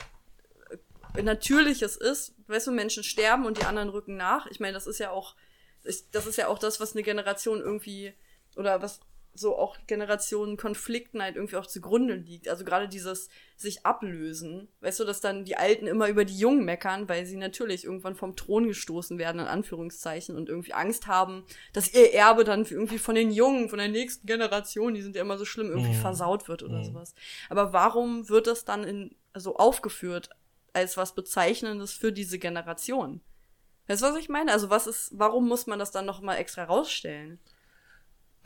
[1.16, 4.45] äh, Natürliches ist, weißt du, Menschen sterben und die anderen rücken nach.
[4.45, 5.36] Ich meine, das ist ja auch,
[6.12, 8.14] das ist ja auch das, was eine Generation irgendwie,
[8.56, 9.00] oder was
[9.39, 12.47] so auch Generationen Konflikten halt irgendwie auch zugrunde liegt.
[12.49, 14.67] Also gerade dieses sich ablösen.
[14.81, 18.15] Weißt du, dass dann die Alten immer über die Jungen meckern, weil sie natürlich irgendwann
[18.15, 22.99] vom Thron gestoßen werden, in Anführungszeichen, und irgendwie Angst haben, dass ihr Erbe dann irgendwie
[22.99, 25.95] von den Jungen, von der nächsten Generation, die sind ja immer so schlimm, irgendwie Mhm.
[25.95, 26.83] versaut wird oder Mhm.
[26.85, 27.13] sowas.
[27.49, 30.29] Aber warum wird das dann in, so aufgeführt
[30.73, 33.21] als was Bezeichnendes für diese Generation?
[33.88, 34.51] Weißt du, was ich meine?
[34.51, 37.39] Also was ist, warum muss man das dann noch mal extra rausstellen?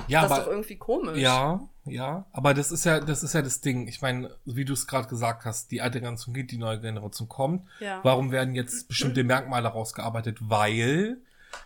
[0.07, 1.17] Ja, das ist aber, doch irgendwie komisch.
[1.17, 3.87] Ja, ja, aber das ist ja, das ist ja das Ding.
[3.87, 7.27] Ich meine, wie du es gerade gesagt hast, die alte Generation geht, die neue Generation
[7.27, 7.67] kommt.
[7.79, 7.99] Ja.
[8.03, 10.37] Warum werden jetzt bestimmte Merkmale rausgearbeitet?
[10.41, 11.17] Weil,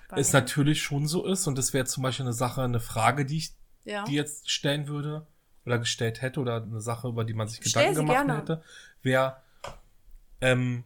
[0.10, 3.26] Weil- es natürlich schon so ist, und das wäre zum Beispiel eine Sache, eine Frage,
[3.26, 3.54] die ich
[3.86, 4.04] ja.
[4.04, 5.26] die jetzt stellen würde
[5.66, 8.38] oder gestellt hätte oder eine Sache, über die man sich Gedanken gemacht gerne.
[8.38, 8.64] hätte,
[9.02, 9.38] wäre,
[10.42, 10.84] ähm,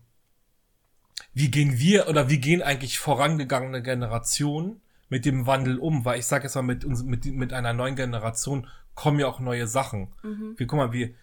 [1.33, 6.05] wie gehen wir oder wie gehen eigentlich vorangegangene Generationen mit dem Wandel um?
[6.05, 9.39] Weil ich sage jetzt mal, mit, uns, mit, mit einer neuen Generation kommen ja auch
[9.39, 10.13] neue Sachen.
[10.23, 10.55] Mhm.
[10.57, 11.13] Wir, guck mal, wir,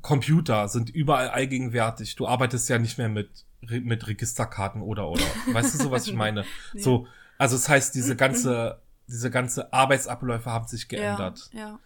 [0.00, 2.16] Computer sind überall allgegenwärtig.
[2.16, 5.24] Du arbeitest ja nicht mehr mit, mit Registerkarten oder, oder.
[5.52, 6.44] Weißt du so, was ich meine?
[6.72, 6.80] Nee.
[6.80, 7.06] So,
[7.38, 11.50] also das heißt, diese ganze, diese ganze Arbeitsabläufe haben sich geändert.
[11.52, 11.78] Ja, ja.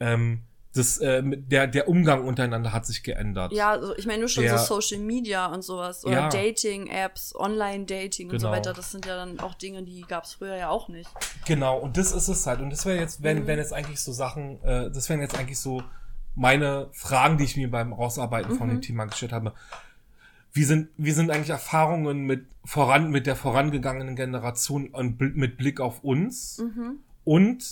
[0.00, 0.42] Ähm,
[0.74, 3.52] das, äh, der, der Umgang untereinander hat sich geändert.
[3.52, 6.28] Ja, also ich meine nur schon Der- so Social Media und sowas oder Ja.
[6.28, 8.56] Dating-Apps, Online-Dating und so Genau.
[8.56, 8.72] weiter.
[8.72, 11.10] Das sind ja dann auch Dinge, die gab es früher ja auch nicht.
[11.46, 12.60] Genau, und das ist es halt.
[12.60, 13.46] Und das wäre jetzt, wenn, Mhm.
[13.48, 15.82] wenn jetzt eigentlich so Sachen, äh, das wären jetzt eigentlich so
[16.36, 18.72] meine Fragen, die ich mir beim Rausarbeiten von Mhm.
[18.74, 19.52] dem Thema gestellt habe.
[20.52, 25.80] Wie sind, wie sind eigentlich Erfahrungen mit voran, mit der vorangegangenen Generation und mit Blick
[25.80, 26.58] auf uns?
[26.58, 27.00] Mhm.
[27.24, 27.64] Und,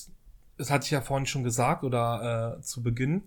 [0.59, 3.23] das hatte ich ja vorhin schon gesagt oder äh, zu Beginn,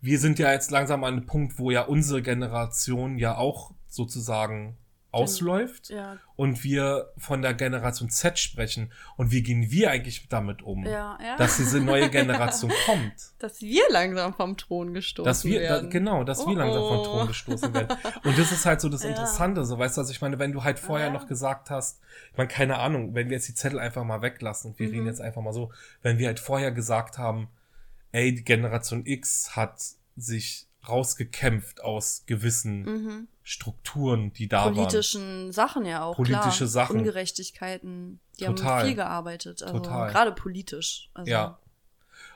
[0.00, 4.76] wir sind ja jetzt langsam an einem Punkt, wo ja unsere Generation ja auch sozusagen
[5.12, 10.62] ausläuft Ja, und wir von der Generation Z sprechen und wie gehen wir eigentlich damit
[10.62, 11.36] um, ja, ja.
[11.38, 13.14] dass diese neue Generation kommt.
[13.38, 15.90] Dass wir langsam vom Thron gestoßen Dass wir, da, werden.
[15.90, 17.04] genau, dass wir Oh, langsam vom oh.
[17.04, 17.96] Thron gestoßen werden.
[18.24, 19.04] Und das ist halt so das.
[19.04, 22.00] Interessante, so weißt du, also ich meine, wenn du halt vorher noch gesagt hast,
[22.32, 24.92] ich meine, keine Ahnung, wenn wir jetzt die Zettel einfach mal weglassen und wir Mhm.
[24.94, 27.48] reden jetzt einfach mal so, wenn wir halt vorher gesagt haben,
[28.12, 29.80] ey, die Generation X hat
[30.16, 33.28] sich rausgekämpft aus gewissen Mhm.
[33.48, 34.74] Strukturen, die da waren.
[34.74, 36.16] Politischen Sachen ja auch.
[36.16, 36.68] Politische klar.
[36.68, 36.96] Sachen.
[36.98, 38.18] Ungerechtigkeiten.
[38.40, 38.66] Die Total.
[38.80, 39.62] haben viel gearbeitet.
[39.62, 40.10] Also Total.
[40.10, 41.10] gerade politisch.
[41.14, 41.58] Also, Ja.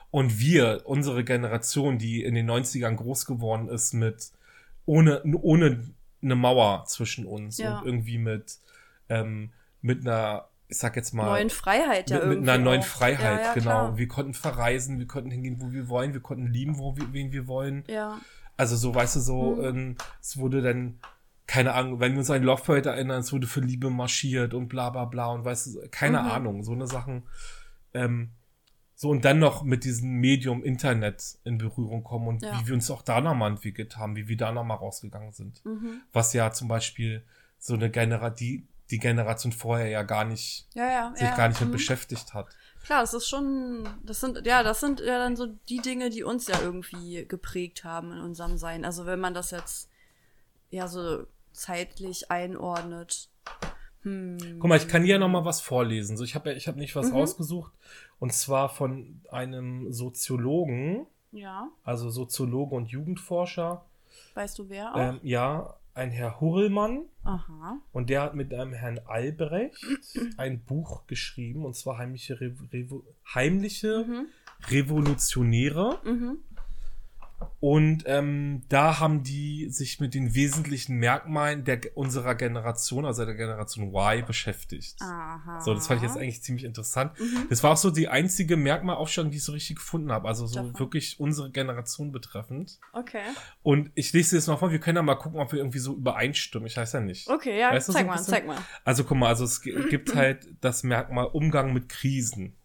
[0.09, 4.31] Und wir, unsere Generation, die in den 90ern groß geworden ist mit,
[4.85, 5.83] ohne, ohne
[6.21, 7.79] eine Mauer zwischen uns Ja.
[7.79, 8.59] und irgendwie mit,
[9.09, 9.51] ähm,
[9.81, 12.85] mit einer, ich sag jetzt mal, Neuen Freiheit ja mit, mit einer neuen auch.
[12.85, 13.63] Freiheit, ja, ja, genau.
[13.63, 13.97] Klar.
[13.97, 17.33] Wir konnten verreisen, wir konnten hingehen, wo wir wollen, wir konnten lieben, wo wir, wen
[17.33, 17.83] wir wollen.
[17.87, 18.17] Ja.
[18.61, 19.63] Also so, weißt du, so, Mhm.
[19.65, 20.99] ähm, es wurde dann,
[21.47, 24.67] keine Ahnung, wenn wir uns an Love Parade erinnern, es wurde für Liebe marschiert und
[24.69, 26.27] bla bla bla und weißt du, keine Mhm.
[26.29, 27.23] Ahnung, so eine Sachen.
[27.95, 28.29] Ähm,
[28.93, 32.59] so und dann noch mit diesem Medium Internet in Berührung kommen und Ja.
[32.61, 35.65] wie wir uns auch da nochmal entwickelt haben, wie wir da nochmal rausgegangen sind.
[35.65, 36.01] Mhm.
[36.13, 37.23] Was ja zum Beispiel
[37.57, 41.11] so eine Generation, die, die Generation vorher ja gar nicht, Ja, ja.
[41.15, 41.73] sich gar nicht mit mhm.
[41.73, 42.45] beschäftigt hat.
[42.83, 46.23] Klar, das ist schon, das sind, ja, das sind ja dann so die Dinge, die
[46.23, 48.85] uns ja irgendwie geprägt haben in unserem Sein.
[48.85, 49.89] Also wenn man das jetzt
[50.71, 53.29] ja so zeitlich einordnet.
[54.03, 54.37] Hm.
[54.59, 56.17] Guck mal, ich kann hier noch mal was vorlesen.
[56.17, 57.17] So, ich habe ja, ich habe nicht was Mhm.
[57.17, 57.71] rausgesucht
[58.19, 63.85] und zwar von einem Soziologen, Ja, also Soziologe und Jugendforscher.
[64.33, 64.99] weißt du wer auch?
[64.99, 67.79] Ähm, ja, ein Herr Hurlmann Aha.
[67.91, 69.85] und der hat mit einem Herrn Albrecht
[70.37, 74.27] ein Buch geschrieben und zwar heimliche, Revo Revo heimliche Mhm.
[74.69, 75.99] Revolutionäre.
[76.05, 76.37] Mhm.
[77.59, 83.35] Und ähm, da haben die sich mit den wesentlichen Merkmalen der unserer Generation, also der
[83.35, 84.97] Generation Y, beschäftigt.
[85.01, 85.59] Aha.
[85.61, 87.19] So, das fand ich jetzt eigentlich ziemlich interessant.
[87.19, 87.47] Mhm.
[87.49, 90.27] Das war auch so die einzige Merkmalaufstellung, die ich so richtig gefunden habe.
[90.27, 90.79] Also so Davon.
[90.79, 92.79] wirklich unsere Generation betreffend.
[92.93, 93.21] Okay.
[93.63, 95.93] Und ich lese jetzt mal vor, wir können ja mal gucken, ob wir irgendwie so
[95.95, 96.67] übereinstimmen.
[96.67, 97.29] Ich weiß ja nicht.
[97.29, 98.57] Okay, ja, Weißt so zeig ein mal, zeig mal.
[98.83, 102.55] Also guck mal, also es gi- gibt halt das Merkmal Umgang mit Krisen.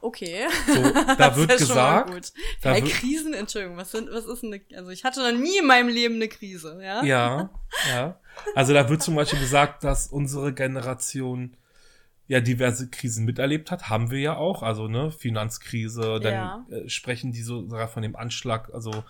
[0.00, 0.46] Okay.
[0.66, 0.82] So,
[1.18, 2.32] da wird ja gesagt,
[2.62, 5.66] da wird- Krisen, Entschuldigung, was sind, was ist eine, also ich hatte noch nie in
[5.66, 7.02] meinem Leben eine Krise, ja?
[7.04, 7.50] Ja,
[7.88, 8.20] ja.
[8.54, 11.56] Also da wird zum Beispiel gesagt, dass unsere Generation
[12.26, 16.66] ja diverse Krisen miterlebt hat, haben wir ja auch, also ne, Finanzkrise, dann Ja.
[16.70, 19.02] äh, sprechen die so sogar von dem Anschlag, also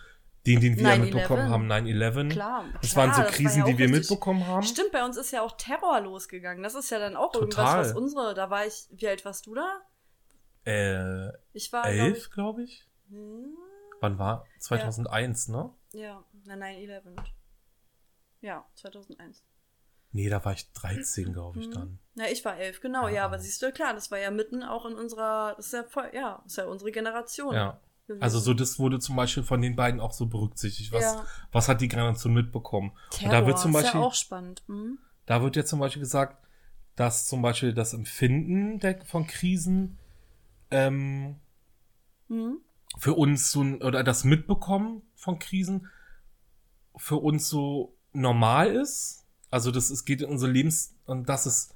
[0.46, 0.98] den, den wir ja 9/11.
[1.00, 2.28] mitbekommen haben, 9-11.
[2.30, 4.62] Klar, Das klar, waren so das war Krisen, ja die wir richtig- mitbekommen haben.
[4.62, 6.62] Stimmt, bei uns ist ja auch Terror losgegangen.
[6.62, 7.78] Das ist ja dann auch Total.
[7.78, 9.66] irgendwas, was unsere, da war ich, wie alt warst du da?
[10.68, 12.86] Äh, Ich war, elf, glaube ich.
[13.08, 13.56] ich, hm,
[14.00, 14.44] Wann war?
[14.60, 15.70] 2001, ne?
[15.92, 17.16] ja, na 9-11.
[18.40, 19.42] Ja, 2001.
[20.12, 21.72] Nee, da war ich 13, glaube ich Mhm.
[21.72, 21.98] dann.
[22.14, 23.10] Na, ich war elf, genau, Ah.
[23.10, 25.84] ja, aber siehst du, klar, das war ja mitten auch in unserer, das ist ja
[25.84, 27.54] voll, ja, das ist ja unsere Generation.
[27.54, 27.80] Ja.
[28.06, 28.22] gewesen.
[28.22, 30.92] Also so, das wurde zum Beispiel von den beiden auch so berücksichtigt.
[30.92, 31.26] Was, Ja.
[31.52, 32.92] was hat die Generation mitbekommen?
[33.10, 34.62] Terror, und da wird zum ist Beispiel, ja auch spannend.
[34.66, 34.98] Mhm.
[35.26, 36.42] da wird ja zum Beispiel gesagt,
[36.96, 39.98] dass zum Beispiel das Empfinden der, von Krisen
[40.70, 41.36] ähm,
[42.28, 42.60] Mhm.
[42.98, 45.88] für uns so oder das Mitbekommen von Krisen
[46.96, 49.24] für uns so normal ist.
[49.50, 51.74] Also das es geht in unsere Lebens und das ist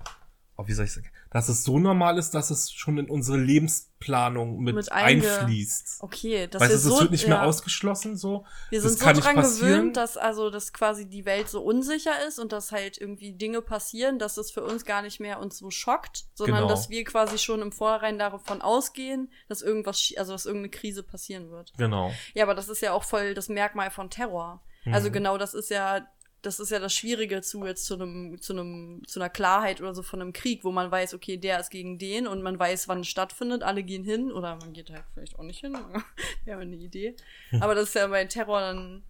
[0.56, 3.38] oh, wie soll ich sagen, dass es so normal ist, dass es schon in unsere
[3.38, 5.98] Lebensplanung mit, Mit einfließt.
[6.00, 7.44] Okay, dass weißt wir du, es so, wird nicht mehr ja.
[7.44, 8.44] ausgeschlossen so.
[8.70, 12.38] Wir das sind so dran gewöhnt, dass also dass quasi die Welt so unsicher ist
[12.38, 15.70] und dass halt irgendwie Dinge passieren, dass es für uns gar nicht mehr uns so
[15.70, 16.68] schockt, sondern Genau.
[16.68, 21.50] dass wir quasi schon im Vorhinein davon ausgehen, dass irgendwas, also dass irgendeine Krise passieren
[21.50, 21.72] wird.
[21.78, 22.12] Genau.
[22.34, 24.62] Ja, aber das ist ja auch voll das Merkmal von Terror.
[24.86, 25.12] Also Mhm.
[25.12, 26.06] genau, das ist ja
[26.42, 29.94] das ist ja das Schwierige zu jetzt zu einem zu einem zu einer Klarheit oder
[29.94, 32.88] so von einem Krieg, wo man weiß, okay, der ist gegen den und man weiß,
[32.88, 35.74] wann es stattfindet, alle gehen hin oder man geht halt vielleicht auch nicht hin.
[36.44, 37.14] Wäre eine Idee.
[37.50, 37.62] Hm.
[37.62, 39.04] Aber das ist ja bei Terror dann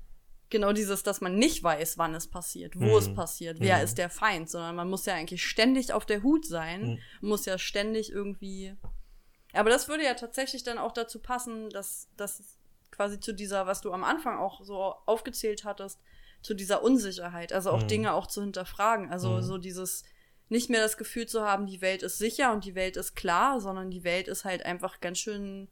[0.51, 3.15] genau dieses, dass man nicht weiß, wann es passiert, wo es Mhm.
[3.15, 3.85] passiert, wer Mhm.
[3.85, 7.29] ist der Feind, sondern man muss ja eigentlich ständig auf der Hut sein, Mhm.
[7.29, 8.77] muss ja ständig irgendwie.
[9.55, 12.59] Aber das würde ja tatsächlich dann auch dazu passen, dass das
[12.91, 14.77] quasi zu dieser, was du am Anfang auch so
[15.07, 15.99] aufgezählt hattest,
[16.43, 17.89] zu dieser Unsicherheit, also auch Mhm.
[17.89, 19.43] Dinge auch zu hinterfragen, also Mhm.
[19.43, 20.05] so dieses
[20.49, 23.61] nicht mehr das Gefühl zu haben, die Welt ist sicher und die Welt ist klar,
[23.61, 25.69] sondern die Welt ist halt einfach ganz schön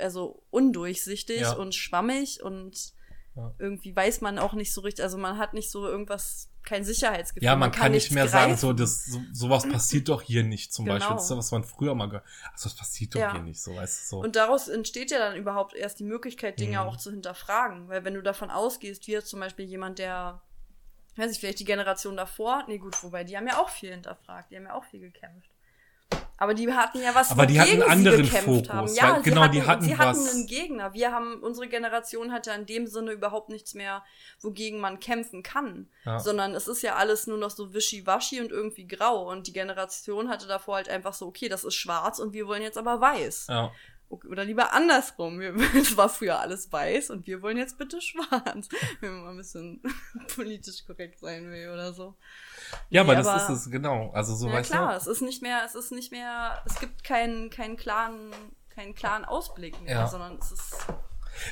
[0.00, 1.52] also undurchsichtig Ja.
[1.52, 2.94] und schwammig und
[3.36, 3.54] Ja.
[3.58, 7.44] irgendwie weiß man auch nicht so richtig, also man hat nicht so irgendwas, kein Sicherheitsgefühl.
[7.46, 8.60] Ja, man, kann, nicht nichts mehr sagen, greifen.
[8.60, 10.96] so, das, so, sowas passiert doch hier nicht, zum Genau.
[10.96, 11.16] Beispiel.
[11.16, 13.32] Das ist was man früher mal gehört Also, das passiert doch Ja.
[13.32, 14.22] hier nicht, so, weißt du, so.
[14.22, 16.88] Und daraus entsteht ja dann überhaupt erst die Möglichkeit, Dinge Mhm.
[16.88, 17.88] auch zu hinterfragen.
[17.88, 20.40] Weil wenn du davon ausgehst, wie jetzt zum Beispiel jemand, der,
[21.16, 24.50] weiß ich, vielleicht die Generation davor, nee gut, wobei die haben ja auch viel hinterfragt,
[24.50, 25.50] die haben ja auch viel gekämpft.
[26.36, 28.94] Aber die hatten ja was, Aber die hatten wogegen einen anderen sie gekämpft Fokus, haben.
[28.94, 30.34] Ja, genau, sie hatten, die hatten sie hatten was.
[30.34, 30.92] einen Gegner.
[30.92, 34.02] Wir haben, unsere Generation hatte in dem Sinne überhaupt nichts mehr,
[34.40, 35.88] wogegen man kämpfen kann.
[36.04, 36.18] Ja.
[36.18, 39.30] Sondern es ist ja alles nur noch so wischiwaschi und irgendwie grau.
[39.30, 42.62] Und die Generation hatte davor halt einfach so, okay, das ist schwarz und wir wollen
[42.62, 43.46] jetzt aber weiß.
[43.48, 43.72] ja.
[44.08, 45.40] Oder lieber andersrum.
[45.74, 48.68] Es war früher alles weiß und wir wollen jetzt bitte schwarz.
[49.00, 49.80] Wenn man mal ein bisschen
[50.34, 52.14] politisch korrekt sein will oder so.
[52.90, 54.10] ja, Nee, aber das aber- ist es, genau.
[54.12, 54.96] Also, so, ja weißt klar, du.
[54.98, 58.30] es ist nicht mehr, es ist nicht mehr, es gibt keinen, keinen klaren,
[58.70, 60.06] keinen klaren Ausblick mehr, Ja.
[60.06, 60.76] sondern es ist,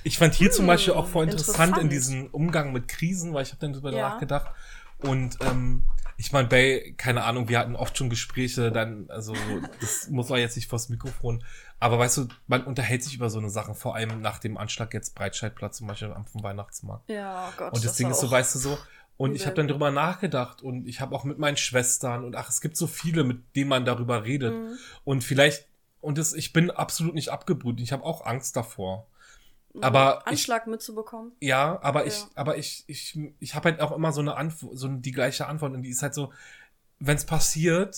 [0.05, 1.92] Ich fand hier zum Hm, Beispiel auch voll interessant, in interessant.
[1.92, 4.11] diesem Umgang mit Krisen, weil ich habe dann drüber Ja.
[4.11, 4.53] nachgedacht.
[4.98, 5.84] Und ähm,
[6.22, 9.34] ich meine, bei, keine Ahnung, wir hatten oft schon Gespräche, dann, also
[9.80, 11.42] das muss man jetzt nicht vors Mikrofon,
[11.80, 14.94] aber weißt du, man unterhält sich über so eine Sache, vor allem nach dem Anschlag
[14.94, 17.10] jetzt Breitscheidplatz zum Beispiel am Weihnachtsmarkt.
[17.10, 17.72] ja, oh Gott.
[17.72, 18.78] Und das, Ding ist so, auch- weißt du so,
[19.16, 22.48] und ich habe dann drüber nachgedacht und ich habe auch mit meinen Schwestern und ach,
[22.48, 24.54] es gibt so viele, mit denen man darüber redet.
[24.54, 24.78] Mhm.
[25.02, 25.66] Und vielleicht,
[26.00, 29.08] und das, ich bin absolut nicht abgebrüht, ich habe auch Angst davor.
[29.80, 31.32] Aber ich, Anschlag mitzubekommen.
[31.40, 32.26] ja, aber ich, Ja.
[32.34, 35.72] aber ich, ich, ich habe halt auch immer so eine Antwort, so die gleiche Antwort
[35.72, 36.32] und die ist halt so,
[36.98, 37.96] wenn es passiert,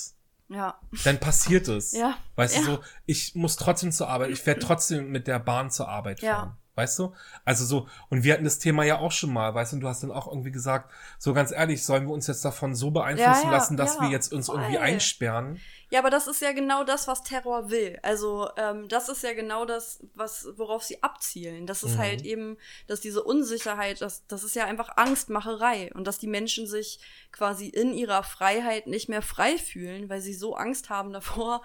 [0.48, 0.78] Ja.
[1.04, 1.92] dann passiert es.
[1.92, 2.16] Ja.
[2.36, 2.60] Weißt Ja.
[2.60, 6.20] du so, ich muss trotzdem zur Arbeit, ich werde trotzdem mit der Bahn zur Arbeit
[6.22, 6.56] Ja.
[6.76, 7.14] Weißt du?
[7.44, 9.88] Also so, und wir hatten das Thema ja auch schon mal, weißt du, und du
[9.88, 13.28] hast dann auch irgendwie gesagt, so ganz ehrlich, sollen wir uns jetzt davon so beeinflussen
[13.30, 14.56] Ja, ja, lassen, dass ja, wir jetzt uns voll.
[14.56, 15.60] irgendwie einsperren?
[15.90, 18.00] Ja, aber das ist ja genau das, was Terror will.
[18.02, 21.66] Also ähm, das ist ja genau das, was worauf sie abzielen.
[21.68, 21.98] Das ist Mhm.
[21.98, 22.56] halt eben,
[22.88, 26.98] dass diese Unsicherheit, das, das ist ja einfach Angstmacherei und dass die Menschen sich
[27.30, 31.62] quasi in ihrer Freiheit nicht mehr frei fühlen, weil sie so Angst haben davor,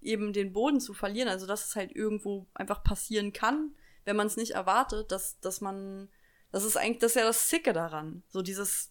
[0.00, 1.28] eben den Boden zu verlieren.
[1.28, 3.72] Also dass es halt irgendwo einfach passieren kann,
[4.06, 6.08] wenn man es nicht erwartet, dass, dass man,
[6.52, 8.22] das ist eigentlich, das ist ja das Zicke daran.
[8.28, 8.90] So dieses,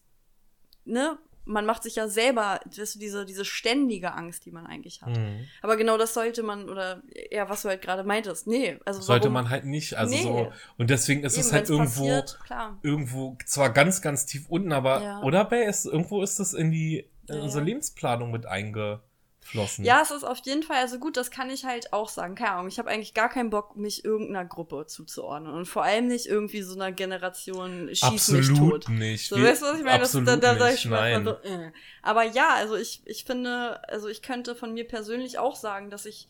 [0.84, 5.02] ne, man macht sich ja selber, weißt du, diese, diese ständige Angst, die man eigentlich
[5.04, 5.16] hat.
[5.16, 5.46] Mhm.
[5.62, 9.26] Aber genau das sollte man, oder ja, was du halt gerade meintest, nee, also Sollte
[9.26, 10.24] warum, man halt nicht, also Nee.
[10.24, 12.80] so, und deswegen ist es eben, halt wenn's irgendwo, passiert, klar.
[12.82, 15.22] irgendwo zwar ganz, ganz tief unten, aber, Ja.
[15.22, 17.64] oder, ist, irgendwo ist das in die, in Ja, unsere.
[17.64, 19.02] Lebensplanung mit einge,
[19.46, 19.86] flossen.
[19.86, 22.36] Ja, es ist auf jeden Fall, also gut, das kann ich halt auch sagen.
[22.36, 25.54] Keine Ahnung, ich habe eigentlich gar keinen Bock, mich irgendeiner Gruppe zuzuordnen.
[25.54, 28.90] Und vor allem nicht irgendwie so einer Generation schieß Absolut mich tot.
[28.90, 29.28] nicht.
[29.30, 30.00] So, Wir- weißt du, was ich meine?
[30.00, 31.38] Das, da, absolut da sag ich nicht, schon manchmal nein.
[31.44, 31.72] so, äh.
[32.02, 36.06] Aber ja, also ich, ich finde, also ich könnte von mir persönlich auch sagen, dass
[36.06, 36.28] ich,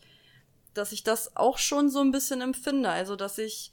[0.74, 2.90] dass ich das auch schon so ein bisschen empfinde.
[2.90, 3.72] Also, dass ich,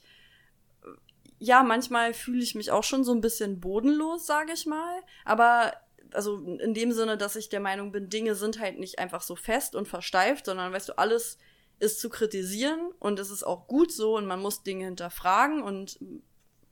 [1.38, 5.00] ja, manchmal fühle ich mich auch schon so ein bisschen bodenlos, sage ich mal.
[5.26, 5.74] Aber
[6.14, 9.36] also in dem Sinne, dass ich der Meinung bin, Dinge sind halt nicht einfach so
[9.36, 11.38] fest und versteift, sondern weißt du, alles
[11.80, 15.98] ist zu kritisieren und es ist auch gut so und man muss Dinge hinterfragen und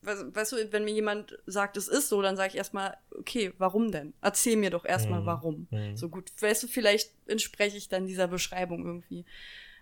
[0.03, 3.53] weißt, weißt du, wenn mir jemand sagt, es ist so, dann sage ich erstmal, okay,
[3.59, 4.15] warum denn?
[4.21, 5.27] Erzähl mir doch erstmal Mhm.
[5.27, 5.67] warum.
[5.71, 5.97] Mhm.
[5.97, 9.25] So gut, weißt du, vielleicht entspreche ich dann dieser Beschreibung irgendwie.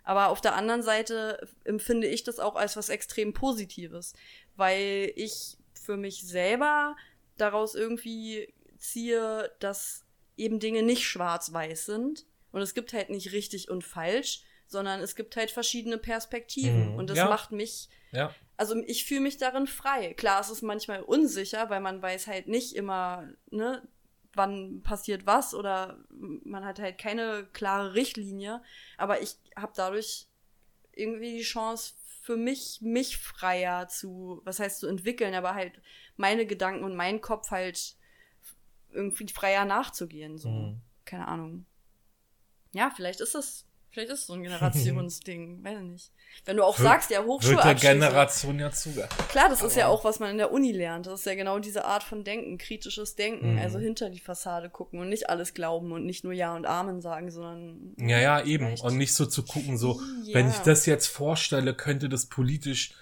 [0.03, 4.15] Aber auf der anderen Seite empfinde ich das auch als was extrem Positives,
[4.57, 6.97] weil ich für mich selber
[7.37, 10.05] daraus irgendwie ziehe, dass
[10.37, 15.15] eben Dinge nicht schwarz-weiß sind und es gibt halt nicht richtig und falsch, sondern es
[15.17, 16.95] gibt halt verschiedene Perspektiven Mhm.
[16.95, 17.29] und das Ja.
[17.29, 18.35] macht mich Ja.
[18.57, 20.15] also ich fühle mich darin frei.
[20.15, 23.87] Klar, es ist manchmal unsicher, weil man weiß halt nicht immer, ne,
[24.35, 28.63] wann passiert was oder man hat halt keine klare Richtlinie.
[28.97, 30.27] Aber ich habe dadurch
[30.93, 35.81] irgendwie die Chance für mich, mich freier zu, was heißt zu entwickeln, aber halt
[36.17, 37.97] meine Gedanken und meinen Kopf halt
[38.93, 40.39] irgendwie freier nachzugehen.
[40.39, 40.81] So, Mhm.
[41.05, 41.67] keine Ahnung.
[42.73, 46.13] Ja, vielleicht ist es, vielleicht ist es so ein Generationsding, weiß ich nicht.
[46.45, 47.75] Wenn du auch Wird- sagst, ja, Wird der.
[47.75, 49.11] Generation ja zugehört.
[49.31, 51.07] Klar, das ist ja auch, was man in der Uni lernt.
[51.07, 53.59] Das ist ja genau diese Art von Denken, kritisches Denken, Mhm.
[53.59, 57.01] also hinter die Fassade gucken und nicht alles glauben und nicht nur Ja und Amen
[57.01, 57.95] sagen, sondern.
[57.99, 58.79] Ja, ja, eben.
[58.81, 60.35] Und nicht so zu gucken, so, Ja.
[60.35, 62.95] wenn ich das jetzt vorstelle, könnte das politisch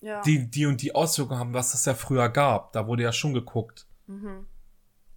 [0.00, 0.20] ja.
[0.22, 2.72] die, die und die Auswirkungen haben, was es ja früher gab.
[2.72, 3.86] Da wurde ja schon geguckt.
[4.08, 4.48] Mhm.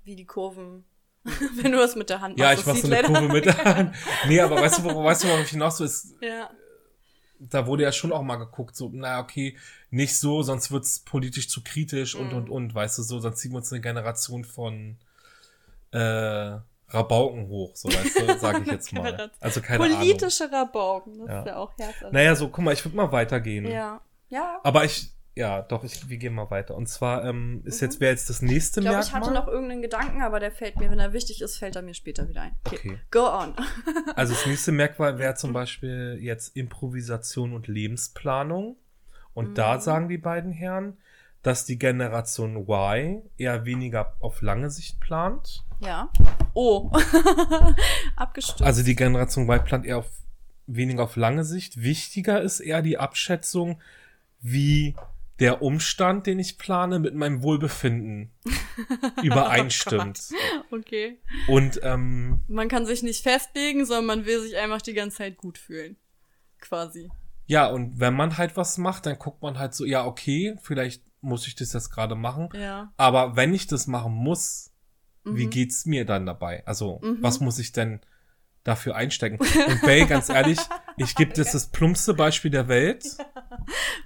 [0.06, 0.86] Wie die Kurven.
[1.24, 3.45] Wenn du das mit der Hand Ja, machst, ich das mach so eine Kurve mit
[3.45, 3.95] der Hand.
[4.28, 6.49] Nee, aber weißt du, worauf, weißt du, worauf ich hinaus so ist, Ja.
[7.39, 9.58] da wurde ja schon auch mal geguckt, so, naja, okay,
[9.89, 12.38] nicht so, sonst wird's politisch zu kritisch und, Mhm.
[12.38, 14.97] und, und, weißt du, so, sonst ziehen wir uns eine Generation von,
[15.91, 16.58] äh,
[16.89, 19.32] Rabauken hoch, so, weißt du, sage ich jetzt mal.
[19.39, 19.97] Also keine Ahnung.
[19.97, 21.39] Politische Rabauken, das Ja.
[21.39, 22.14] ist ja auch herzhaft.
[22.14, 23.66] Naja, so, guck mal, ich würde mal weitergehen.
[23.66, 23.99] Ja.
[24.30, 24.60] Ja.
[24.64, 26.75] Aber ich, ja, doch, ich, wir gehen mal weiter.
[26.75, 28.86] Und zwar ähm, ist jetzt, wer jetzt das nächste Mhm.
[28.88, 29.29] Ich glaube, ich Merkmal?
[29.29, 31.93] hatte noch irgendeinen Gedanken, aber der fällt mir, wenn er wichtig ist, fällt er mir
[31.93, 32.55] später wieder ein.
[32.65, 32.77] Okay.
[32.77, 32.99] Okay.
[33.11, 33.53] Go on.
[34.15, 38.77] Also das nächste Merkmal wäre zum Beispiel jetzt Improvisation und Lebensplanung.
[39.33, 39.53] Und Mhm.
[39.55, 40.97] da sagen die beiden Herren,
[41.43, 45.63] dass die Generation Y eher weniger auf lange Sicht plant.
[45.81, 46.09] Ja.
[46.53, 46.89] Oh.
[48.15, 48.61] Abgestürzt.
[48.63, 50.09] Also die Generation Y plant eher auf
[50.67, 51.81] weniger auf lange Sicht.
[51.81, 53.79] Wichtiger ist eher die Abschätzung,
[54.41, 54.95] wie
[55.39, 58.31] der Umstand, den ich plane, mit meinem Wohlbefinden
[59.23, 60.21] übereinstimmt.
[60.71, 61.19] okay.
[61.47, 65.38] Und ähm, Man kann sich nicht festlegen, sondern man will sich einfach die ganze Zeit
[65.38, 65.97] gut fühlen.
[66.61, 67.09] Quasi.
[67.47, 71.03] ja, und wenn man halt was macht, dann guckt man halt so, ja, okay, vielleicht
[71.21, 72.49] muss ich das jetzt gerade machen.
[72.53, 72.91] Ja.
[72.97, 74.71] Aber wenn ich das machen muss,
[75.25, 75.49] wie Mhm.
[75.51, 76.65] geht's mir dann dabei?
[76.65, 77.17] Also, Mhm.
[77.21, 77.99] was muss ich denn
[78.63, 79.38] dafür einstecken?
[79.67, 80.59] Und Bay, ganz ehrlich,
[80.97, 83.05] ich gebe das das plumpste Beispiel der Welt.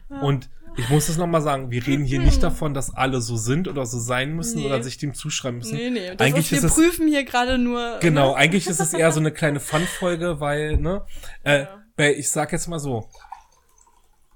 [0.09, 3.67] Und ich muss es nochmal sagen, wir reden hier nicht davon, dass alle so sind
[3.67, 4.65] oder so sein müssen Nee.
[4.67, 5.75] oder sich dem zuschreiben müssen.
[5.75, 6.15] Nee, nee.
[6.15, 7.99] Das Eigentlich ist, wir ist es- prüfen hier gerade nur.
[7.99, 11.05] Genau, eigentlich ist es eher so eine kleine Fun-Folge, weil, ne,
[11.43, 11.75] äh, Ja.
[12.11, 13.09] Ich sag jetzt mal so,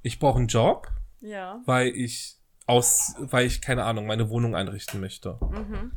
[0.01, 0.89] ich brauche einen Job,
[1.21, 1.61] Ja.
[1.65, 5.37] weil ich aus, weil ich, keine Ahnung, meine Wohnung einrichten möchte.
[5.41, 5.93] Mhm.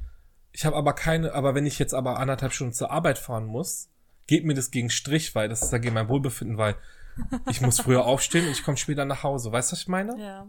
[0.52, 3.88] Ich habe aber keine, aber wenn ich jetzt aber anderthalb Stunden zur Arbeit fahren muss,
[4.28, 6.76] geht mir das gegen Strich, weil das ist dagegen mein Wohlbefinden, weil
[7.48, 9.52] ich muss früher aufstehen und ich komme später nach Hause.
[9.52, 10.18] Weißt du, was ich meine?
[10.20, 10.46] Ja.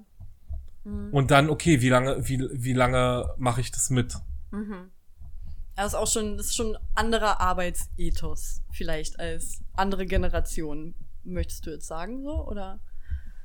[0.84, 1.10] Mhm.
[1.12, 4.16] Und dann, okay, wie lange, wie, wie lange mache ich das mit?
[4.52, 4.92] Mhm.
[5.76, 10.96] Das ist auch schon, das ist schon ein anderer Arbeitsethos, vielleicht als andere Generationen.
[11.24, 12.48] Möchtest du jetzt sagen so?
[12.48, 12.80] Oder?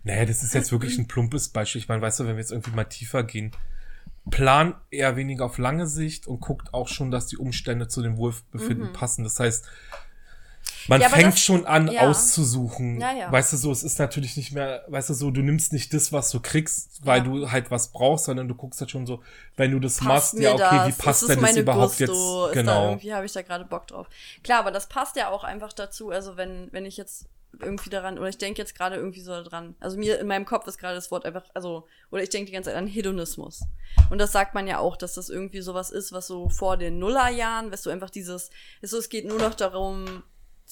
[0.04, 1.80] Naja, das ist jetzt wirklich ein plumpes Beispiel.
[1.80, 3.52] Ich meine, weißt du, wenn wir jetzt irgendwie mal tiefer gehen,
[4.30, 8.16] plan eher weniger auf lange Sicht und guckt auch schon, dass die Umstände zu dem
[8.16, 8.92] Wohlbefinden Mhm.
[8.92, 9.24] passen.
[9.24, 9.68] Das heißt,
[10.88, 12.08] man Ja, fängt das- schon an ja.
[12.08, 13.00] auszusuchen.
[13.00, 13.30] Ja.
[13.30, 16.12] Weißt du so, es ist natürlich nicht mehr, weißt du so, du nimmst nicht das,
[16.12, 19.22] was du kriegst, weil du halt was brauchst, sondern du guckst halt schon so,
[19.56, 20.88] wenn du das Passt machst, ja, okay, das?
[20.88, 22.02] wie passt ist denn das überhaupt Gusto?
[22.02, 22.10] jetzt?
[22.10, 22.88] Ist da Genau.
[22.90, 24.08] irgendwie habe ich da gerade Bock drauf.
[24.42, 26.10] Klar, aber das passt ja auch einfach dazu.
[26.10, 27.26] Also wenn wenn ich jetzt
[27.60, 29.74] irgendwie daran oder ich denke jetzt gerade irgendwie so dran.
[29.78, 32.52] Also mir in meinem Kopf ist gerade das Wort einfach also oder ich denke die
[32.52, 33.60] ganze Zeit an Hedonismus.
[34.08, 36.98] Und das sagt man ja auch, dass das irgendwie sowas ist, was so vor den
[36.98, 38.48] Nullerjahren, weißt du einfach dieses,
[38.80, 40.22] ist so, es geht nur noch darum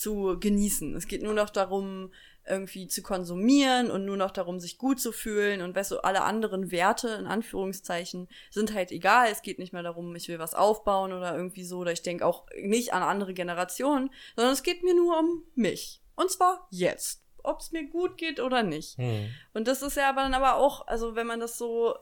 [0.00, 0.94] zu genießen.
[0.96, 2.10] Es geht nur noch darum,
[2.46, 6.22] irgendwie zu konsumieren und nur noch darum, sich gut zu fühlen und weißt du, alle
[6.22, 9.28] anderen Werte, in Anführungszeichen, sind halt egal.
[9.30, 12.26] Es geht nicht mehr darum, ich will was aufbauen oder irgendwie so, oder ich denke
[12.26, 16.00] auch nicht an andere Generationen, sondern es geht mir nur um mich.
[16.16, 17.22] Und zwar jetzt.
[17.42, 18.98] Ob es mir gut geht oder nicht.
[18.98, 19.28] Hm.
[19.54, 21.94] Und das ist ja aber dann aber auch, also wenn man das so,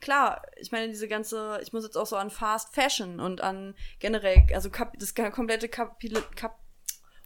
[0.00, 3.74] klar, ich meine, diese ganze, ich muss jetzt auch so an Fast Fashion und an
[3.98, 6.58] generell, also kap, das komplette Kapitel, Kap,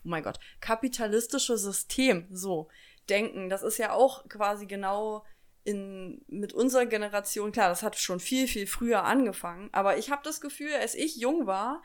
[0.05, 2.69] oh mein Gott, kapitalistische System so
[3.09, 3.49] denken.
[3.49, 5.25] Das ist ja auch quasi genau
[5.65, 10.23] in, mit unserer Generation, klar, das hat schon viel, viel früher angefangen, aber ich habe
[10.25, 11.83] das Gefühl, als ich jung war,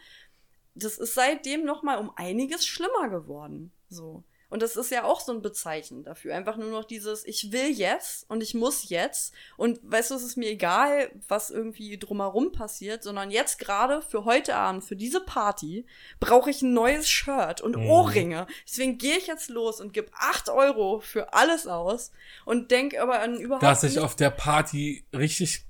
[0.75, 3.71] das ist seitdem noch mal um einiges schlimmer geworden.
[3.89, 4.23] So.
[4.49, 6.35] Und das ist ja auch so ein Bezeichen dafür.
[6.35, 9.33] Einfach nur noch dieses, ich will jetzt und ich muss jetzt.
[9.57, 14.25] Und weißt du, es ist mir egal, was irgendwie drumherum passiert, sondern jetzt gerade für
[14.25, 15.85] heute Abend, für diese Party,
[16.19, 17.87] brauche ich ein neues Shirt und Mhm.
[17.87, 18.47] Ohrringe.
[18.67, 22.11] Deswegen gehe ich jetzt los und gebe acht Euro für alles aus
[22.45, 25.65] und denk aber an überhaupt Dass ich auf der Party richtig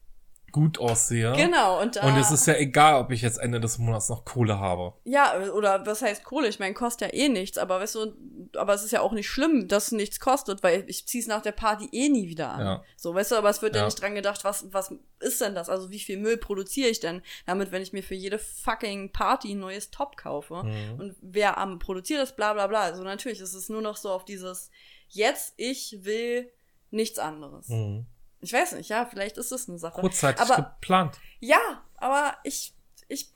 [0.55, 1.33] gut aussehe.
[1.33, 2.07] Genau, und da.
[2.07, 4.93] Und es ist ja egal, ob ich jetzt Ende des Monats noch Kohle habe.
[5.03, 6.47] Ja, oder was heißt Kohle?
[6.47, 8.13] Ich meine, kostet ja eh nichts, aber weißt du,
[8.55, 11.41] aber es ist ja auch nicht schlimm, dass es nichts kostet, weil ich zieh's nach
[11.41, 12.65] der Party eh nie wieder an.
[12.65, 12.83] Ja.
[12.95, 13.81] So, weißt du, aber es wird ja.
[13.81, 13.85] Ja.
[13.87, 15.67] nicht dran gedacht, was, was ist denn das?
[15.67, 19.55] Also wie viel Müll produziere ich denn damit, wenn ich mir für jede fucking Party
[19.55, 20.63] ein neues Top kaufe?
[20.63, 20.99] Mhm.
[21.01, 22.83] Und wer am produziert das, bla bla bla.
[22.83, 24.71] Also natürlich ist es nur noch so auf dieses,
[25.09, 26.49] jetzt ich will
[26.91, 27.67] nichts anderes.
[27.67, 28.05] Mhm.
[28.41, 29.99] Ich weiß nicht, ja, vielleicht ist das eine Sache.
[30.01, 31.17] Kurzzeitig aber geplant.
[31.39, 32.73] ja, aber ich,
[33.07, 33.31] ich,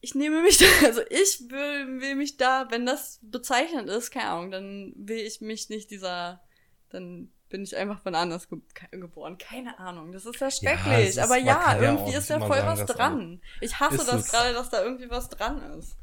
[0.00, 4.28] ich nehme mich da, also ich will, will mich da, wenn das bezeichnend ist, keine
[4.28, 6.40] Ahnung, dann will ich mich nicht dieser,
[6.90, 8.58] dann bin ich einfach von anders ge
[8.90, 9.38] geboren.
[9.38, 11.08] Keine Ahnung, das ist ja schrecklich.
[11.10, 13.40] ist- aber ja, ja irgendwie nicht ist ja voll sagen, was dran.
[13.60, 15.96] Ich hasse das gerade, dass da irgendwie was dran ist.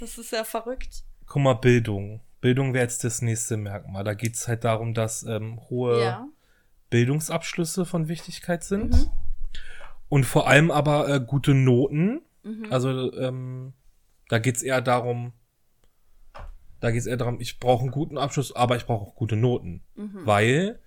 [0.00, 1.04] Das ist ja verrückt.
[1.26, 2.20] Guck mal, Bildung.
[2.42, 4.04] Bildung wäre jetzt das nächste Merkmal.
[4.04, 6.28] Da geht's halt darum, dass ähm, hohe ja.
[6.92, 8.92] Bildungsabschlüsse von Wichtigkeit sind.
[8.92, 9.10] Mhm.
[10.10, 12.20] Und vor allem aber äh, gute Noten.
[12.42, 12.66] Mhm.
[12.70, 13.72] Also ähm,
[14.28, 15.32] da geht's eher darum,
[16.80, 19.82] da geht's eher darum, ich brauche einen guten Abschluss, aber ich brauche auch gute Noten.
[19.94, 20.20] Mhm.
[20.26, 20.80] Weil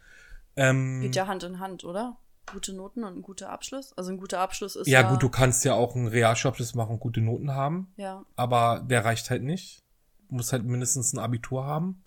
[0.55, 2.17] ähm, Geht ja Hand in Hand, oder?
[2.51, 3.97] Gute Noten und ein guter Abschluss.
[3.97, 5.09] Also ein guter Abschluss ist ja, ja.
[5.09, 8.23] gut, du kannst ja auch einen Realschulabschluss machen und gute Noten haben, ja.
[8.35, 9.81] aber der reicht halt nicht.
[10.29, 12.03] Du musst halt mindestens ein Abitur haben.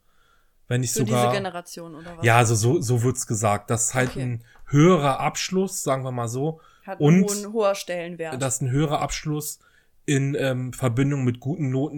[0.68, 1.30] Wenn nicht Für sogar.
[1.30, 2.24] diese Generation, oder was?
[2.24, 3.70] Ja, also so, so wird's gesagt.
[3.70, 4.22] Das ist halt Okay.
[4.22, 8.40] ein höherer Abschluss, sagen wir mal so, Hat und einen hohen, hoher Stellenwert.
[8.40, 9.60] dass ein höherer Abschluss
[10.04, 11.96] in ähm, Verbindung mit guten Noten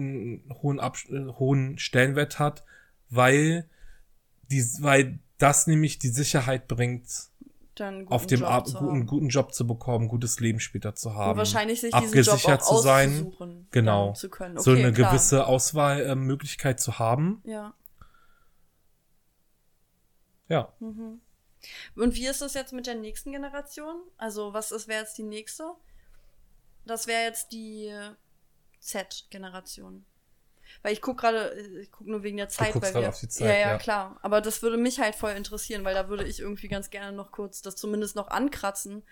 [0.49, 2.63] einen hohen, Abs äh, hohen Stellenwert hat,
[3.09, 3.69] weil,
[4.49, 7.07] die, weil das nämlich die Sicherheit bringt,
[8.07, 11.31] auf dem Job guten, guten Job zu bekommen, gutes Leben später zu haben.
[11.31, 13.33] Und wahrscheinlich sich abgesichert zu sein,
[13.71, 14.07] genau.
[14.07, 14.57] dann zu können.
[14.57, 15.09] Okay, so eine klar.
[15.09, 17.41] gewisse Auswahlmöglichkeit zu haben.
[17.45, 17.73] Ja.
[20.51, 20.73] Ja.
[20.79, 21.21] Mhm.
[21.95, 24.01] Und wie ist das jetzt mit der nächsten Generation?
[24.17, 25.71] Also, was ist, wäre jetzt die nächste?
[26.85, 27.93] Das wäre jetzt die
[28.79, 30.05] Z-Generation.
[30.81, 33.27] Weil ich guck gerade, äh, ich guck nur wegen der Zeit, weil wir, auf die
[33.27, 33.77] Zeit, ja, ja, ja.
[33.77, 34.19] klar.
[34.21, 37.31] Aber das würde mich halt voll interessieren, weil da würde ich irgendwie ganz gerne noch
[37.31, 39.03] kurz das zumindest noch ankratzen,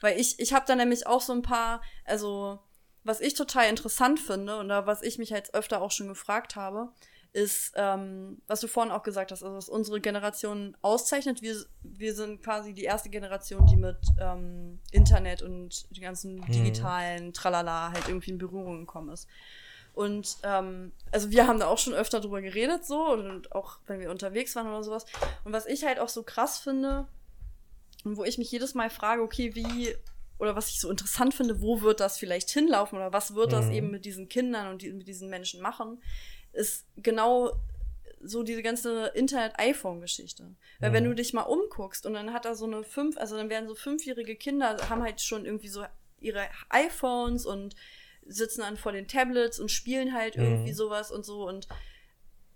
[0.00, 2.58] weil ich, ich habe da nämlich auch so ein paar, also
[3.04, 6.56] was ich total interessant finde und da was ich mich jetzt öfter auch schon gefragt
[6.56, 6.92] habe,
[7.34, 11.42] ist, ähm, was du vorhin auch gesagt hast, also was unsere Generation auszeichnet.
[11.42, 17.32] Wir, wir sind quasi die erste Generation, die mit ähm, Internet und die ganzen digitalen
[17.32, 19.28] Tralala halt irgendwie in Berührung gekommen ist.
[19.94, 23.98] Und ähm, also wir haben da auch schon öfter drüber geredet, so, und auch wenn
[24.00, 25.04] wir unterwegs waren oder sowas.
[25.44, 27.06] Und was ich halt auch so krass finde,
[28.04, 29.94] und wo ich mich jedes Mal frage, okay, wie,
[30.38, 33.66] oder was ich so interessant finde, wo wird das vielleicht hinlaufen oder was wird das
[33.66, 33.72] Mhm.
[33.72, 36.00] eben mit diesen Kindern und die, mit diesen Menschen machen,
[36.54, 37.52] ist genau
[38.22, 40.54] so diese ganze Internet-iPhone-Geschichte.
[40.80, 41.08] Weil wenn Mhm.
[41.10, 43.74] du dich mal umguckst und dann hat da so eine fünf, also dann werden so
[43.74, 45.84] fünfjährige Kinder, haben halt schon irgendwie so
[46.20, 47.76] ihre iPhones und
[48.26, 50.74] sitzen dann vor den Tablets und spielen halt irgendwie Mhm.
[50.76, 51.68] sowas und so und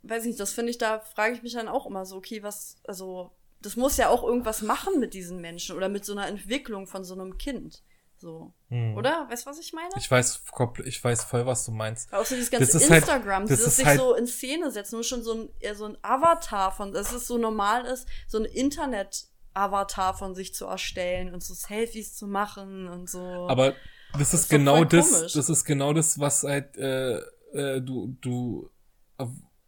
[0.04, 2.76] weiß nicht, das finde ich, da frage ich mich dann auch immer so, okay, was,
[2.84, 3.30] also,
[3.60, 7.04] das muss ja auch irgendwas machen mit diesen Menschen oder mit so einer Entwicklung von
[7.04, 7.82] so einem Kind.
[8.20, 8.52] So.
[8.68, 8.96] Hm.
[8.96, 9.26] Oder?
[9.30, 9.88] Weißt du, was ich meine?
[9.96, 10.42] Ich weiß,
[10.84, 12.12] ich weiß voll, was du meinst.
[12.12, 14.26] Auch so dieses ganze Das ist halt- Instagram, das dieses ist sich halt- so in
[14.26, 17.84] Szene setzen, nur schon so ein, eher so ein Avatar von, dass es so normal
[17.84, 23.46] ist, so ein Internet-Avatar von sich zu erstellen und so Selfies zu machen und so.
[23.48, 23.74] Aber
[24.14, 25.32] das ist, ist doch genau das, komisch.
[25.34, 27.18] das ist genau das, was halt äh,
[27.52, 28.70] äh, du, du,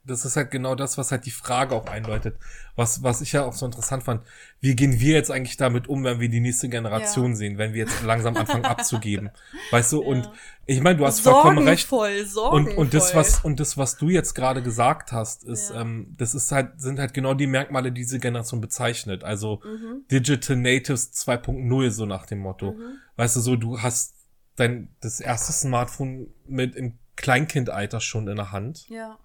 [0.05, 2.37] das ist halt genau das, was halt die Frage auch einläutet.
[2.75, 4.23] Was, was ich ja auch so interessant fand.
[4.61, 7.37] Wie gehen wir jetzt eigentlich damit um, wenn wir die nächste Generation Ja.
[7.37, 9.29] sehen, wenn wir jetzt langsam anfangen abzugeben?
[9.71, 10.33] Weißt du, und Ja.
[10.67, 11.87] ich meine, du hast vollkommen recht.
[11.89, 15.83] Sorgenvoll, Und, und das, was, und das, was du jetzt gerade gesagt hast, ist, Ja.
[15.83, 19.23] ähm, das ist halt, sind halt genau die Merkmale, die diese Generation bezeichnet.
[19.23, 20.05] Also Mhm.
[20.11, 22.73] Digital Natives 2.0, so nach dem Motto.
[22.73, 22.97] Mhm.
[23.17, 24.15] Weißt du, so, du hast
[24.57, 28.89] dein, das erste Smartphone mit im Kleinkindalter schon in der Hand.
[28.89, 29.19] Ja.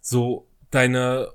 [0.00, 1.28] So, deine,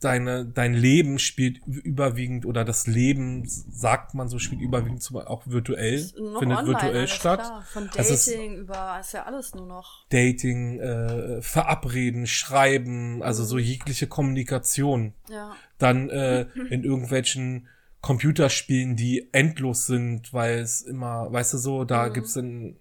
[0.00, 5.42] deine, dein Leben spielt überwiegend, oder das Leben, sagt man so, spielt überwiegend zum, auch
[5.46, 7.40] virtuell, findet online, virtuell statt.
[7.40, 7.62] Klar.
[7.70, 10.06] Von Das ist- Dating über, ist ja alles nur noch.
[10.08, 15.12] Dating, äh, Verabreden, Schreiben, also so jegliche Kommunikation.
[15.28, 15.54] Ja.
[15.78, 17.68] Dann äh, in irgendwelchen
[18.00, 22.12] Computerspielen, die endlos sind, weil es immer, weißt du so, da Mhm.
[22.14, 22.76] gibt's dann,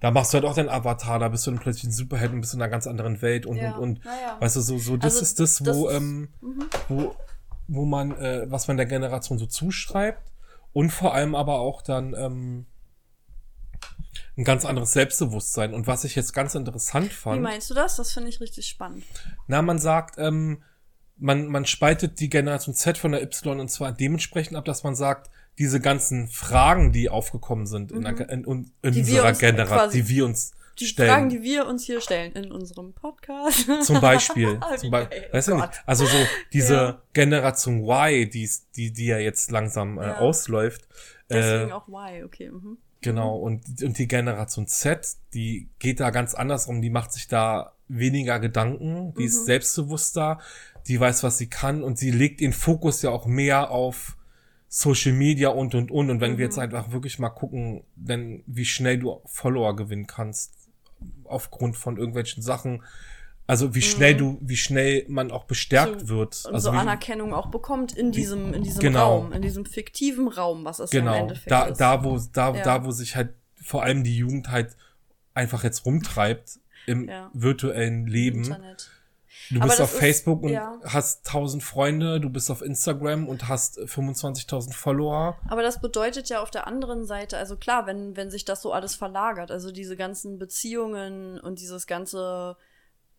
[0.00, 2.40] da machst du halt auch deinen Avatar, da bist du dann plötzlich ein Superheld und
[2.40, 3.76] bist in einer ganz anderen Welt und Ja.
[3.76, 4.04] und und.
[4.04, 4.36] Naja.
[4.40, 6.64] Weißt du, so, so das Also, ist das, das wo, ist- ähm, Mhm.
[6.88, 7.14] wo,
[7.68, 10.32] wo man, äh, was man der Generation so zuschreibt
[10.72, 12.66] und vor allem aber auch dann ähm,
[14.36, 15.74] ein ganz anderes Selbstbewusstsein.
[15.74, 17.96] Und was ich jetzt ganz interessant Wie fand, meinst du das?
[17.96, 19.04] Das finde ich richtig spannend.
[19.46, 20.62] na, man sagt, ähm,
[21.18, 24.94] man, man spaltet die Generation Z von der Y und zwar dementsprechend ab, dass man
[24.94, 25.30] sagt,
[25.60, 28.92] diese ganzen Fragen, die aufgekommen sind in, der, in, in, in Mhm.
[28.92, 31.10] Die unserer uns Generation, die wir uns Die stellen.
[31.10, 33.68] Fragen, die wir uns hier stellen in unserem Podcast.
[33.84, 34.58] Zum Beispiel.
[34.78, 35.82] Zum Be geil, weißt du nicht?
[35.86, 36.16] Also so
[36.52, 37.02] diese Ja.
[37.12, 40.18] Generation Y, die's, die, die ja jetzt langsam äh, Ja.
[40.18, 40.88] ausläuft.
[41.28, 42.50] Deswegen äh, auch why, okay.
[42.50, 42.78] Mhm.
[43.02, 47.28] Genau, und, und die Generation Z, die geht da ganz anders um, die macht sich
[47.28, 49.26] da weniger Gedanken, die Mhm.
[49.26, 50.38] ist selbstbewusster,
[50.86, 54.16] die weiß, was sie kann und sie legt den Fokus ja auch mehr auf
[54.72, 56.10] Social Media und und und.
[56.10, 56.62] Und wenn wir jetzt Mhm.
[56.62, 60.54] einfach wirklich mal gucken, denn wie schnell du Follower gewinnen kannst,
[61.24, 62.84] aufgrund von irgendwelchen Sachen,
[63.48, 66.06] also wie schnell du, wie schnell man auch bestärkt Mhm.
[66.06, 66.44] So- wird.
[66.46, 69.16] Und also so Anerkennung auch bekommt in diesem, in diesem Genau.
[69.18, 71.80] Raum, in diesem fiktiven Raum, was es ja im Genau, Endeffekt da, ist.
[71.80, 72.62] da, wo, da, Ja.
[72.62, 74.76] da, wo sich halt vor allem die Jugend halt
[75.34, 77.28] einfach jetzt rumtreibt im Ja.
[77.34, 78.44] virtuellen Leben.
[78.44, 78.90] Internet.
[79.50, 80.78] Du bist auf ist- Facebook und ja.
[80.84, 85.38] hast 1000 Freunde, du bist auf Instagram und hast 25.000 Follower.
[85.48, 88.72] Aber das bedeutet ja auf der anderen Seite, also klar, wenn, wenn sich das so
[88.72, 92.56] alles verlagert, also diese ganzen Beziehungen und dieses ganze,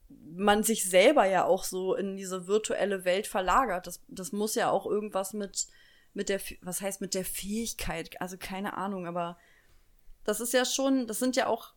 [0.09, 4.69] man sich selber ja auch so in diese virtuelle Welt verlagert, das, das muss ja
[4.69, 5.67] auch irgendwas mit,
[6.13, 9.37] mit der, was heißt mit der Fähigkeit, also keine Ahnung, aber
[10.23, 11.73] das ist ja schon, das sind ja auch,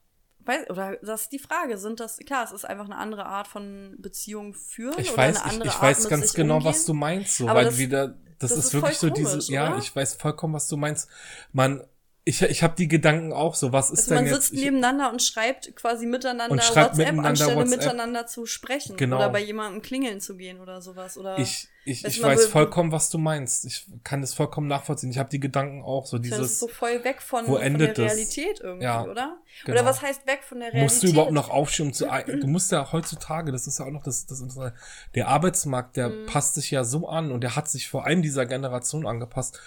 [0.46, 3.48] weiß, oder das ist die Frage, sind das, klar, es ist einfach eine andere Art
[3.48, 6.68] von Beziehung führen Ich oder weiß, eine ich, ich Art weiß mit ganz genau, umgehen?
[6.70, 9.48] was du meinst, so, Aber weil das- wieder, das, das ist, ist wirklich so komisch,
[9.48, 9.78] ja, oder?
[9.78, 11.08] ich weiß vollkommen, was du meinst.
[11.52, 11.82] Man,
[12.24, 14.44] ich, ich habe die Gedanken auch so, was ist Also denn man jetzt?
[14.46, 17.78] sitzt ich, nebeneinander und schreibt quasi miteinander Und schreibt WhatsApp, miteinander anstelle WhatsApp.
[17.80, 18.96] miteinander zu sprechen.
[18.96, 19.16] Genau.
[19.16, 21.16] Oder bei jemandem klingeln zu gehen oder sowas.
[21.18, 23.64] Oder ich, ich, ich weiß vollkommen, was du meinst.
[23.66, 25.10] Ich kann das vollkommen nachvollziehen.
[25.10, 27.62] Ich habe die Gedanken auch, so das ist dieses, so voll weg von, wo von
[27.62, 28.14] endet der das?
[28.14, 29.38] Realität irgendwie, Ja, oder?
[29.64, 29.78] genau.
[29.80, 30.82] Oder was heißt weg von der Realität?
[30.92, 33.90] musst du überhaupt noch aufstehen, um zu, du musst ja heutzutage, das ist ja auch
[33.90, 34.74] noch das, das Interessante,
[35.14, 36.26] der Arbeitsmarkt, der Mhm.
[36.26, 39.60] passt sich ja so an und der hat sich vor allem dieser Generation angepasst.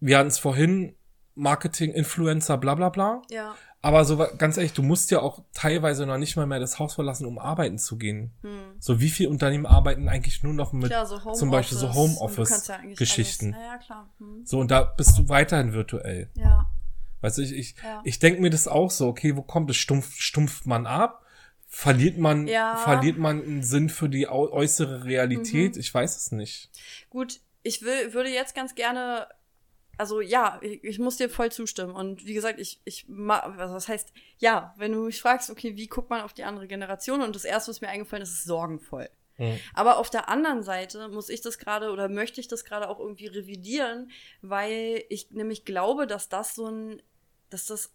[0.00, 0.94] Wir hatten es vorhin,
[1.34, 3.22] Marketing, Influencer, bla bla bla.
[3.30, 3.54] Ja.
[3.80, 6.94] Aber so ganz ehrlich, du musst ja auch teilweise noch nicht mal mehr das Haus
[6.94, 8.32] verlassen, um arbeiten zu gehen.
[8.80, 10.88] So wie viele Unternehmen arbeiten eigentlich nur noch mit Hm.
[10.88, 13.52] Klar, so zum Beispiel so Homeoffice-Geschichten.
[13.52, 14.10] Ja, ja, klar.
[14.18, 14.44] Hm.
[14.44, 16.28] So, und da bist du weiterhin virtuell.
[16.34, 16.66] Ja.
[17.20, 18.00] Weißt du, ich, ich, Ja.
[18.04, 19.76] ich denke mir das auch so, okay, wo kommt es?
[19.76, 21.22] Stumpf, stumpft man ab?
[21.66, 22.76] Verliert man, Ja.
[22.76, 25.74] verliert man einen Sinn für die äußere Realität?
[25.74, 25.80] Mhm.
[25.80, 26.70] Ich weiß es nicht.
[27.10, 29.26] Gut, ich will, würde jetzt ganz gerne,
[29.98, 31.94] also ja, ich, ich muss dir voll zustimmen.
[31.94, 35.88] Und wie gesagt, ich, ich, also das heißt, ja, wenn du mich fragst, okay, wie
[35.88, 37.20] guckt man auf die andere Generation?
[37.20, 39.10] Und das erste, was mir eingefallen ist, ist sorgenvoll.
[39.38, 39.58] Mhm.
[39.74, 43.00] Aber auf der anderen Seite muss ich das gerade oder möchte ich das gerade auch
[43.00, 47.02] irgendwie revidieren, weil ich nämlich glaube, dass das so ein,
[47.50, 47.92] dass das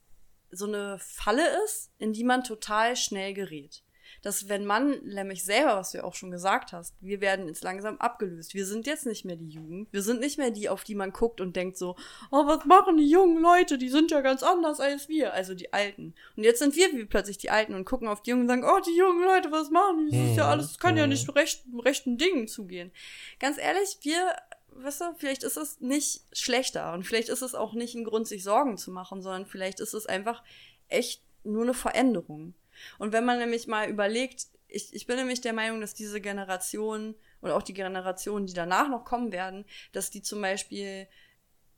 [0.51, 3.81] so eine Falle ist, in die man total schnell gerät.
[4.23, 7.63] Dass wenn man, nämlich selber, was du ja auch schon gesagt hast, wir werden jetzt
[7.63, 8.53] langsam abgelöst.
[8.55, 9.91] Wir sind jetzt nicht mehr die Jugend.
[9.91, 11.95] Wir sind nicht mehr die, auf die man guckt und denkt so,
[12.31, 13.77] oh, was machen die jungen Leute?
[13.77, 15.33] Die sind ja ganz anders als wir.
[15.33, 16.15] Also die Alten.
[16.35, 18.63] Und jetzt sind wir wie plötzlich die Alten und gucken auf die Jungen und sagen,
[18.65, 20.17] oh, die jungen Leute, was machen die?
[20.17, 20.49] Das ist ja Mhm.
[20.51, 21.09] alles, das kann ja Mhm.
[21.09, 22.91] nicht mit rechten, rechten Dingen zugehen.
[23.39, 24.35] Ganz ehrlich, wir,
[24.71, 28.27] weißt du, vielleicht ist es nicht schlechter und vielleicht ist es auch nicht ein Grund,
[28.27, 30.43] sich Sorgen zu machen, sondern vielleicht ist es einfach
[30.87, 32.53] echt nur eine Veränderung.
[32.97, 37.15] Und wenn man nämlich mal überlegt, ich, ich bin nämlich der Meinung, dass diese Generation
[37.41, 41.07] und auch die Generationen, die danach noch kommen werden, dass die zum Beispiel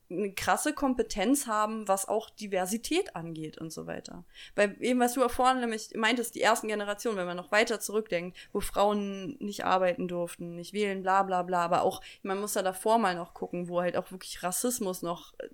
[0.10, 4.24] eine krasse Kompetenz haben, was auch Diversität angeht und so weiter.
[4.56, 7.80] Weil eben, was du ja vorhin nämlich meintest, die ersten Generationen, wenn man noch weiter
[7.80, 12.53] zurückdenkt, wo Frauen nicht arbeiten durften, nicht wählen, bla bla bla, aber auch, man muss
[12.53, 15.49] ja davor mal noch gucken, wo halt auch wirklich Rassismus noch äh,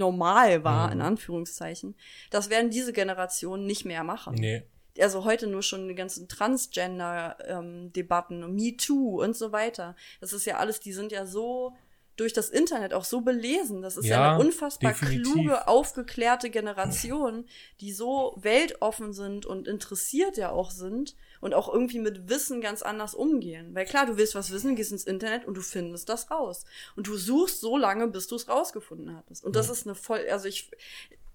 [0.00, 0.92] normal war, Mhm.
[0.94, 1.94] in Anführungszeichen.
[2.30, 4.64] Das werden diese Generationen nicht mehr machen Nee.
[5.00, 9.94] also heute nur schon die ganzen Transgender-Debatten und MeToo und so weiter.
[10.20, 11.74] Das ist ja alles, die sind ja so
[12.16, 13.80] durch das Internet auch so belesen.
[13.82, 15.32] Das ist ja, Ja, eine unfassbar definitiv.
[15.32, 17.46] kluge, aufgeklärte Generation,
[17.80, 22.82] die so weltoffen sind und interessiert ja auch sind und auch irgendwie mit Wissen ganz
[22.82, 23.74] anders umgehen.
[23.74, 26.64] Weil klar, du willst was wissen, gehst ins Internet und du findest das raus.
[26.96, 29.44] Und du suchst so lange, bis du es rausgefunden hattest.
[29.44, 30.70] Und das ist eine voll, also ich,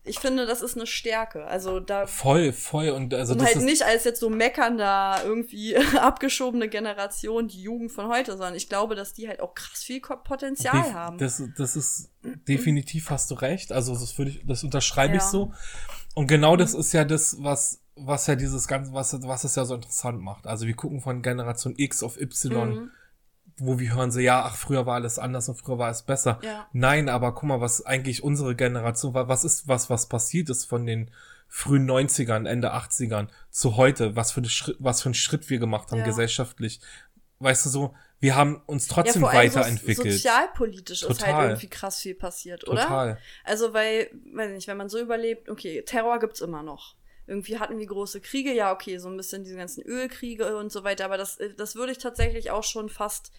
[0.08, 1.46] ich finde, das ist eine Stärke.
[1.48, 2.90] Also da Voll, voll.
[2.90, 3.64] Und also und das halt ist.
[3.64, 8.94] nicht als jetzt so meckernder, irgendwie abgeschobene Generation, die Jugend von heute, sondern ich glaube,
[8.94, 11.18] dass die halt auch krass viel Potenzial Def- haben.
[11.18, 12.12] Das, das ist
[12.48, 13.72] definitiv hast du recht.
[13.72, 15.28] Also das würde ich, das unterschreibe ich Ja.
[15.30, 15.54] so.
[16.14, 19.66] Und genau das ist ja das, was, was ja dieses ganze, was, was es ja
[19.66, 20.48] so interessant macht.
[20.48, 22.92] Also wir gucken von Generation X auf Y, Mhm.
[23.58, 26.40] wo wir hören so, ja, ach, früher war alles anders und früher war es besser.
[26.44, 26.68] Ja.
[26.74, 30.66] Nein, aber guck mal, was eigentlich unsere Generation war, was ist, was, was passiert ist
[30.66, 31.10] von den
[31.48, 35.60] frühen 90ern, Ende 80ern zu heute, was für, eine Schritt, was für einen Schritt wir
[35.60, 36.06] gemacht haben Ja.
[36.06, 36.82] gesellschaftlich.
[37.40, 40.14] Weißt du so, wir haben uns trotzdem vor allem so weiterentwickelt.
[40.14, 41.50] sozialpolitisch ist halt Total.
[41.50, 42.82] irgendwie krass viel passiert, oder?
[42.82, 43.18] Total.
[43.44, 46.96] Also, weil, weiß nicht, wenn man so überlebt, okay, Terror gibt's immer noch.
[47.28, 50.84] Irgendwie hatten wir große Kriege, ja, okay, so ein bisschen diese ganzen Ölkriege und so
[50.84, 53.32] weiter, aber das, das würde ich tatsächlich auch schon fast,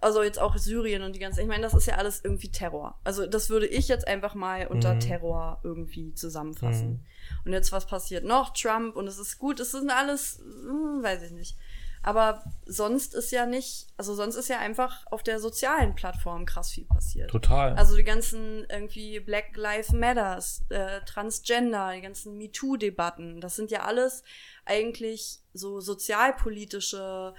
[0.00, 2.98] also jetzt auch Syrien und die ganze, ich meine, das ist ja alles irgendwie Terror.
[3.04, 5.00] Also, das würde ich jetzt einfach mal unter Mhm.
[5.00, 6.90] Terror irgendwie zusammenfassen.
[6.90, 7.00] Mhm.
[7.44, 8.52] Und jetzt, was passiert noch?
[8.52, 11.56] Trump und es ist gut, es sind alles, hm, weiß ich nicht.
[12.02, 16.70] Aber sonst ist ja nicht, also sonst ist ja einfach auf der sozialen Plattform krass
[16.70, 17.30] viel passiert.
[17.30, 17.74] Total.
[17.74, 23.82] Also die ganzen irgendwie Black Lives Matters, äh, Transgender, die ganzen MeToo-Debatten, das sind ja
[23.82, 24.24] alles
[24.64, 27.34] eigentlich so sozialpolitische,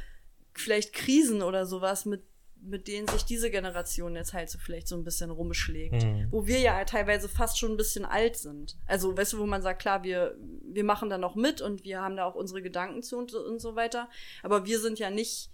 [0.53, 2.23] vielleicht Krisen oder sowas, mit,
[2.65, 6.03] mit denen sich diese Generation jetzt halt so vielleicht so ein bisschen rumschlägt.
[6.03, 6.27] Mhm.
[6.31, 8.77] Wo wir ja teilweise fast schon ein bisschen alt sind.
[8.85, 12.01] Also, weißt du, wo man sagt, klar, wir, wir machen da noch mit und wir
[12.01, 14.09] haben da auch unsere Gedanken zu und, und so weiter.
[14.43, 15.49] Aber wir sind ja nicht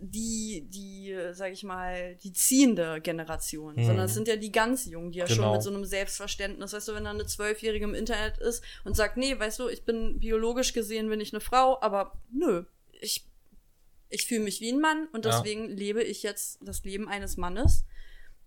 [0.00, 3.84] die, die, sag ich mal, die ziehende Generation, Mhm.
[3.84, 5.54] sondern es sind ja die ganz Jungen, die ja schon Genau.
[5.54, 9.16] mit so einem Selbstverständnis, weißt du, wenn da eine Zwölfjährige im Internet ist und sagt,
[9.16, 12.64] nee, weißt du, ich bin biologisch gesehen, bin ich eine Frau, aber nö,
[13.00, 13.26] ich,
[14.10, 15.32] ich fühle mich wie ein Mann und Ja.
[15.32, 17.84] deswegen lebe ich jetzt das Leben eines Mannes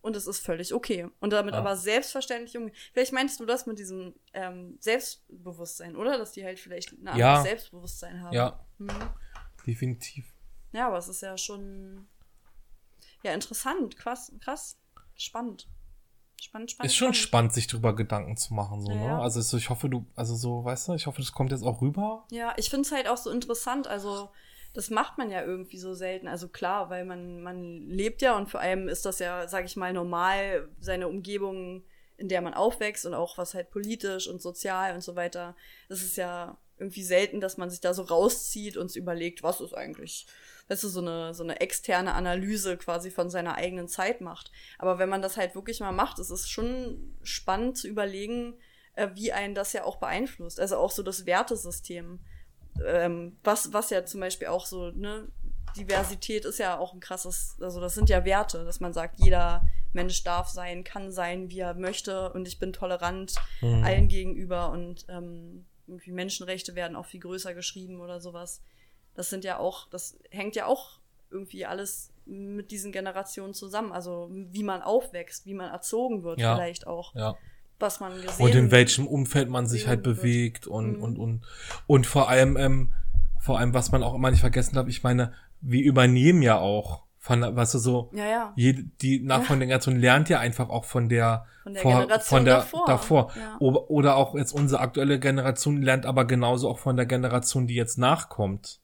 [0.02, 1.08] und es ist völlig okay.
[1.20, 1.60] Und damit Ja.
[1.60, 2.76] aber selbstverständlich umgehen.
[2.94, 6.18] Vielleicht meinst du das mit diesem ähm, Selbstbewusstsein, oder?
[6.18, 7.42] Dass die halt vielleicht ein anderes Ja.
[7.44, 8.34] Selbstbewusstsein haben.
[8.34, 8.66] Ja.
[8.80, 8.90] Mhm.
[9.68, 10.26] Definitiv.
[10.72, 12.08] Ja, aber es ist ja schon
[13.24, 14.78] ja interessant, krass, krass,
[15.16, 15.68] spannend.
[16.42, 16.92] Spannend, spannend.
[16.92, 17.18] Ist schon spannend.
[17.18, 19.06] spannend, sich drüber Gedanken zu machen, so, Ja, ne?
[19.06, 19.22] ja.
[19.22, 21.82] Also so, ich hoffe, du, also so, weißt du, ich hoffe, das kommt jetzt auch
[21.82, 22.26] rüber.
[22.32, 23.86] Ja, ich finde es halt auch so interessant.
[23.88, 24.32] Also,
[24.74, 26.28] das macht man ja irgendwie so selten.
[26.28, 29.76] Also klar, weil man, man lebt ja und vor allem ist das ja, sag ich
[29.76, 31.84] mal, normal, seine Umgebung,
[32.18, 35.56] in der man aufwächst und auch was halt politisch und sozial und so weiter.
[35.90, 39.74] Das ist ja irgendwie selten, dass man sich da so rauszieht und überlegt, was ist
[39.74, 40.26] eigentlich,
[40.68, 44.52] weißt du, so eine, so eine externe Analyse quasi von seiner eigenen Zeit macht.
[44.80, 48.56] Aber wenn man das halt wirklich mal macht, ist es schon spannend zu überlegen,
[48.96, 50.60] äh, wie einen das ja auch beeinflusst.
[50.60, 52.20] Also auch so das Wertesystem
[52.86, 55.28] ähm, was, was ja zum Beispiel auch so, ne,
[55.78, 59.66] Diversität ist ja auch ein krasses, also das sind ja Werte, dass man sagt, jeder
[59.94, 63.84] Mensch darf sein, kann sein, wie er möchte und ich bin tolerant Mhm.
[63.84, 68.62] allen gegenüber und ähm, irgendwie Menschenrechte werden auch viel größer geschrieben oder sowas.
[69.16, 71.00] Das sind ja auch, das hängt ja auch
[71.30, 73.92] irgendwie alles mit diesen Generationen zusammen.
[73.92, 76.56] Also wie man aufwächst, wie man erzogen wird, Ja.
[76.56, 77.38] vielleicht auch, Ja.
[77.82, 80.18] Was man gesehen Und in welchem Umfeld man sich halt wird.
[80.18, 81.04] bewegt und, Mhm.
[81.04, 81.42] und, und,
[81.88, 82.94] und vor allem, ähm,
[83.40, 87.04] vor allem, was man auch immer nicht vergessen darf, ich meine, wir übernehmen ja auch
[87.20, 88.54] von, weißt du, so, Ja, ja.
[88.56, 92.46] jede, die nachfolgende Generation lernt ja einfach auch von der, Von der vor, Generation von
[92.46, 92.86] der, davor.
[92.88, 93.32] davor.
[93.36, 93.58] Ja.
[93.60, 98.00] Oder auch jetzt unsere aktuelle Generation lernt aber genauso auch von der Generation, die jetzt
[98.00, 98.80] nachkommt.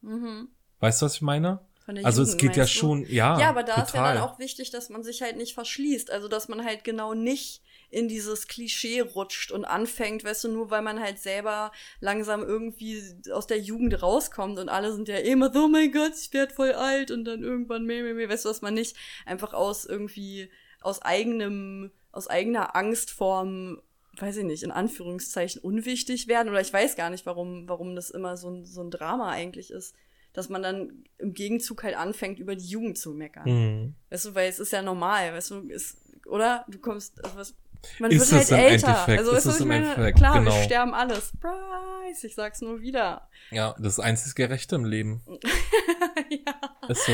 [0.00, 0.48] Mhm.
[0.80, 1.60] Weißt du, was ich meine?
[2.04, 2.68] Also es Jugend, geht ja du?
[2.70, 3.38] schon, ja.
[3.40, 3.84] Ja, aber da total.
[3.86, 6.12] ist ja dann auch wichtig, dass man sich halt nicht verschließt.
[6.12, 7.62] Also, dass man halt genau nicht
[7.92, 13.02] in dieses Klischee rutscht und anfängt, weißt du, nur weil man halt selber langsam irgendwie
[13.30, 16.52] aus der Jugend rauskommt und alle sind ja immer so, oh mein Gott, ich werd
[16.52, 19.84] voll alt und dann irgendwann mehr, mehr, mehr, weißt du, was man nicht einfach aus
[19.84, 23.82] irgendwie, aus eigenem, aus eigener Angstform,
[24.16, 28.08] weiß ich nicht, in Anführungszeichen unwichtig werden oder ich weiß gar nicht, warum, warum das
[28.08, 29.94] immer so ein, so ein Drama eigentlich ist.
[30.32, 33.44] Dass man dann im Gegenzug halt anfängt, über die Jugend zu meckern.
[33.44, 33.94] Mhm.
[34.08, 36.64] Weißt du, weil es ist ja normal, weißt du, es, oder?
[36.68, 37.54] Du kommst, also was,
[37.98, 38.88] man Ist wird halt älter.
[38.88, 39.90] Endeffekt, also ist was ich meine?
[39.90, 40.62] Endeffekt, Klar, wir genau.
[40.62, 41.14] sterben alle.
[41.20, 43.28] Surprise, ich sag's nur wieder.
[43.50, 45.22] Ja, das einzig Gerechte im Leben.
[46.30, 46.88] ja.
[46.88, 47.12] Ist so.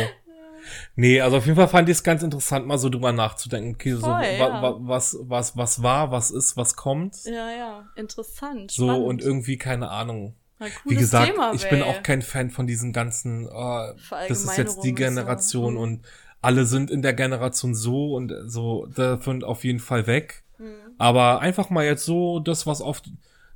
[0.97, 3.75] Nee, also auf jeden Fall fand ich es ganz interessant, mal so drüber nachzudenken.
[3.75, 4.63] Okay, so, Voll, wa, ja.
[4.63, 7.17] wa, was, was, was war, was ist, was kommt.
[7.25, 8.71] Ja, ja, interessant.
[8.71, 9.07] So, spannend.
[9.07, 10.35] und irgendwie, keine Ahnung.
[10.59, 13.95] Na, Wie gesagt, Thema, ich bin auch kein Fan von diesen ganzen, äh,
[14.29, 15.05] das ist jetzt die und so.
[15.05, 15.81] Generation Mhm.
[15.81, 16.07] und
[16.41, 20.45] alle sind in der Generation so und so, davon auf jeden Fall weg.
[20.59, 20.75] Mhm.
[20.99, 23.03] Aber einfach mal jetzt so, das, was auf,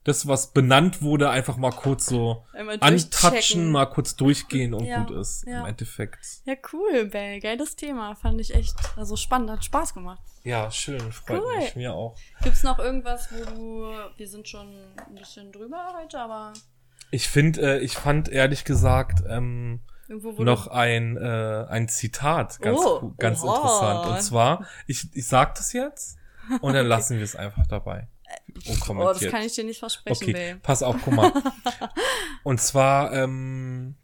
[0.05, 5.05] das, was benannt wurde, einfach mal kurz so Einmal antatschen, mal kurz durchgehen und Ja,
[5.05, 5.45] gut ist.
[5.47, 5.61] ja.
[5.61, 6.18] Im Endeffekt.
[6.45, 7.41] Ja, cool, Bell.
[7.41, 8.14] Geiles Thema.
[8.16, 10.22] Fand ich echt also spannend, hat Spaß gemacht.
[10.45, 11.57] Ja, schön, freut Cool.
[11.59, 12.16] mich, mir auch.
[12.43, 13.93] Gibt's noch irgendwas, wo du.
[14.16, 14.66] Wir sind schon
[15.09, 16.53] ein bisschen drüber heute, aber
[17.12, 19.80] Ich finde, äh, ich fand ehrlich gesagt, ähm,
[20.38, 23.54] noch ein, äh, ein Zitat ganz, Oh, ganz oha.
[23.56, 24.06] interessant.
[24.06, 26.18] Und zwar, ich, ich sag das jetzt
[26.60, 28.08] und dann lassen wir es einfach dabei.
[28.48, 29.30] Oh, das Unkommentiert.
[29.30, 30.56] kann ich dir nicht versprechen, okay, Bell.
[30.62, 31.32] pass auf, guck mal.
[32.44, 33.94] und zwar ähm,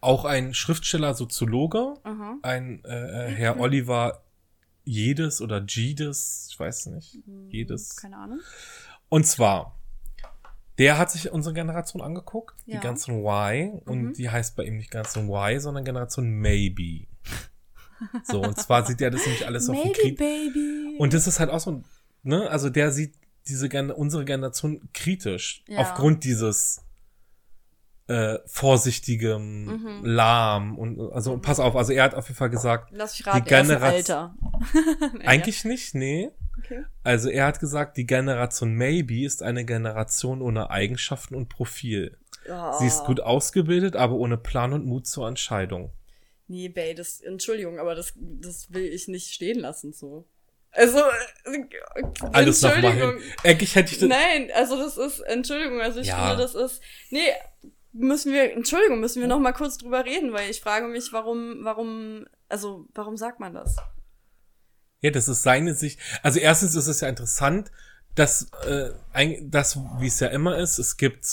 [0.00, 2.38] auch ein Schriftsteller, Soziologe, Aha.
[2.42, 4.24] ein äh, äh, Herr Oliver
[4.84, 7.18] Jedes oder Jedes, ich weiß nicht,
[7.48, 7.96] Jedes.
[7.96, 8.40] Keine Ahnung.
[9.08, 9.78] Und zwar,
[10.78, 12.76] der hat sich unsere Generation angeguckt, Ja.
[12.78, 14.12] die ganzen Y, und Mhm.
[14.14, 17.06] die heißt bei ihm nicht Generation Y, sondern Generation Maybe.
[18.24, 20.18] So, und zwar sieht er das nämlich alles auf dem Krieg.
[20.18, 20.96] Baby.
[20.98, 21.82] Und das ist halt auch so,
[22.22, 23.14] ne, also der sieht
[23.46, 25.78] diese unsere Generation kritisch, Ja.
[25.78, 26.80] aufgrund dieses
[28.06, 30.00] äh, vorsichtigem, Mhm.
[30.04, 33.44] lahm und also pass auf, also er hat auf jeden Fall gesagt, Lass mich raten,
[33.44, 34.34] die Generation- Alter.
[35.24, 36.30] Eigentlich nicht, nee.
[36.58, 36.84] Okay.
[37.02, 42.16] Also er hat gesagt, die Generation Maybe ist eine Generation ohne Eigenschaften und Profil.
[42.48, 42.72] Oh.
[42.78, 45.92] Sie ist gut ausgebildet, aber ohne Plan und Mut zur Entscheidung.
[46.46, 50.26] Nee, Bay, das, Entschuldigung, aber das, das will ich nicht stehen lassen, so.
[50.72, 51.64] Also, äh,
[52.32, 53.20] Alles Entschuldigung.
[53.44, 56.28] Eigentlich hätte ich das, Nein, also das ist, Entschuldigung, also ich Ja.
[56.28, 57.32] finde, das ist, nee,
[57.92, 61.60] müssen wir, Entschuldigung, müssen wir noch mal kurz drüber reden, weil ich frage mich, warum,
[61.62, 63.76] warum, also, warum sagt man das?
[65.04, 66.00] Ja, das ist seine Sicht.
[66.22, 67.70] Also erstens ist es ja interessant,
[68.14, 71.26] dass, äh, ein, das, wie es ja immer ist, es gibt,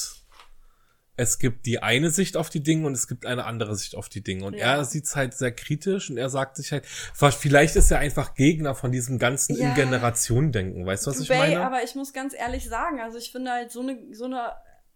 [1.15, 4.09] es gibt die eine Sicht auf die Dinge und es gibt eine andere Sicht auf
[4.09, 4.43] die Dinge.
[4.43, 4.75] Und Ja.
[4.77, 8.33] er sieht es halt sehr kritisch und er sagt sich halt, vielleicht ist er einfach
[8.35, 9.69] Gegner von diesem ganzen Ja.
[9.69, 10.85] In-Generation-Denken.
[10.85, 11.65] Weißt du, was ich Bay, meine?
[11.65, 14.51] aber ich muss ganz ehrlich sagen, also ich finde halt so eine, so eine,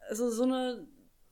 [0.10, 0.86] also so eine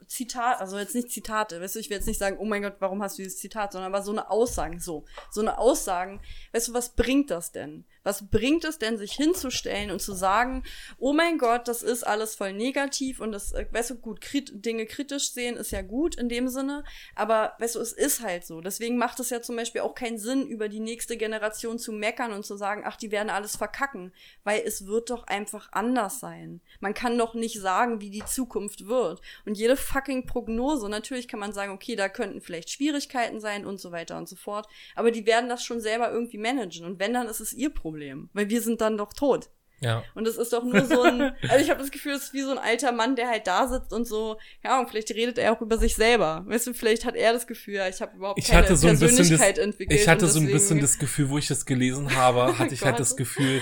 [0.07, 2.75] Zitat, also jetzt nicht Zitate, weißt du, ich will jetzt nicht sagen, oh mein Gott,
[2.79, 6.69] warum hast du dieses Zitat, sondern aber so eine Aussagen, so, so eine Aussagen, weißt
[6.69, 7.85] du, was bringt das denn?
[8.03, 10.63] Was bringt es denn, sich hinzustellen und zu sagen,
[10.97, 14.51] oh mein Gott, das ist alles voll negativ und das, äh, weißt du, gut, krit
[14.65, 16.83] Dinge kritisch sehen ist ja gut in dem Sinne,
[17.15, 18.59] aber weißt du, es ist halt so.
[18.59, 22.33] Deswegen macht es ja zum Beispiel auch keinen Sinn, über die nächste Generation zu meckern
[22.33, 26.59] und zu sagen, ach, die werden alles verkacken, weil es wird doch einfach anders sein.
[26.81, 29.21] Man kann doch nicht sagen, wie die Zukunft wird.
[29.45, 33.79] Und jede fucking Prognose, natürlich kann man sagen, okay, da könnten vielleicht Schwierigkeiten sein und
[33.79, 36.85] so weiter und so fort, aber die werden das schon selber irgendwie managen.
[36.85, 37.92] Und wenn, dann ist es ihr Problem,
[38.33, 39.49] weil wir sind dann doch tot.
[39.81, 40.03] ja.
[40.15, 42.41] Und es ist doch nur so ein, also ich habe das Gefühl, es ist wie
[42.41, 45.51] so ein alter Mann, der halt da sitzt und so, ja, und vielleicht redet er
[45.53, 46.43] auch über sich selber.
[46.47, 49.15] Weißt du, vielleicht hat er das Gefühl, ich habe überhaupt Ich keine so ein bisschen
[49.17, 49.99] Persönlichkeit das, entwickelt.
[49.99, 52.93] ich hatte so ein bisschen das Gefühl, wo ich das gelesen habe, hatte ich halt
[52.93, 52.99] Gott.
[53.01, 53.61] das Gefühl,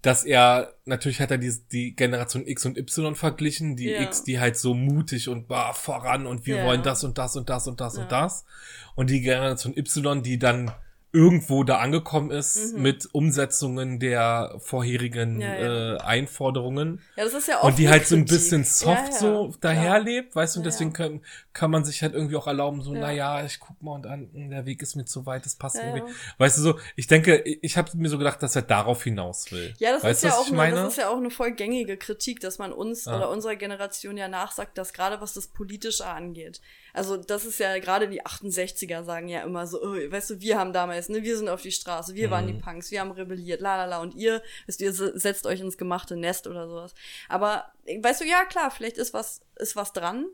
[0.00, 4.00] dass er, natürlich hat er die, die Generation X und Y verglichen, die Ja.
[4.02, 6.64] X, die halt so mutig und war voran und wir Ja.
[6.64, 8.02] wollen das und das und das und das Ja.
[8.02, 8.44] und das.
[8.96, 10.72] Und die Generation Y, die dann
[11.14, 12.82] irgendwo da angekommen ist Mhm.
[12.82, 15.94] mit Umsetzungen der vorherigen Ja, ja.
[15.94, 19.18] Äh, Einforderungen Ja, das ist ja auch und die halt so ein bisschen soft Ja,
[19.18, 21.20] so daherlebt, weißt du, und deswegen kann,
[21.52, 23.00] kann man sich halt irgendwie auch erlauben, so, Ja.
[23.00, 25.54] na ja, ich guck mal und an, hm, der Weg ist mir zu weit, das
[25.56, 26.02] passt irgendwie.
[26.38, 29.74] Weißt du so, ich denke, ich habe mir so gedacht, dass er darauf hinaus will.
[29.78, 32.40] Ja, das weißt ist ja auch eine, das ist ja auch eine voll gängige Kritik,
[32.40, 33.16] dass man uns Ah.
[33.16, 36.60] oder unserer Generation ja nachsagt, dass gerade was das Politische angeht.
[36.92, 40.58] Also das ist ja gerade die 68er sagen ja immer so, oh, weißt du, wir
[40.58, 42.60] haben damals, ne, wir sind auf die Straße, wir waren die Mhm.
[42.60, 45.78] Punks, wir haben rebelliert, la la la und ihr, wisst ihr, se- setzt euch ins
[45.78, 46.94] gemachte Nest oder sowas.
[47.28, 50.26] Aber weißt du, ja klar, vielleicht ist was ist was dran,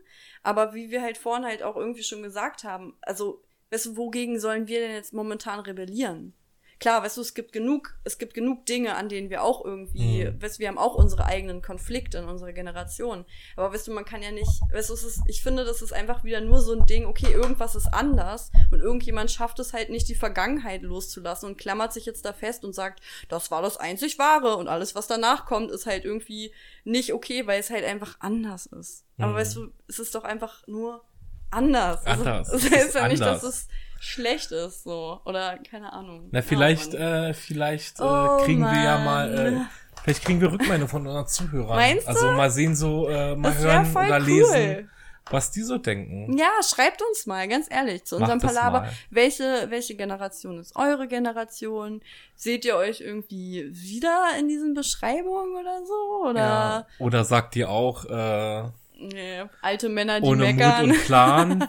[0.42, 4.40] aber wie wir halt vorhin halt auch irgendwie schon gesagt haben, also weißt du, wogegen
[4.40, 6.32] sollen wir denn jetzt momentan rebellieren?
[6.80, 10.24] Klar, weißt du, es gibt genug, es gibt genug Dinge, an denen wir auch irgendwie,
[10.26, 10.40] Mhm.
[10.40, 13.24] weißt du, wir haben auch unsere eigenen Konflikte in unserer Generation.
[13.56, 15.92] Aber weißt du, man kann ja nicht, weißt du, es ist, ich finde, das ist
[15.92, 19.90] einfach wieder nur so ein Ding, okay, irgendwas ist anders und irgendjemand schafft es halt
[19.90, 23.76] nicht, die Vergangenheit loszulassen und klammert sich jetzt da fest und sagt, das war das
[23.76, 26.52] einzig Wahre und alles, was danach kommt, ist halt irgendwie
[26.84, 29.04] nicht okay, weil es halt einfach anders ist.
[29.18, 29.36] Aber Mhm.
[29.36, 31.02] weißt du, es ist doch einfach nur
[31.50, 32.06] anders.
[32.06, 32.50] Anders.
[32.50, 33.68] Also, das heißt ja nicht, dass es
[34.00, 35.20] schlecht ist, so.
[35.24, 36.28] Oder keine Ahnung.
[36.30, 37.24] Na, vielleicht, Ja, Mann.
[37.30, 39.56] äh, vielleicht äh, Oh, kriegen wir ja mal, Mann.
[39.56, 39.60] äh,
[40.02, 41.76] vielleicht kriegen wir Rückmeldung von unseren Zuhörern.
[41.76, 42.10] Meinst du?
[42.10, 44.26] Also mal sehen, so, äh, mal Das hören voll oder cool.
[44.26, 44.90] lesen,
[45.30, 46.38] was die so denken.
[46.38, 48.88] Ja, schreibt uns mal, ganz ehrlich, zu unserem Palaver.
[49.10, 52.00] Welche, welche Generation ist eure Generation?
[52.34, 56.28] Seht ihr euch irgendwie wieder in diesen Beschreibungen oder so?
[56.30, 56.86] Oder Ja.
[56.98, 60.88] Oder sagt ihr auch, äh, nee, alte Männer, die ohne meckern?
[60.88, 61.68] Mut und Plan?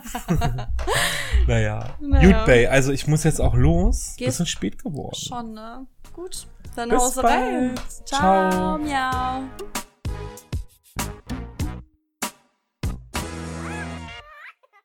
[1.46, 1.96] naja.
[2.00, 2.26] Naja.
[2.38, 4.14] Gut, Bay, also ich muss jetzt auch los.
[4.16, 5.14] Gehst- Bisschen spät geworden.
[5.16, 5.86] Schon, ne?
[6.12, 6.46] Gut,
[6.76, 7.74] dann Bis haust du rein.
[7.74, 8.08] bald.
[8.08, 8.78] Ciao, Ciao.
[8.78, 9.42] miau.